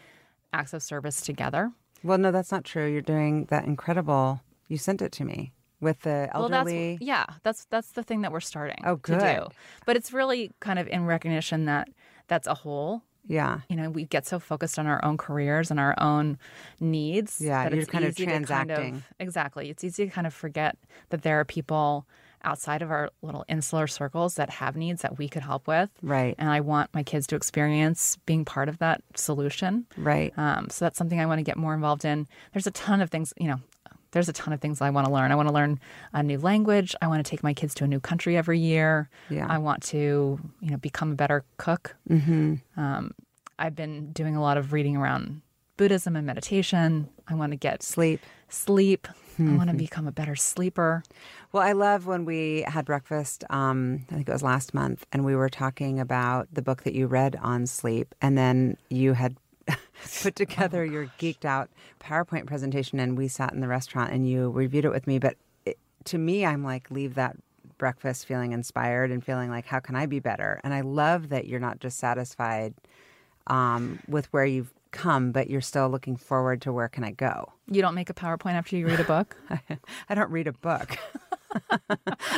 acts 0.52 0.72
of 0.72 0.82
service 0.82 1.20
together. 1.20 1.70
Well, 2.02 2.18
no, 2.18 2.30
that's 2.32 2.50
not 2.50 2.64
true. 2.64 2.86
You're 2.90 3.02
doing 3.02 3.44
that 3.46 3.64
incredible. 3.64 4.40
You 4.68 4.78
sent 4.78 5.02
it 5.02 5.12
to 5.12 5.24
me 5.24 5.52
with 5.80 6.00
the 6.00 6.28
Well, 6.34 6.44
elderly. 6.44 6.92
that's 6.96 7.02
yeah, 7.02 7.26
that's 7.42 7.64
that's 7.66 7.92
the 7.92 8.02
thing 8.02 8.22
that 8.22 8.32
we're 8.32 8.40
starting 8.40 8.82
Oh, 8.84 8.96
to 8.96 9.00
good. 9.02 9.20
do. 9.20 9.48
But 9.86 9.96
it's 9.96 10.12
really 10.12 10.50
kind 10.60 10.78
of 10.78 10.88
in 10.88 11.04
recognition 11.06 11.66
that 11.66 11.88
that's 12.28 12.46
a 12.46 12.54
whole. 12.54 13.02
Yeah. 13.26 13.60
You 13.68 13.76
know, 13.76 13.90
we 13.90 14.04
get 14.04 14.26
so 14.26 14.38
focused 14.38 14.78
on 14.78 14.86
our 14.86 15.04
own 15.04 15.16
careers 15.16 15.70
and 15.70 15.78
our 15.78 15.94
own 15.98 16.38
needs. 16.80 17.40
Yeah, 17.40 17.64
that 17.64 17.72
you're 17.72 17.82
it's 17.82 17.90
kind 17.90 18.04
of 18.04 18.10
easy 18.10 18.24
to 18.24 18.30
transacting. 18.30 19.02
exactly, 19.18 19.70
it's 19.70 19.84
easy 19.84 20.06
to 20.06 20.10
kind 20.10 20.26
of 20.26 20.34
forget 20.34 20.76
that 21.10 21.22
there 21.22 21.40
are 21.40 21.44
people 21.44 22.06
outside 22.42 22.82
of 22.82 22.90
our 22.90 23.10
little 23.22 23.44
insular 23.48 23.86
circles 23.86 24.36
that 24.36 24.50
have 24.50 24.76
needs 24.76 25.02
that 25.02 25.18
we 25.18 25.28
could 25.28 25.42
help 25.42 25.66
with. 25.66 25.90
Right. 26.02 26.34
And 26.38 26.48
I 26.48 26.60
want 26.60 26.90
my 26.94 27.02
kids 27.02 27.26
to 27.28 27.36
experience 27.36 28.16
being 28.26 28.44
part 28.44 28.68
of 28.68 28.78
that 28.78 29.02
solution. 29.14 29.86
Right. 29.96 30.32
Um, 30.38 30.70
so 30.70 30.84
that's 30.84 30.96
something 30.96 31.20
I 31.20 31.26
want 31.26 31.38
to 31.38 31.42
get 31.42 31.56
more 31.56 31.74
involved 31.74 32.04
in. 32.04 32.26
There's 32.52 32.66
a 32.66 32.72
ton 32.72 33.00
of 33.00 33.10
things, 33.10 33.34
you 33.38 33.48
know, 33.48 33.60
there's 34.12 34.28
a 34.28 34.32
ton 34.32 34.52
of 34.52 34.60
things 34.60 34.80
I 34.80 34.90
want 34.90 35.06
to 35.06 35.12
learn. 35.12 35.30
I 35.32 35.34
want 35.34 35.48
to 35.48 35.54
learn 35.54 35.78
a 36.12 36.22
new 36.22 36.38
language. 36.38 36.94
I 37.00 37.06
want 37.06 37.24
to 37.24 37.28
take 37.28 37.42
my 37.42 37.54
kids 37.54 37.74
to 37.76 37.84
a 37.84 37.86
new 37.86 38.00
country 38.00 38.36
every 38.36 38.58
year. 38.58 39.08
Yeah. 39.28 39.46
I 39.48 39.58
want 39.58 39.82
to, 39.84 40.40
you 40.60 40.70
know, 40.70 40.76
become 40.76 41.12
a 41.12 41.14
better 41.14 41.44
cook. 41.58 41.96
Mm-hmm. 42.08 42.56
Um, 42.76 43.12
I've 43.58 43.76
been 43.76 44.12
doing 44.12 44.36
a 44.36 44.40
lot 44.40 44.56
of 44.56 44.72
reading 44.72 44.96
around 44.96 45.42
Buddhism 45.76 46.16
and 46.16 46.26
meditation. 46.26 47.08
I 47.28 47.34
want 47.34 47.52
to 47.52 47.56
get 47.56 47.82
Sleep. 47.82 48.20
sleep. 48.48 49.06
I 49.38 49.56
want 49.56 49.70
to 49.70 49.76
become 49.76 50.06
a 50.06 50.12
better 50.12 50.36
sleeper. 50.36 51.02
Well, 51.50 51.62
I 51.62 51.72
love 51.72 52.06
when 52.06 52.26
we 52.26 52.62
had 52.68 52.84
breakfast. 52.84 53.42
Um, 53.48 54.04
I 54.10 54.14
think 54.16 54.28
it 54.28 54.32
was 54.32 54.42
last 54.42 54.74
month, 54.74 55.06
and 55.12 55.24
we 55.24 55.34
were 55.34 55.48
talking 55.48 55.98
about 55.98 56.48
the 56.52 56.60
book 56.60 56.82
that 56.82 56.92
you 56.92 57.06
read 57.06 57.36
on 57.40 57.66
sleep, 57.66 58.14
and 58.20 58.36
then 58.36 58.76
you 58.90 59.14
had 59.14 59.38
put 60.22 60.36
together 60.36 60.84
your 60.84 61.06
geeked 61.18 61.44
out 61.44 61.70
PowerPoint 62.00 62.46
presentation, 62.46 63.00
and 63.00 63.16
we 63.16 63.28
sat 63.28 63.52
in 63.52 63.60
the 63.60 63.68
restaurant, 63.68 64.12
and 64.12 64.28
you 64.28 64.50
reviewed 64.50 64.84
it 64.84 64.90
with 64.90 65.06
me. 65.06 65.18
But 65.18 65.36
it, 65.64 65.78
to 66.04 66.18
me, 66.18 66.44
I'm 66.44 66.62
like, 66.64 66.90
leave 66.90 67.14
that 67.14 67.36
breakfast 67.78 68.26
feeling 68.26 68.52
inspired 68.52 69.10
and 69.10 69.24
feeling 69.24 69.50
like, 69.50 69.66
how 69.66 69.80
can 69.80 69.96
I 69.96 70.06
be 70.06 70.20
better? 70.20 70.60
And 70.62 70.74
I 70.74 70.82
love 70.82 71.30
that 71.30 71.46
you're 71.46 71.60
not 71.60 71.80
just 71.80 71.98
satisfied 71.98 72.74
um, 73.46 73.98
with 74.06 74.32
where 74.32 74.44
you've 74.44 74.72
come, 74.90 75.32
but 75.32 75.48
you're 75.48 75.60
still 75.60 75.88
looking 75.88 76.16
forward 76.16 76.60
to 76.62 76.72
where 76.72 76.88
can 76.88 77.04
I 77.04 77.12
go. 77.12 77.52
You 77.70 77.82
don't 77.82 77.94
make 77.94 78.10
a 78.10 78.14
PowerPoint 78.14 78.52
after 78.52 78.76
you 78.76 78.86
read 78.86 79.00
a 79.00 79.04
book. 79.04 79.36
I 80.08 80.14
don't 80.14 80.30
read 80.30 80.46
a 80.46 80.52
book. 80.52 80.98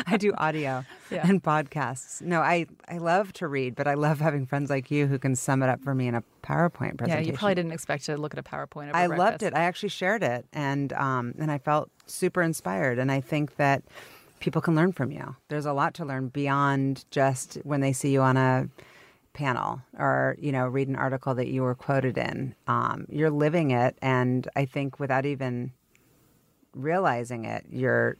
I 0.06 0.16
do 0.16 0.32
audio 0.38 0.84
Yeah. 1.10 1.26
and 1.28 1.42
podcasts. 1.42 2.22
No, 2.22 2.40
I, 2.40 2.66
I 2.88 2.98
love 2.98 3.32
to 3.34 3.48
read, 3.48 3.74
but 3.74 3.86
I 3.86 3.94
love 3.94 4.20
having 4.20 4.46
friends 4.46 4.70
like 4.70 4.90
you 4.90 5.06
who 5.06 5.18
can 5.18 5.36
sum 5.36 5.62
it 5.62 5.68
up 5.68 5.82
for 5.82 5.94
me 5.94 6.06
in 6.08 6.14
a 6.14 6.22
PowerPoint 6.42 6.92
yeah, 6.92 6.96
presentation. 6.96 7.26
you 7.32 7.32
probably 7.38 7.54
didn't 7.54 7.72
expect 7.72 8.04
to 8.06 8.16
look 8.16 8.32
at 8.34 8.38
a 8.38 8.42
PowerPoint. 8.42 8.90
I 8.94 9.06
breakfast. 9.06 9.18
loved 9.18 9.42
it. 9.42 9.54
I 9.54 9.64
actually 9.64 9.90
shared 9.90 10.22
it, 10.22 10.46
and 10.52 10.92
um, 10.94 11.34
and 11.38 11.50
I 11.50 11.58
felt 11.58 11.90
super 12.06 12.42
inspired. 12.42 12.98
And 12.98 13.12
I 13.12 13.20
think 13.20 13.56
that 13.56 13.82
people 14.40 14.60
can 14.62 14.74
learn 14.74 14.92
from 14.92 15.10
you. 15.12 15.36
There's 15.48 15.66
a 15.66 15.72
lot 15.72 15.94
to 15.94 16.04
learn 16.04 16.28
beyond 16.28 17.04
just 17.10 17.54
when 17.64 17.80
they 17.80 17.92
see 17.92 18.10
you 18.12 18.22
on 18.22 18.36
a 18.36 18.68
panel 19.34 19.80
or 19.98 20.36
you 20.38 20.52
know 20.52 20.66
read 20.66 20.88
an 20.88 20.96
article 20.96 21.34
that 21.34 21.48
you 21.48 21.62
were 21.62 21.74
quoted 21.74 22.18
in. 22.18 22.54
Um, 22.66 23.06
you're 23.08 23.30
living 23.30 23.70
it, 23.70 23.96
and 24.02 24.48
I 24.56 24.64
think 24.64 24.98
without 24.98 25.26
even 25.26 25.72
realizing 26.74 27.44
it, 27.44 27.66
you're 27.70 28.16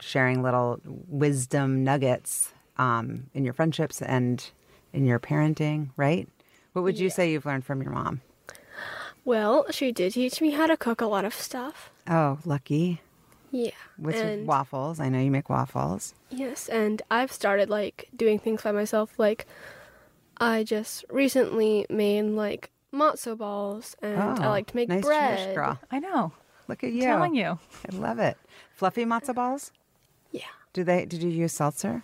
sharing 0.00 0.42
little 0.42 0.80
wisdom 1.08 1.84
nuggets 1.84 2.52
um, 2.78 3.30
in 3.34 3.44
your 3.44 3.54
friendships 3.54 4.02
and 4.02 4.50
in 4.92 5.04
your 5.06 5.18
parenting. 5.18 5.90
Right? 5.96 6.28
What 6.72 6.82
would 6.82 6.98
you 6.98 7.08
say 7.10 7.30
you've 7.32 7.46
learned 7.46 7.64
from 7.64 7.82
your 7.82 7.92
mom? 7.92 8.20
Well, 9.24 9.66
she 9.70 9.90
did 9.92 10.12
teach 10.12 10.40
me 10.40 10.50
how 10.50 10.66
to 10.66 10.76
cook 10.76 11.00
a 11.00 11.06
lot 11.06 11.24
of 11.24 11.34
stuff. 11.34 11.90
Oh, 12.08 12.38
lucky. 12.44 13.00
Yeah. 13.50 13.70
With 13.98 14.14
and 14.16 14.46
waffles. 14.46 15.00
I 15.00 15.08
know 15.08 15.20
you 15.20 15.30
make 15.30 15.48
waffles. 15.50 16.14
yes, 16.30 16.68
and 16.68 17.00
I've 17.10 17.32
started 17.32 17.68
like 17.70 18.08
doing 18.14 18.38
things 18.38 18.62
by 18.62 18.72
myself. 18.72 19.18
Like 19.18 19.46
I 20.38 20.62
just 20.64 21.04
recently 21.10 21.86
made 21.88 22.22
like 22.22 22.70
matzo 22.92 23.36
balls, 23.36 23.96
and 24.02 24.20
I 24.20 24.46
Oh, 24.46 24.50
like 24.50 24.66
to 24.68 24.76
make 24.76 24.88
nice 24.88 25.02
bread. 25.04 25.38
Jewish 25.38 25.54
girl. 25.54 25.78
I 25.90 25.98
know. 25.98 26.32
Look 26.68 26.84
at 26.84 26.92
you. 26.92 27.02
I'm 27.04 27.08
telling 27.08 27.34
you. 27.36 27.58
I 27.90 27.96
love 27.96 28.18
it. 28.18 28.36
Fluffy 28.74 29.04
matzo 29.04 29.34
balls? 29.34 29.72
Yeah. 30.76 30.82
Do 30.82 30.84
they 30.84 31.04
did 31.06 31.22
you 31.22 31.30
use 31.30 31.52
seltzer? 31.52 32.02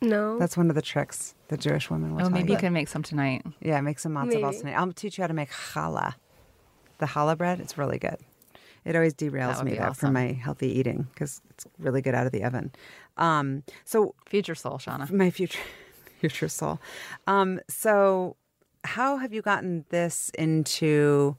No. 0.00 0.38
That's 0.38 0.56
one 0.56 0.68
of 0.68 0.74
the 0.74 0.82
tricks 0.82 1.34
the 1.48 1.56
Jewish 1.56 1.88
women 1.90 2.14
will 2.16 2.26
Oh, 2.26 2.28
maybe 2.30 2.48
you. 2.48 2.54
you 2.54 2.58
can 2.60 2.72
make 2.72 2.88
some 2.88 3.02
tonight. 3.02 3.44
Yeah, 3.60 3.80
make 3.80 3.98
some 4.00 4.12
matzo 4.14 4.40
balls 4.40 4.58
tonight. 4.60 4.74
I'll 4.74 4.92
teach 4.92 5.16
you 5.18 5.22
how 5.22 5.28
to 5.28 5.34
make 5.34 5.50
challah. 5.50 6.14
The 6.98 7.06
challah 7.06 7.36
bread, 7.38 7.60
it's 7.60 7.78
really 7.78 7.98
good. 7.98 8.16
It 8.84 8.96
always 8.96 9.14
derails 9.14 9.58
would 9.58 9.66
me 9.66 9.72
be 9.72 9.78
though 9.78 9.92
from 9.92 10.14
my 10.14 10.32
healthy 10.32 10.66
eating 10.76 11.06
because 11.14 11.40
it's 11.50 11.66
really 11.78 12.02
good 12.02 12.14
out 12.16 12.26
of 12.26 12.32
the 12.32 12.42
oven. 12.42 12.72
Um, 13.16 13.62
so 13.84 14.14
future 14.26 14.56
soul, 14.56 14.78
Shauna. 14.78 15.08
my 15.12 15.30
future 15.30 15.60
future 16.20 16.48
soul. 16.48 16.80
Um, 17.28 17.60
so 17.68 18.36
how 18.84 19.18
have 19.18 19.32
you 19.32 19.40
gotten 19.42 19.84
this 19.90 20.32
into 20.36 21.36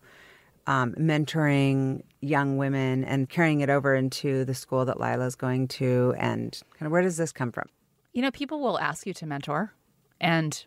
um, 0.67 0.93
mentoring 0.93 2.03
young 2.21 2.57
women 2.57 3.03
and 3.03 3.29
carrying 3.29 3.61
it 3.61 3.69
over 3.69 3.95
into 3.95 4.45
the 4.45 4.53
school 4.53 4.85
that 4.85 4.99
Lila's 4.99 5.35
going 5.35 5.67
to 5.67 6.15
and 6.17 6.61
kind 6.77 6.85
of 6.85 6.91
where 6.91 7.01
does 7.01 7.17
this 7.17 7.31
come 7.31 7.51
from? 7.51 7.67
You 8.13 8.21
know, 8.21 8.31
people 8.31 8.59
will 8.61 8.79
ask 8.79 9.07
you 9.07 9.13
to 9.15 9.25
mentor, 9.25 9.73
and 10.21 10.65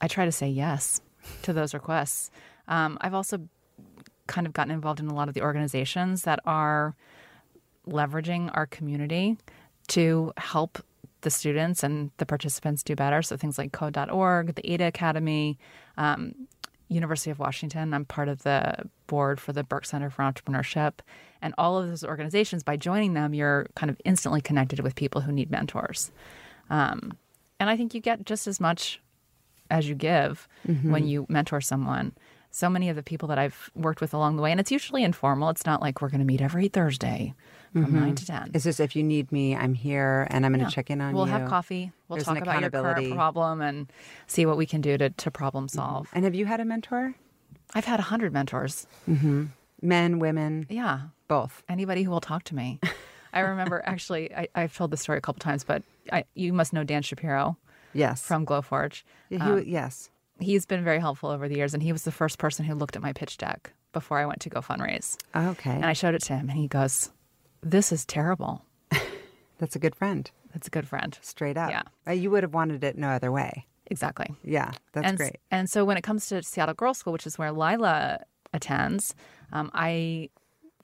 I 0.00 0.08
try 0.08 0.24
to 0.24 0.32
say 0.32 0.48
yes 0.48 1.00
to 1.42 1.52
those 1.52 1.74
requests. 1.74 2.30
Um, 2.68 2.98
I've 3.00 3.14
also 3.14 3.48
kind 4.26 4.46
of 4.46 4.52
gotten 4.52 4.72
involved 4.72 5.00
in 5.00 5.08
a 5.08 5.14
lot 5.14 5.28
of 5.28 5.34
the 5.34 5.42
organizations 5.42 6.22
that 6.22 6.40
are 6.46 6.94
leveraging 7.86 8.50
our 8.54 8.66
community 8.66 9.36
to 9.88 10.32
help 10.38 10.82
the 11.20 11.30
students 11.30 11.82
and 11.82 12.10
the 12.18 12.26
participants 12.26 12.82
do 12.82 12.94
better. 12.94 13.22
So 13.22 13.36
things 13.36 13.58
like 13.58 13.72
code.org, 13.72 14.54
the 14.54 14.72
Ada 14.72 14.86
Academy, 14.86 15.58
um, 15.96 16.34
University 16.94 17.30
of 17.30 17.38
Washington. 17.38 17.92
I'm 17.92 18.04
part 18.04 18.28
of 18.28 18.42
the 18.42 18.88
board 19.06 19.40
for 19.40 19.52
the 19.52 19.64
Buerk 19.64 19.84
Center 19.84 20.10
for 20.10 20.22
Entrepreneurship. 20.22 20.94
And 21.42 21.54
all 21.58 21.78
of 21.78 21.88
those 21.88 22.04
organizations, 22.04 22.62
by 22.62 22.76
joining 22.76 23.14
them, 23.14 23.34
you're 23.34 23.66
kind 23.74 23.90
of 23.90 24.00
instantly 24.04 24.40
connected 24.40 24.80
with 24.80 24.94
people 24.94 25.20
who 25.20 25.32
need 25.32 25.50
mentors. 25.50 26.10
Um, 26.70 27.18
and 27.60 27.68
I 27.68 27.76
think 27.76 27.94
you 27.94 28.00
get 28.00 28.24
just 28.24 28.46
as 28.46 28.60
much 28.60 29.00
as 29.70 29.88
you 29.88 29.94
give 29.94 30.48
when 30.90 31.06
you 31.06 31.26
mentor 31.28 31.60
someone. 31.60 32.12
So 32.50 32.70
many 32.70 32.88
of 32.88 32.96
the 32.96 33.02
people 33.02 33.28
that 33.28 33.38
I've 33.38 33.70
worked 33.74 34.00
with 34.00 34.14
along 34.14 34.36
the 34.36 34.42
way, 34.42 34.52
and 34.52 34.60
it's 34.60 34.70
usually 34.70 35.02
informal. 35.02 35.50
It's 35.50 35.66
not 35.66 35.80
like 35.80 36.00
we're 36.00 36.08
going 36.08 36.20
to 36.20 36.26
meet 36.26 36.40
every 36.40 36.68
Thursday 36.68 37.34
from 37.74 37.86
mm-hmm. 37.86 38.00
nine 38.00 38.14
to 38.14 38.26
ten. 38.26 38.50
It's 38.54 38.64
just 38.64 38.78
if 38.78 38.94
you 38.94 39.02
need 39.02 39.32
me, 39.32 39.56
I'm 39.56 39.74
here 39.74 40.28
and 40.30 40.46
I'm 40.46 40.52
going 40.52 40.64
to 40.64 40.70
check 40.70 40.90
in 40.90 41.00
on 41.00 41.10
you. 41.10 41.16
we'll 41.16 41.24
have 41.24 41.48
coffee. 41.48 41.90
We'll 42.08 42.16
There's 42.16 42.26
talk 42.26 42.38
about 42.38 42.60
your 42.60 42.70
current 42.70 43.14
problem 43.14 43.60
and 43.60 43.92
see 44.28 44.46
what 44.46 44.56
we 44.56 44.64
can 44.64 44.80
do 44.80 44.96
to, 44.96 45.10
to 45.10 45.30
problem 45.30 45.66
mm-hmm. 45.66 45.76
solve. 45.76 46.08
And 46.12 46.24
have 46.24 46.34
you 46.34 46.46
had 46.46 46.60
a 46.60 46.64
mentor? 46.64 47.14
I've 47.74 47.84
had 47.84 47.98
a 47.98 48.04
hundred 48.04 48.32
mentors. 48.32 48.86
Mm-hmm. 49.08 49.46
Men, 49.82 50.18
women, 50.20 50.66
Yeah, 50.70 51.00
both. 51.28 51.62
anybody 51.68 52.04
who 52.04 52.10
will 52.10 52.20
talk 52.20 52.44
to 52.44 52.54
me. 52.54 52.80
I 53.32 53.40
remember 53.40 53.82
actually, 53.86 54.34
I, 54.34 54.48
I've 54.54 54.74
told 54.74 54.92
this 54.92 55.00
story 55.00 55.18
a 55.18 55.20
couple 55.20 55.40
times, 55.40 55.64
but 55.64 55.82
I, 56.12 56.24
you 56.34 56.52
must 56.52 56.72
know 56.72 56.84
Dan 56.84 57.02
Shapiro 57.02 57.58
Yes. 57.92 58.22
from 58.22 58.46
Glowforge. 58.46 59.02
Yeah, 59.30 59.44
he, 59.44 59.50
um, 59.50 59.64
yes. 59.66 60.10
He's 60.38 60.64
been 60.64 60.84
very 60.84 61.00
helpful 61.00 61.30
over 61.30 61.48
the 61.48 61.56
years, 61.56 61.74
and 61.74 61.82
he 61.82 61.92
was 61.92 62.04
the 62.04 62.12
first 62.12 62.38
person 62.38 62.64
who 62.64 62.74
looked 62.74 62.96
at 62.96 63.02
my 63.02 63.12
pitch 63.12 63.36
deck 63.36 63.72
before 63.92 64.18
I 64.18 64.26
went 64.26 64.40
to 64.40 64.48
go 64.48 64.60
fundraise. 64.60 65.16
Okay. 65.34 65.70
And 65.70 65.86
I 65.86 65.92
showed 65.92 66.14
it 66.14 66.22
to 66.22 66.36
him, 66.36 66.48
and 66.48 66.58
he 66.58 66.66
goes, 66.66 67.10
"This 67.64 67.92
is 67.92 68.04
terrible." 68.04 68.64
That's 69.58 69.76
a 69.76 69.78
good 69.78 69.94
friend. 69.94 70.30
That's 70.52 70.68
a 70.68 70.70
good 70.70 70.86
friend. 70.86 71.18
Straight 71.22 71.56
up. 71.56 71.70
Yeah. 71.70 71.82
Uh, 72.06 72.12
You 72.12 72.30
would 72.30 72.42
have 72.42 72.54
wanted 72.54 72.84
it 72.84 72.96
no 72.96 73.08
other 73.08 73.32
way. 73.32 73.66
Exactly. 73.86 74.34
Yeah, 74.42 74.72
that's 74.92 75.06
and, 75.06 75.16
great. 75.18 75.36
And 75.50 75.68
so 75.68 75.84
when 75.84 75.96
it 75.96 76.02
comes 76.02 76.26
to 76.28 76.42
Seattle 76.42 76.74
Girls 76.74 76.98
School, 76.98 77.12
which 77.12 77.26
is 77.26 77.36
where 77.36 77.52
Lila 77.52 78.20
attends, 78.54 79.14
um, 79.52 79.70
I 79.74 80.30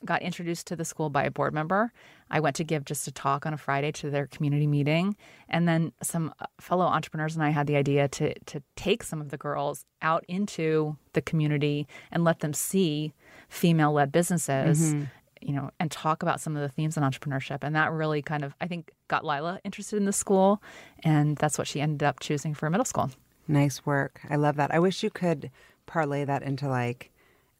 got 0.04 0.22
introduced 0.22 0.66
to 0.66 0.76
the 0.76 0.84
school 0.84 1.10
by 1.10 1.24
a 1.24 1.30
board 1.30 1.54
member. 1.54 1.92
I 2.30 2.40
went 2.40 2.56
to 2.56 2.64
give 2.64 2.84
just 2.84 3.06
a 3.06 3.12
talk 3.12 3.44
on 3.46 3.52
a 3.52 3.56
Friday 3.56 3.92
to 3.92 4.10
their 4.10 4.26
community 4.26 4.66
meeting, 4.66 5.16
and 5.48 5.66
then 5.66 5.92
some 6.02 6.32
uh, 6.40 6.46
fellow 6.60 6.84
entrepreneurs 6.84 7.34
and 7.34 7.44
I 7.44 7.50
had 7.50 7.66
the 7.66 7.76
idea 7.76 8.08
to 8.08 8.38
to 8.38 8.62
take 8.76 9.02
some 9.02 9.20
of 9.20 9.30
the 9.30 9.36
girls 9.38 9.84
out 10.02 10.24
into 10.28 10.96
the 11.12 11.22
community 11.22 11.86
and 12.10 12.22
let 12.24 12.40
them 12.40 12.52
see 12.52 13.12
female-led 13.48 14.12
businesses. 14.12 14.94
You 15.40 15.54
know, 15.54 15.70
and 15.80 15.90
talk 15.90 16.22
about 16.22 16.40
some 16.40 16.54
of 16.54 16.62
the 16.62 16.68
themes 16.68 16.96
in 16.96 17.02
entrepreneurship. 17.02 17.58
And 17.62 17.74
that 17.74 17.90
really 17.92 18.20
kind 18.20 18.44
of, 18.44 18.54
I 18.60 18.66
think, 18.66 18.92
got 19.08 19.24
Lila 19.24 19.58
interested 19.64 19.96
in 19.96 20.04
the 20.04 20.12
school. 20.12 20.62
And 21.02 21.36
that's 21.38 21.56
what 21.56 21.66
she 21.66 21.80
ended 21.80 22.02
up 22.02 22.20
choosing 22.20 22.52
for 22.54 22.68
middle 22.68 22.84
school. 22.84 23.10
Nice 23.48 23.84
work. 23.86 24.20
I 24.28 24.36
love 24.36 24.56
that. 24.56 24.72
I 24.72 24.78
wish 24.78 25.02
you 25.02 25.10
could 25.10 25.50
parlay 25.86 26.24
that 26.24 26.42
into 26.42 26.68
like 26.68 27.10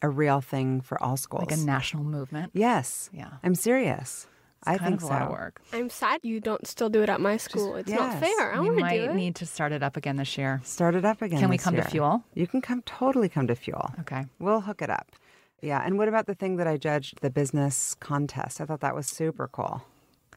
a 0.03 0.09
real 0.09 0.41
thing 0.41 0.81
for 0.83 1.03
all 1.03 1.17
schools. 1.17 1.47
Like 1.51 1.59
a 1.59 1.63
national 1.63 2.05
movement. 2.05 2.53
yes. 2.55 3.11
Yeah. 3.13 3.31
I'm 3.43 3.55
serious. 3.55 4.27
I 4.63 4.77
kind 4.77 4.91
think 4.91 4.97
of 4.99 5.05
a 5.05 5.07
so. 5.07 5.13
lot 5.13 5.23
of 5.23 5.31
work. 5.31 5.63
I'm 5.73 5.89
sad 5.89 6.21
you 6.23 6.39
don't 6.39 6.67
still 6.67 6.91
do 6.91 7.03
it 7.03 7.09
at 7.09 7.19
my 7.21 7.39
school. 7.39 7.77
it's 7.77 7.91
not 7.91 8.21
fair. 8.21 8.53
I 8.55 8.61
we 8.61 8.69
want 8.69 8.91
to 8.91 9.07
do 9.07 9.11
it. 9.11 9.15
need 9.15 9.37
to 9.37 9.47
start 9.47 9.73
it 9.73 9.83
up 9.83 9.97
again 9.97 10.17
this 10.17 10.37
year. 10.37 10.61
Start 10.65 10.95
it 10.95 11.05
up 11.07 11.23
again. 11.23 11.41
Can 11.41 11.49
we 11.49 11.57
this 11.57 11.65
come 11.65 11.77
to. 11.77 11.85
Fuel? 11.85 12.25
You 12.35 12.47
can 12.47 12.61
come 12.61 12.83
totally 12.83 13.31
come 13.31 13.47
to 13.47 13.55
Fuel. 13.55 13.91
Okay. 14.01 14.27
We'll 14.39 14.61
hook 14.61 14.83
it 14.83 14.91
up. 14.91 15.17
Yeah. 15.63 15.83
And 15.85 15.99
what 15.99 16.09
about 16.09 16.27
the 16.27 16.35
thing 16.35 16.57
that 16.57 16.67
I 16.67 16.77
judged, 16.77 17.21
the 17.21 17.31
business 17.31 17.95
contest? 18.01 18.61
I 18.61 18.65
thought 18.65 18.81
that 18.81 18.95
was 18.95 19.07
super 19.07 19.49
cool. 19.49 19.83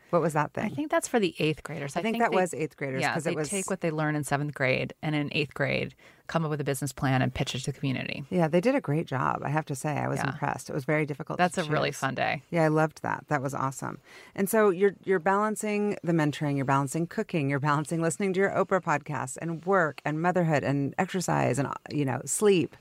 What 0.09 0.21
was 0.21 0.33
that 0.33 0.53
thing? 0.53 0.65
I 0.65 0.69
think 0.69 0.91
that's 0.91 1.07
for 1.07 1.19
the 1.19 1.33
eighth 1.39 1.63
graders. 1.63 1.95
I 1.97 2.03
think 2.03 2.19
that 2.19 2.29
they- 2.29 2.35
was 2.37 2.53
eighth 2.53 2.77
graders, 2.77 3.01
Yeah, 3.01 3.15
'cause 3.15 3.25
it 3.25 3.31
they 3.31 3.35
was- 3.35 3.49
take 3.49 3.67
what 3.67 3.81
they 3.81 3.89
learn 3.89 4.15
in 4.15 4.23
seventh 4.23 4.53
grade 4.53 4.93
and 5.01 5.15
in 5.15 5.29
eighth 5.31 5.55
grade 5.55 5.95
come 6.27 6.45
up 6.45 6.51
with 6.51 6.61
a 6.61 6.63
business 6.63 6.93
plan 6.93 7.23
and 7.23 7.33
pitch 7.33 7.55
it 7.55 7.59
to 7.61 7.71
the 7.71 7.79
community. 7.79 8.23
yeah, 8.29 8.47
they 8.47 8.61
did 8.61 8.75
a 8.75 8.79
great 8.81 9.07
job. 9.07 9.41
I 9.43 9.49
have 9.49 9.65
to 9.65 9.75
say, 9.75 9.89
I 9.97 10.07
was 10.07 10.19
Yeah. 10.19 10.27
impressed. 10.29 10.69
It 10.69 10.73
was 10.73 10.85
very 10.85 11.07
difficult. 11.07 11.39
That's 11.39 11.57
a 11.57 11.63
really 11.63 11.91
fun 11.91 12.13
day. 12.13 12.43
Yeah, 12.51 12.63
I 12.63 12.67
loved 12.67 13.01
that. 13.01 13.25
That 13.27 13.41
was 13.41 13.55
awesome. 13.55 13.97
And 14.35 14.47
so 14.47 14.69
you're 14.69 14.93
you're 15.03 15.17
balancing 15.19 15.97
the 16.03 16.13
mentoring, 16.13 16.57
you're 16.57 16.65
balancing 16.65 17.07
cooking, 17.07 17.49
you're 17.49 17.59
balancing 17.59 17.99
listening 17.99 18.33
to 18.33 18.39
your 18.39 18.51
Oprah 18.51 18.83
podcasts 18.83 19.37
and 19.41 19.65
work 19.65 19.99
and 20.05 20.21
motherhood 20.21 20.63
and 20.63 20.93
exercise 20.99 21.57
and 21.57 21.69
you 21.89 22.05
know 22.05 22.21
sleep. 22.25 22.77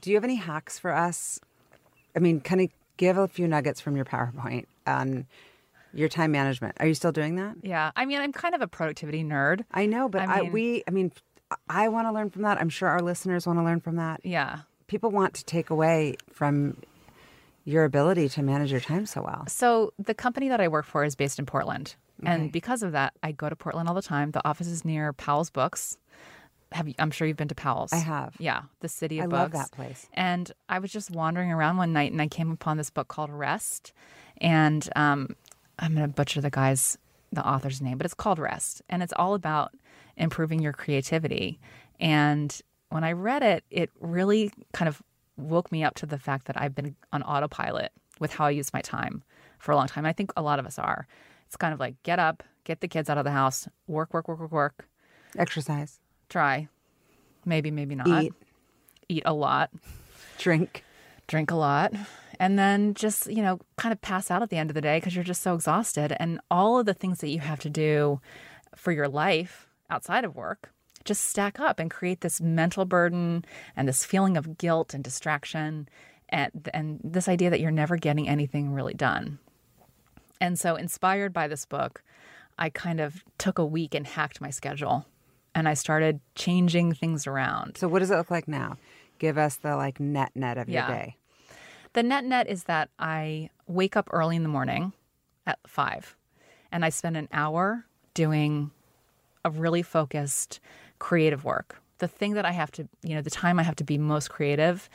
Do 0.00 0.10
you 0.10 0.16
have 0.16 0.24
any 0.24 0.36
hacks 0.36 0.78
for 0.78 0.92
us? 0.92 1.40
I 2.16 2.20
mean, 2.20 2.40
kind 2.40 2.60
of 2.62 2.70
give 2.96 3.18
a 3.18 3.28
few 3.28 3.46
nuggets 3.46 3.80
from 3.80 3.94
your 3.94 4.04
PowerPoint 4.04 4.64
on 4.86 5.26
your 5.92 6.08
time 6.08 6.32
management. 6.32 6.76
Are 6.80 6.86
you 6.86 6.94
still 6.94 7.12
doing 7.12 7.36
that? 7.36 7.56
Yeah. 7.62 7.90
I 7.94 8.04
mean, 8.06 8.20
I'm 8.20 8.32
kind 8.32 8.54
of 8.54 8.60
a 8.60 8.66
productivity 8.66 9.22
nerd. 9.22 9.64
I 9.70 9.86
know, 9.86 10.08
but 10.08 10.22
I 10.22 10.24
I 10.24 10.40
mean- 10.42 10.52
we 10.52 10.82
I 10.88 10.90
mean, 10.90 11.12
I 11.68 11.88
want 11.88 12.08
to 12.08 12.12
learn 12.12 12.30
from 12.30 12.42
that. 12.42 12.58
I'm 12.60 12.68
sure 12.68 12.88
our 12.88 13.00
listeners 13.02 13.46
want 13.46 13.58
to 13.58 13.62
learn 13.64 13.80
from 13.80 13.96
that. 13.96 14.20
Yeah. 14.24 14.60
People 14.88 15.10
want 15.10 15.34
to 15.34 15.44
take 15.44 15.70
away 15.70 16.16
from 16.32 16.78
your 17.64 17.84
ability 17.84 18.28
to 18.30 18.42
manage 18.42 18.70
your 18.70 18.80
time 18.80 19.06
so 19.06 19.22
well. 19.22 19.44
So 19.48 19.92
the 19.98 20.14
company 20.14 20.48
that 20.48 20.60
I 20.60 20.68
work 20.68 20.86
for 20.86 21.04
is 21.04 21.16
based 21.16 21.38
in 21.38 21.46
Portland. 21.46 21.96
Okay. 22.22 22.32
And 22.32 22.52
because 22.52 22.82
of 22.82 22.92
that, 22.92 23.12
I 23.22 23.32
go 23.32 23.48
to 23.48 23.56
Portland 23.56 23.88
all 23.88 23.94
the 23.94 24.02
time. 24.02 24.30
The 24.30 24.46
office 24.46 24.68
is 24.68 24.84
near 24.84 25.12
Powell's 25.12 25.50
Books. 25.50 25.98
Have 26.72 26.88
you, 26.88 26.94
I'm 26.98 27.10
sure 27.10 27.26
you've 27.26 27.36
been 27.36 27.48
to 27.48 27.54
Powell's. 27.54 27.92
I 27.92 27.98
have. 27.98 28.34
Yeah, 28.38 28.62
the 28.80 28.88
city 28.88 29.18
of 29.18 29.24
I 29.24 29.28
books. 29.28 29.40
love 29.40 29.52
that 29.52 29.70
place. 29.72 30.06
And 30.12 30.50
I 30.68 30.78
was 30.78 30.92
just 30.92 31.10
wandering 31.10 31.52
around 31.52 31.76
one 31.76 31.92
night 31.92 32.10
and 32.12 32.20
I 32.20 32.26
came 32.26 32.50
upon 32.50 32.76
this 32.76 32.90
book 32.90 33.08
called 33.08 33.30
Rest. 33.30 33.92
And 34.38 34.88
um, 34.96 35.36
I'm 35.78 35.94
going 35.94 36.06
to 36.06 36.12
butcher 36.12 36.40
the 36.40 36.50
guy's, 36.50 36.98
the 37.32 37.46
author's 37.46 37.80
name, 37.80 37.98
but 37.98 38.04
it's 38.04 38.14
called 38.14 38.38
Rest. 38.38 38.82
And 38.88 39.02
it's 39.02 39.12
all 39.16 39.34
about 39.34 39.72
improving 40.16 40.60
your 40.60 40.72
creativity. 40.72 41.60
And 42.00 42.60
when 42.88 43.04
I 43.04 43.12
read 43.12 43.42
it, 43.42 43.64
it 43.70 43.90
really 44.00 44.50
kind 44.72 44.88
of 44.88 45.00
woke 45.36 45.70
me 45.70 45.84
up 45.84 45.94
to 45.96 46.06
the 46.06 46.18
fact 46.18 46.46
that 46.46 46.60
I've 46.60 46.74
been 46.74 46.96
on 47.12 47.22
autopilot 47.22 47.92
with 48.18 48.32
how 48.32 48.46
I 48.46 48.50
use 48.50 48.72
my 48.72 48.80
time 48.80 49.22
for 49.58 49.72
a 49.72 49.76
long 49.76 49.86
time. 49.86 50.04
I 50.04 50.12
think 50.12 50.32
a 50.36 50.42
lot 50.42 50.58
of 50.58 50.66
us 50.66 50.78
are. 50.78 51.06
It's 51.46 51.56
kind 51.56 51.72
of 51.72 51.78
like 51.80 52.02
get 52.02 52.18
up, 52.18 52.42
get 52.64 52.80
the 52.80 52.88
kids 52.88 53.08
out 53.08 53.18
of 53.18 53.24
the 53.24 53.30
house, 53.30 53.68
work, 53.86 54.12
work, 54.12 54.26
work, 54.28 54.40
work, 54.40 54.52
work, 54.52 54.88
Exercise, 55.36 56.00
try, 56.28 56.68
maybe, 57.44 57.70
maybe 57.70 57.94
not, 57.94 58.24
Eat. 58.24 58.32
eat 59.08 59.22
a 59.24 59.32
lot, 59.32 59.70
drink. 60.38 60.84
drink 61.26 61.50
a 61.50 61.56
lot, 61.56 61.92
and 62.38 62.58
then 62.58 62.94
just, 62.94 63.30
you 63.30 63.42
know, 63.42 63.60
kind 63.76 63.92
of 63.92 64.00
pass 64.00 64.30
out 64.30 64.42
at 64.42 64.50
the 64.50 64.56
end 64.56 64.70
of 64.70 64.74
the 64.74 64.80
day 64.80 64.98
because 64.98 65.14
you're 65.14 65.24
just 65.24 65.42
so 65.42 65.54
exhausted. 65.54 66.14
And 66.18 66.40
all 66.50 66.78
of 66.78 66.86
the 66.86 66.94
things 66.94 67.18
that 67.18 67.30
you 67.30 67.40
have 67.40 67.60
to 67.60 67.70
do 67.70 68.20
for 68.74 68.92
your 68.92 69.08
life 69.08 69.68
outside 69.88 70.24
of 70.24 70.36
work 70.36 70.72
just 71.04 71.24
stack 71.24 71.60
up 71.60 71.78
and 71.78 71.90
create 71.90 72.20
this 72.20 72.40
mental 72.40 72.84
burden 72.84 73.44
and 73.76 73.88
this 73.88 74.04
feeling 74.04 74.36
of 74.36 74.58
guilt 74.58 74.92
and 74.92 75.04
distraction 75.04 75.88
and, 76.28 76.68
and 76.74 77.00
this 77.04 77.28
idea 77.28 77.48
that 77.48 77.60
you're 77.60 77.70
never 77.70 77.96
getting 77.96 78.28
anything 78.28 78.72
really 78.72 78.94
done. 78.94 79.38
And 80.40 80.58
so, 80.58 80.74
inspired 80.74 81.32
by 81.32 81.48
this 81.48 81.64
book, 81.64 82.02
I 82.58 82.68
kind 82.68 83.00
of 83.00 83.24
took 83.38 83.58
a 83.58 83.64
week 83.64 83.94
and 83.94 84.06
hacked 84.06 84.40
my 84.40 84.50
schedule 84.50 85.06
and 85.56 85.66
I 85.66 85.72
started 85.72 86.20
changing 86.34 86.92
things 86.92 87.26
around. 87.26 87.78
So 87.78 87.88
what 87.88 88.00
does 88.00 88.10
it 88.10 88.16
look 88.16 88.30
like 88.30 88.46
now? 88.46 88.76
Give 89.18 89.38
us 89.38 89.56
the 89.56 89.74
like 89.74 89.98
net 89.98 90.30
net 90.34 90.58
of 90.58 90.68
Yeah. 90.68 90.86
your 90.86 90.96
day. 90.98 91.16
The 91.94 92.02
net 92.02 92.26
net 92.26 92.46
is 92.46 92.64
that 92.64 92.90
I 92.98 93.48
wake 93.66 93.96
up 93.96 94.06
early 94.12 94.36
in 94.36 94.42
the 94.42 94.50
morning 94.50 94.92
at 95.46 95.58
five 95.66 96.14
and 96.70 96.84
I 96.84 96.90
spend 96.90 97.16
an 97.16 97.28
hour 97.32 97.86
doing 98.12 98.70
a 99.46 99.50
really 99.50 99.80
focused 99.80 100.60
creative 100.98 101.42
work. 101.42 101.80
The 101.98 102.08
thing 102.08 102.34
that 102.34 102.44
I 102.44 102.52
have 102.52 102.70
to, 102.72 102.86
you 103.02 103.14
know, 103.14 103.22
the 103.22 103.30
time 103.30 103.58
I 103.58 103.62
have 103.62 103.76
to 103.76 103.84
be 103.84 103.96
most 103.96 104.28
creative 104.28 104.90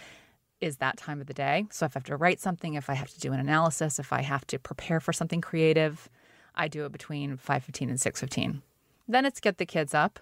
is 0.59 0.77
that 0.77 0.95
time 0.95 1.19
of 1.19 1.25
the 1.25 1.33
day. 1.33 1.65
So 1.71 1.87
if 1.87 1.95
I 1.95 1.99
have 1.99 2.03
to 2.05 2.17
write 2.17 2.39
something, 2.39 2.75
if 2.75 2.87
I 2.87 2.93
have 2.93 3.09
to 3.09 3.19
do 3.19 3.33
an 3.33 3.39
analysis, 3.39 3.97
if 3.97 4.13
I 4.13 4.21
have 4.21 4.45
to 4.47 4.59
prepare 4.59 4.99
for 4.99 5.11
something 5.11 5.41
creative, 5.41 6.07
I 6.53 6.67
do 6.67 6.85
it 6.85 6.91
between 6.91 7.37
5:15 7.37 7.89
and 7.89 7.99
6:15. 7.99 8.61
Then 9.07 9.25
it's 9.25 9.39
get 9.39 9.57
the 9.57 9.65
kids 9.65 9.95
up 9.95 10.19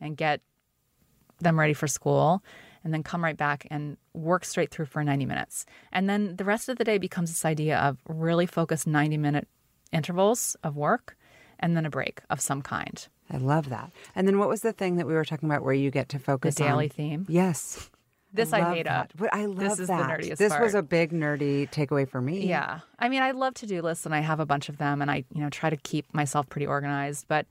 and 0.00 0.16
get 0.16 0.40
them 1.40 1.58
ready 1.58 1.72
for 1.74 1.86
school 1.86 2.42
and 2.84 2.92
then 2.94 3.02
come 3.02 3.22
right 3.22 3.36
back 3.36 3.66
and 3.70 3.96
work 4.14 4.44
straight 4.44 4.70
through 4.70 4.86
for 4.86 5.02
90 5.04 5.26
minutes. 5.26 5.66
And 5.92 6.08
then 6.08 6.36
the 6.36 6.44
rest 6.44 6.68
of 6.68 6.78
the 6.78 6.84
day 6.84 6.98
becomes 6.98 7.30
this 7.30 7.44
idea 7.44 7.78
of 7.78 7.98
really 8.08 8.46
focused 8.46 8.86
90 8.86 9.16
minute 9.18 9.48
intervals 9.92 10.56
of 10.62 10.76
work 10.76 11.16
and 11.60 11.76
then 11.76 11.84
a 11.86 11.90
break 11.90 12.20
of 12.30 12.40
some 12.40 12.62
kind. 12.62 13.06
I 13.30 13.36
love 13.36 13.68
that. 13.68 13.90
And 14.14 14.26
then 14.26 14.38
what 14.38 14.48
was 14.48 14.62
the 14.62 14.72
thing 14.72 14.96
that 14.96 15.06
we 15.06 15.12
were 15.14 15.24
talking 15.24 15.48
about 15.48 15.62
where 15.64 15.74
you 15.74 15.90
get 15.90 16.08
to 16.10 16.18
The 16.18 16.24
focus 16.24 16.54
daily 16.54 16.84
on? 16.86 16.90
theme. 16.90 17.26
Yes. 17.28 17.90
This 18.30 18.52
I, 18.52 18.60
love 18.60 18.72
made 18.74 18.84
that. 18.84 18.92
up. 19.04 19.12
But 19.16 19.32
I 19.32 19.46
love 19.46 19.56
This 19.58 19.72
is 19.78 19.86
the 19.88 19.96
that. 19.96 20.10
nerdiest 20.20 20.36
this 20.36 20.52
was 20.60 20.74
a 20.74 20.82
big 20.82 21.12
nerdy 21.12 21.66
takeaway 21.70 22.06
for 22.06 22.20
me. 22.20 22.46
Yeah. 22.46 22.80
I 22.98 23.08
mean, 23.08 23.22
I 23.22 23.30
love 23.30 23.54
to-do 23.54 23.80
lists 23.80 24.04
and 24.04 24.14
I 24.14 24.20
have 24.20 24.38
a 24.38 24.44
bunch 24.44 24.68
of 24.68 24.76
them 24.76 25.00
and 25.00 25.10
I, 25.10 25.24
you 25.34 25.40
know, 25.40 25.48
try 25.48 25.70
to 25.70 25.78
keep 25.78 26.12
myself 26.12 26.46
pretty 26.50 26.66
organized, 26.66 27.24
but 27.26 27.46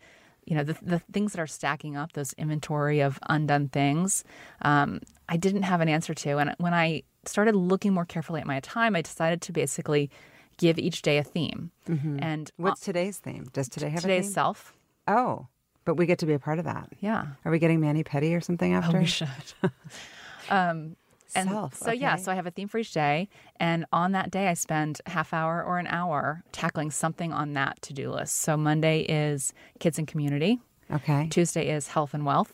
you 0.48 0.56
know, 0.56 0.64
the, 0.64 0.78
the 0.82 1.00
things 1.12 1.34
that 1.34 1.42
are 1.42 1.48
stacking 1.48 1.98
up, 1.98 2.14
those 2.14 2.32
inventory 2.34 3.02
of 3.02 3.20
undone 3.30 3.68
things, 3.68 4.24
um, 4.62 5.02
I 5.28 5.36
didn't 5.36 5.64
have 5.64 5.82
an 5.82 5.90
answer 5.90 6.14
to. 6.14 6.38
And 6.38 6.56
when 6.58 6.74
I 6.74 7.04
started 7.26 7.54
looking 7.54 7.94
more 7.94 8.06
carefully 8.06 8.40
at 8.40 8.48
my 8.48 8.62
time, 8.62 8.96
I 8.96 9.02
decided 9.02 9.42
to 9.42 9.52
basically 9.52 10.10
give 10.58 10.80
each 10.80 11.02
day 11.02 11.18
a 11.18 11.24
theme. 11.24 11.72
And 11.86 12.50
What's 12.56 12.80
today's 12.80 13.18
theme? 13.18 13.48
Does 13.52 13.68
today 13.68 13.90
have 13.90 14.00
a 14.00 14.02
today's 14.02 14.26
theme? 14.28 14.34
self. 14.34 14.74
Oh, 15.06 15.48
but 15.84 15.96
we 15.96 16.06
get 16.06 16.20
to 16.20 16.26
be 16.26 16.34
a 16.34 16.40
part 16.40 16.60
of 16.60 16.66
that. 16.66 16.90
Yeah. 17.02 17.28
Are 17.44 17.52
we 17.52 17.60
getting 17.60 17.82
mani-pedi 17.82 18.36
or 18.36 18.42
something 18.42 18.74
after? 18.74 18.98
Oh, 18.98 19.00
we 19.02 19.06
should. 19.06 19.28
um, 20.50 20.96
and 21.36 21.50
Self, 21.50 21.76
so 21.76 21.92
yeah, 21.92 22.16
so 22.16 22.32
I 22.32 22.36
have 22.36 22.48
a 22.48 22.52
theme 22.52 22.68
for 22.68 22.78
each 22.78 22.94
day, 22.94 23.30
and 23.60 23.86
on 23.92 24.12
that 24.14 24.32
day 24.32 24.48
I 24.48 24.54
spend 24.54 25.02
half 25.06 25.34
hour 25.34 25.64
or 25.64 25.78
an 25.80 25.88
hour 25.88 26.44
tackling 26.52 26.92
something 26.92 27.34
on 27.34 27.54
that 27.54 27.82
to-do 27.82 28.12
list. 28.12 28.38
So 28.38 28.56
Monday 28.58 29.02
is 29.02 29.54
kids 29.80 29.98
and 29.98 30.08
community, 30.08 30.60
Okay. 30.92 31.28
Tuesday 31.30 31.70
is 31.70 31.90
health 31.90 32.14
and 32.14 32.26
wealth, 32.26 32.54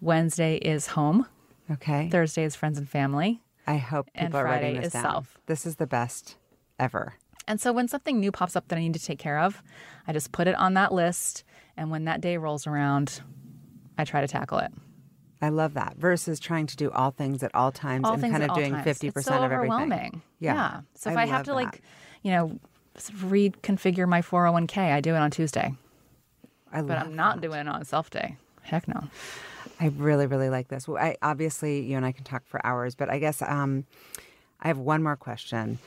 Wednesday 0.00 0.56
is 0.56 0.88
home, 0.88 1.26
Okay. 1.70 2.08
Thursday 2.10 2.44
is 2.44 2.56
friends 2.56 2.78
and 2.78 2.88
family. 2.88 3.42
I 3.66 3.76
hope 3.76 4.06
people 4.12 4.24
and 4.26 4.34
are 4.34 4.44
writing 4.44 4.74
Friday 4.74 4.76
this 4.78 4.86
is 4.86 4.92
down. 4.94 5.02
self. 5.04 5.38
This 5.46 5.66
is 5.66 5.76
the 5.76 5.86
best 5.86 6.36
ever. 6.78 7.14
And 7.46 7.60
so 7.60 7.72
when 7.72 7.86
something 7.88 8.18
new 8.18 8.32
pops 8.32 8.56
up 8.56 8.66
that 8.68 8.76
I 8.76 8.80
need 8.80 8.94
to 8.94 9.04
take 9.04 9.18
care 9.18 9.38
of, 9.38 9.62
I 10.08 10.12
just 10.12 10.32
put 10.32 10.48
it 10.48 10.54
on 10.56 10.74
that 10.74 10.92
list, 10.92 11.44
and 11.76 11.90
when 11.90 12.04
that 12.06 12.20
day 12.20 12.36
rolls 12.38 12.66
around, 12.66 13.20
I 13.98 14.04
try 14.04 14.20
to 14.20 14.28
tackle 14.28 14.58
it. 14.58 14.72
I 15.42 15.48
love 15.48 15.74
that 15.74 15.96
versus 15.96 16.38
trying 16.38 16.66
to 16.66 16.76
do 16.76 16.90
all 16.90 17.10
things 17.10 17.42
at 17.42 17.54
all 17.54 17.72
times 17.72 18.04
all 18.06 18.12
and 18.12 18.22
kind 18.22 18.42
of 18.42 18.54
doing 18.54 18.80
fifty 18.82 19.10
percent 19.10 19.36
so 19.36 19.44
of 19.44 19.52
everything. 19.52 19.72
overwhelming. 19.72 20.22
Yeah. 20.38 20.82
So 20.94 21.10
if 21.10 21.16
I 21.16 21.22
I, 21.22 21.26
have 21.26 21.44
to 21.44 21.50
that. 21.50 21.54
like, 21.54 21.82
you 22.22 22.30
know, 22.32 22.58
reconfigure 22.98 24.06
my 24.08 24.20
401k, 24.22 24.78
I 24.92 25.00
do 25.00 25.14
it 25.14 25.18
on 25.18 25.30
Tuesday. 25.30 25.74
I 26.72 26.82
But 26.82 26.98
I'm 26.98 27.16
not 27.16 27.36
that. 27.40 27.48
doing 27.48 27.60
it 27.60 27.68
on 27.68 27.84
self 27.84 28.10
day. 28.10 28.36
Heck 28.62 28.86
no. 28.86 29.04
I 29.80 29.86
really, 29.96 30.26
really 30.26 30.50
like 30.50 30.68
this. 30.68 30.86
Well, 30.86 31.02
I 31.02 31.16
obviously 31.22 31.80
you 31.80 31.96
and 31.96 32.04
I 32.04 32.12
can 32.12 32.24
talk 32.24 32.46
for 32.46 32.64
hours, 32.64 32.94
but 32.94 33.08
I 33.08 33.18
guess 33.18 33.40
um, 33.42 33.86
I 34.60 34.68
have 34.68 34.78
one 34.78 35.02
more 35.02 35.16
question. 35.16 35.78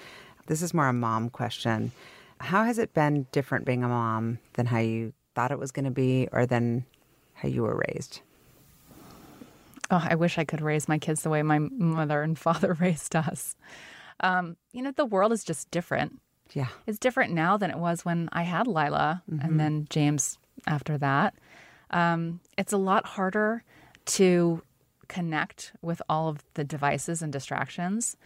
This 0.47 0.61
is 0.61 0.73
more 0.73 0.87
a 0.87 0.93
mom 0.93 1.29
question. 1.29 1.91
How 2.39 2.63
has 2.63 2.79
it 2.79 2.93
been 2.93 3.27
different 3.31 3.65
being 3.65 3.83
a 3.83 3.87
mom 3.87 4.39
than 4.53 4.65
how 4.65 4.79
you 4.79 5.13
thought 5.35 5.51
it 5.51 5.59
was 5.59 5.71
going 5.71 5.85
to 5.85 5.91
be, 5.91 6.27
or 6.31 6.45
than 6.45 6.85
how 7.35 7.47
you 7.47 7.61
were 7.63 7.83
raised? 7.87 8.21
Oh, 9.93 10.03
I 10.09 10.15
wish 10.15 10.39
I 10.39 10.43
could 10.43 10.61
raise 10.61 10.87
my 10.87 10.97
kids 10.97 11.21
the 11.21 11.29
way 11.29 11.43
my 11.43 11.59
mother 11.59 12.23
and 12.23 12.37
father 12.47 12.73
raised 12.73 13.15
us. 13.15 13.55
Um, 14.21 14.57
you 14.71 14.81
know, 14.81 14.91
the 14.91 15.05
world 15.05 15.31
is 15.31 15.43
just 15.43 15.69
different. 15.69 16.19
Yeah. 16.53 16.69
It's 16.87 16.97
different 16.97 17.33
now 17.33 17.57
than 17.57 17.69
it 17.69 17.77
was 17.77 18.03
when 18.03 18.27
I 18.31 18.41
had 18.41 18.65
Lila 18.65 19.21
and 19.27 19.59
then 19.59 19.87
James 19.91 20.39
after 20.65 20.97
that. 20.97 21.35
Um, 21.91 22.39
it's 22.57 22.73
a 22.73 22.77
lot 22.77 23.05
harder 23.05 23.63
to 24.05 24.63
connect 25.07 25.73
with 25.83 26.01
all 26.09 26.27
of 26.27 26.43
the 26.55 26.63
devices 26.63 27.21
and 27.21 27.31
distractions. 27.31 28.17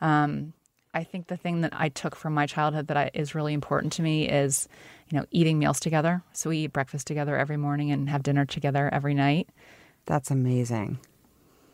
Um, 0.00 0.52
I 0.94 1.02
think 1.02 1.26
the 1.26 1.36
thing 1.36 1.60
that 1.62 1.72
I 1.74 1.88
took 1.88 2.14
from 2.14 2.34
my 2.34 2.46
childhood 2.46 2.86
that 2.86 2.96
I, 2.96 3.10
is 3.14 3.34
really 3.34 3.52
important 3.52 3.92
to 3.94 4.02
me 4.02 4.28
is, 4.28 4.68
you 5.10 5.18
know, 5.18 5.26
eating 5.32 5.58
meals 5.58 5.80
together. 5.80 6.22
So 6.32 6.50
we 6.50 6.58
eat 6.58 6.72
breakfast 6.72 7.06
together 7.06 7.36
every 7.36 7.56
morning 7.56 7.90
and 7.90 8.08
have 8.08 8.22
dinner 8.22 8.46
together 8.46 8.88
every 8.92 9.14
night. 9.14 9.48
That's 10.06 10.30
amazing. 10.30 10.98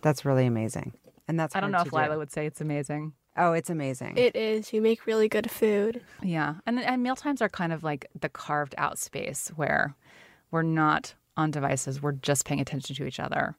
That's 0.03 0.25
really 0.25 0.47
amazing. 0.47 0.93
And 1.29 1.39
that's 1.39 1.57
I 1.57 1.61
don't 1.61 1.71
know 1.73 1.81
if 1.81 1.91
do. 1.91 1.97
Lila 1.97 2.19
would 2.19 2.31
say 2.33 2.47
it's 2.47 2.61
amazing. 2.61 3.13
Oh, 3.37 3.53
it's 3.53 3.71
amazing. 3.71 4.19
It 4.19 4.37
is. 4.37 4.73
You 4.73 4.83
make 4.83 5.07
really 5.07 5.29
good 5.29 5.51
food. 5.51 6.03
Yeah, 6.23 6.57
and 6.67 6.79
and 6.81 7.03
meal 7.03 7.17
times 7.17 7.41
are 7.41 7.49
kind 7.49 7.73
of 7.73 7.83
like 7.83 8.07
the 8.21 8.29
carved 8.29 8.75
out 8.77 8.99
space 8.99 9.51
where 9.57 9.95
we're 10.51 10.63
not 10.63 11.15
on 11.37 11.51
devices. 11.51 12.03
We're 12.03 12.13
just 12.13 12.45
paying 12.45 12.61
attention 12.61 12.95
to 12.97 13.07
each 13.07 13.19
other, 13.21 13.57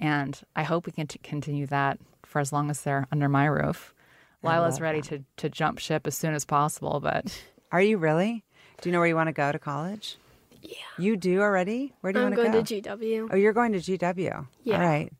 and 0.00 0.38
I 0.54 0.64
hope 0.64 0.84
we 0.84 0.92
can 0.92 1.06
t- 1.06 1.18
continue 1.22 1.66
that 1.68 1.98
for 2.24 2.40
as 2.40 2.52
long 2.52 2.68
as 2.68 2.82
they're 2.82 3.06
under 3.10 3.28
my 3.28 3.46
roof. 3.46 3.94
Lila's 4.42 4.74
love 4.74 4.82
ready 4.82 5.00
to 5.02 5.24
to 5.38 5.48
jump 5.48 5.78
ship 5.78 6.06
as 6.06 6.14
soon 6.16 6.34
as 6.34 6.44
possible, 6.44 7.00
but 7.00 7.40
Are 7.72 7.80
you 7.80 7.96
really? 7.98 8.44
Do 8.82 8.88
you 8.88 8.92
know 8.92 8.98
where 8.98 9.08
you 9.08 9.16
want 9.16 9.28
to 9.28 9.32
go 9.32 9.50
to 9.50 9.58
college? 9.58 10.16
Yeah. 10.62 10.76
You 10.98 11.16
do 11.16 11.40
already? 11.40 11.92
Where 12.02 12.12
do 12.12 12.20
you 12.20 12.26
I'm 12.26 12.30
want 12.32 12.52
going 12.52 12.64
to 12.64 12.80
go? 12.80 12.96
to 12.96 12.96
GW. 12.98 13.28
Oh, 13.32 13.36
you're 13.36 13.52
going 13.52 13.72
to 13.72 13.78
GW. 13.78 14.46
Yeah. 14.62 14.74
All 14.76 14.80
right. 14.80 15.12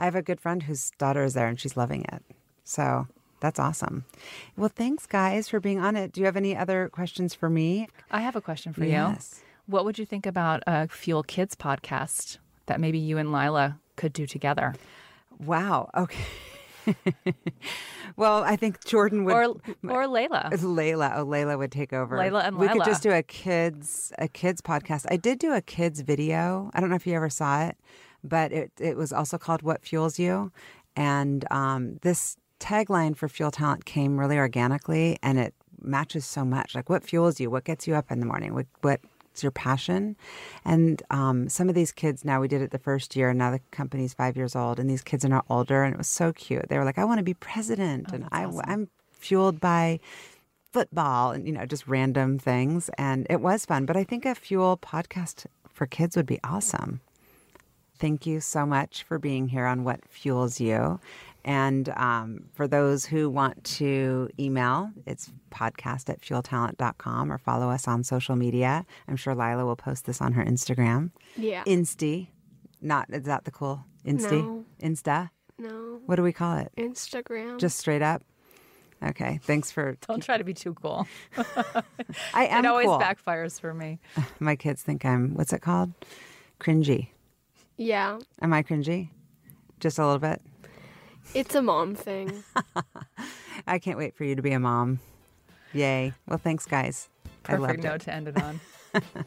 I 0.00 0.04
have 0.06 0.14
a 0.16 0.22
good 0.22 0.40
friend 0.40 0.62
whose 0.62 0.90
daughter 0.98 1.22
is 1.22 1.34
there 1.34 1.46
and 1.46 1.60
she's 1.60 1.76
loving 1.76 2.04
it. 2.12 2.22
So 2.64 3.06
that's 3.40 3.58
awesome. 3.60 4.04
Well, 4.56 4.70
thanks, 4.74 5.06
guys, 5.06 5.48
for 5.48 5.60
being 5.60 5.78
on 5.78 5.94
it. 5.94 6.12
Do 6.12 6.20
you 6.20 6.24
have 6.26 6.36
any 6.36 6.56
other 6.56 6.88
questions 6.88 7.34
for 7.34 7.48
me? 7.50 7.86
I 8.10 8.20
have 8.22 8.34
a 8.34 8.40
question 8.40 8.72
for 8.72 8.84
Yes. 8.84 9.40
you. 9.42 9.46
What 9.72 9.84
would 9.84 9.98
you 9.98 10.06
think 10.06 10.26
about 10.26 10.62
a 10.66 10.88
Fuel 10.88 11.22
Kids 11.22 11.54
podcast 11.54 12.38
that 12.66 12.80
maybe 12.80 12.98
you 12.98 13.18
and 13.18 13.30
Lila 13.30 13.78
could 13.96 14.12
do 14.12 14.26
together, 14.26 14.74
Wow. 15.38 15.90
Okay. 15.96 16.24
well, 18.16 18.42
I 18.42 18.56
think 18.56 18.84
Jordan 18.84 19.24
would. 19.24 19.34
or 19.34 19.44
or 19.44 20.04
Layla? 20.06 20.50
Layla. 20.52 21.12
Oh, 21.16 21.26
Layla 21.26 21.58
would 21.58 21.72
take 21.72 21.92
over. 21.92 22.16
Layla 22.16 22.44
and 22.46 22.56
we 22.56 22.68
could 22.68 22.84
just 22.84 23.02
do 23.02 23.10
a 23.12 23.22
kids 23.22 24.12
a 24.18 24.28
kids 24.28 24.60
podcast. 24.60 25.06
I 25.10 25.16
did 25.16 25.38
do 25.38 25.52
a 25.52 25.60
kids 25.60 26.00
video. 26.00 26.70
I 26.74 26.80
don't 26.80 26.90
know 26.90 26.96
if 26.96 27.06
you 27.06 27.14
ever 27.14 27.30
saw 27.30 27.64
it, 27.66 27.76
but 28.22 28.52
it 28.52 28.72
it 28.78 28.96
was 28.96 29.12
also 29.12 29.38
called 29.38 29.62
"What 29.62 29.84
Fuels 29.84 30.18
You," 30.18 30.52
and 30.96 31.44
um, 31.50 31.98
this 32.02 32.36
tagline 32.58 33.16
for 33.16 33.28
Fuel 33.28 33.50
Talent 33.50 33.84
came 33.84 34.18
really 34.18 34.38
organically, 34.38 35.18
and 35.22 35.38
it 35.38 35.54
matches 35.80 36.24
so 36.24 36.44
much. 36.44 36.74
Like, 36.74 36.90
what 36.90 37.02
fuels 37.02 37.40
you? 37.40 37.50
What 37.50 37.64
gets 37.64 37.86
you 37.86 37.94
up 37.94 38.10
in 38.10 38.20
the 38.20 38.26
morning? 38.26 38.54
What 38.54 38.66
what's 38.82 39.42
your 39.42 39.52
passion? 39.52 40.16
And 40.64 41.02
um, 41.10 41.48
some 41.48 41.68
of 41.68 41.74
these 41.74 41.92
kids 41.92 42.24
now 42.24 42.40
we 42.40 42.48
did 42.48 42.62
it 42.62 42.70
the 42.70 42.78
first 42.78 43.16
year, 43.16 43.30
and 43.30 43.38
now 43.38 43.50
the 43.50 43.60
company's 43.70 44.14
five 44.14 44.36
years 44.36 44.54
old, 44.54 44.78
and 44.78 44.88
these 44.88 45.02
kids 45.02 45.24
are 45.24 45.28
now 45.28 45.44
older, 45.48 45.82
and 45.82 45.94
it 45.94 45.98
was 45.98 46.08
so 46.08 46.32
cute. 46.32 46.68
They 46.68 46.78
were 46.78 46.84
like, 46.84 46.98
"I 46.98 47.04
want 47.04 47.18
to 47.18 47.24
be 47.24 47.34
president," 47.34 48.12
and 48.12 48.28
I, 48.32 48.44
I'm 48.64 48.88
fueled 49.12 49.60
by 49.60 50.00
football 50.72 51.32
and 51.32 51.46
you 51.46 51.52
know 51.52 51.66
just 51.66 51.86
random 51.88 52.38
things 52.38 52.90
and 52.96 53.26
it 53.28 53.40
was 53.40 53.66
fun 53.66 53.84
but 53.84 53.96
i 53.96 54.04
think 54.04 54.24
a 54.24 54.34
fuel 54.34 54.78
podcast 54.80 55.46
for 55.68 55.84
kids 55.84 56.16
would 56.16 56.26
be 56.26 56.38
awesome 56.44 57.00
thank 58.00 58.26
you 58.26 58.40
so 58.40 58.64
much 58.66 59.02
for 59.04 59.18
being 59.18 59.48
here 59.48 59.66
on 59.66 59.84
what 59.84 60.00
fuels 60.08 60.58
you 60.60 60.98
and 61.44 61.88
um, 61.90 62.44
for 62.52 62.66
those 62.68 63.04
who 63.06 63.30
want 63.30 63.62
to 63.64 64.28
email 64.38 64.90
it's 65.06 65.30
podcast 65.50 66.08
at 66.10 66.20
fueltalent.com 66.20 67.30
or 67.32 67.38
follow 67.38 67.70
us 67.70 67.86
on 67.86 68.02
social 68.02 68.36
media 68.36 68.84
i'm 69.08 69.16
sure 69.16 69.34
lila 69.34 69.64
will 69.64 69.76
post 69.76 70.06
this 70.06 70.20
on 70.20 70.32
her 70.32 70.44
instagram 70.44 71.10
Yeah. 71.36 71.62
insty 71.64 72.28
not 72.80 73.06
is 73.10 73.24
that 73.24 73.44
the 73.44 73.50
cool 73.50 73.84
insty 74.04 74.42
No. 74.42 74.64
insta 74.82 75.30
no. 75.58 76.00
what 76.06 76.16
do 76.16 76.22
we 76.22 76.32
call 76.32 76.56
it 76.58 76.72
Instagram. 76.78 77.58
just 77.58 77.78
straight 77.78 78.02
up 78.02 78.22
okay 79.02 79.38
thanks 79.44 79.70
for 79.70 79.96
Don't 80.08 80.22
try 80.22 80.36
to 80.38 80.44
be 80.44 80.54
too 80.54 80.74
cool. 80.74 81.06
i 82.34 82.46
am 82.46 82.64
it 82.64 82.68
always 82.68 82.86
cool. 82.86 82.98
backfires 82.98 83.60
for 83.60 83.72
me. 83.74 83.98
My 84.40 84.56
kids 84.56 84.82
think 84.82 85.04
I'm, 85.04 85.34
what's 85.34 85.52
it 85.54 85.60
called? 85.62 85.92
Cringy. 86.60 87.08
Yeah. 87.80 88.18
Am 88.42 88.52
I 88.52 88.62
cringy? 88.62 89.08
Just 89.80 89.98
a 89.98 90.04
little 90.04 90.18
bit? 90.18 90.42
It's 91.34 91.54
a 91.54 91.62
mom 91.62 91.94
thing. 91.94 92.44
I 93.66 93.78
can't 93.78 93.96
wait 93.96 94.14
for 94.14 94.24
you 94.24 94.36
to 94.36 94.42
be 94.42 94.52
a 94.52 94.60
mom. 94.60 95.00
Yay. 95.72 96.12
Well, 96.26 96.38
thanks, 96.38 96.66
guys. 96.66 97.08
I 97.46 97.56
Perfect 97.56 97.60
loved 97.62 97.84
note 97.84 97.94
it. 97.94 98.00
to 98.02 98.14
end 98.14 98.28
it 98.28 98.42
on. 98.42 98.60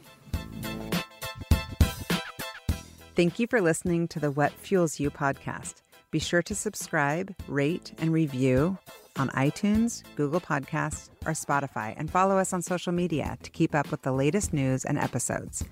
Thank 3.16 3.40
you 3.40 3.48
for 3.48 3.62
listening 3.62 4.08
to 4.10 4.20
the 4.20 4.32
What 4.32 4.52
Fuels 4.54 5.00
You 5.00 5.10
podcast. 5.10 5.82
Be 6.12 6.20
sure 6.20 6.42
to 6.44 6.54
subscribe, 6.54 7.34
rate, 7.48 7.94
and 8.00 8.12
review 8.12 8.78
on 9.18 9.30
iTunes, 9.30 10.04
Google 10.16 10.42
Podcasts, 10.42 11.10
or 11.26 11.32
Spotify, 11.34 11.94
and 11.98 12.10
follow 12.10 12.38
us 12.38 12.54
on 12.54 12.62
social 12.62 12.92
media 12.92 13.38
to 13.44 13.50
keep 13.50 13.74
up 13.74 13.90
with 13.92 14.02
the 14.02 14.12
latest 14.12 14.54
news 14.54 14.86
and 14.86 14.98
episodes. 14.98 15.64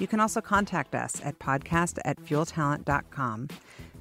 You 0.00 0.06
can 0.06 0.18
also 0.18 0.40
contact 0.40 0.94
us 0.94 1.20
at 1.22 1.38
podcast 1.38 1.98
at 2.06 2.16
fueltalent.com 2.16 3.48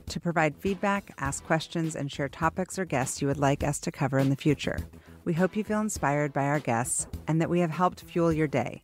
to 0.08 0.20
provide 0.20 0.56
feedback, 0.56 1.14
ask 1.20 1.44
questions, 1.44 1.96
and 1.96 2.10
share 2.10 2.30
topics 2.30 2.80
or 2.80 2.86
guests 2.86 3.22
you 3.22 3.28
would 3.28 3.38
like 3.38 3.66
us 3.66 3.80
to 3.82 3.92
cover 3.92 4.18
in 4.18 4.30
the 4.30 4.38
future. 4.38 4.78
We 5.26 5.34
hope 5.34 5.58
you 5.58 5.64
feel 5.66 5.82
inspired 5.82 6.32
by 6.32 6.46
our 6.46 6.60
guests 6.60 7.06
and 7.28 7.42
that 7.42 7.50
we 7.50 7.60
have 7.60 7.70
helped 7.70 8.02
fuel 8.02 8.32
your 8.32 8.48
day. 8.48 8.82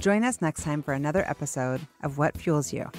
Join 0.00 0.24
us 0.24 0.42
next 0.42 0.64
time 0.64 0.82
for 0.82 0.92
another 0.92 1.24
episode 1.28 1.82
of 2.02 2.18
What 2.18 2.36
Fuels 2.36 2.72
You. 2.72 2.90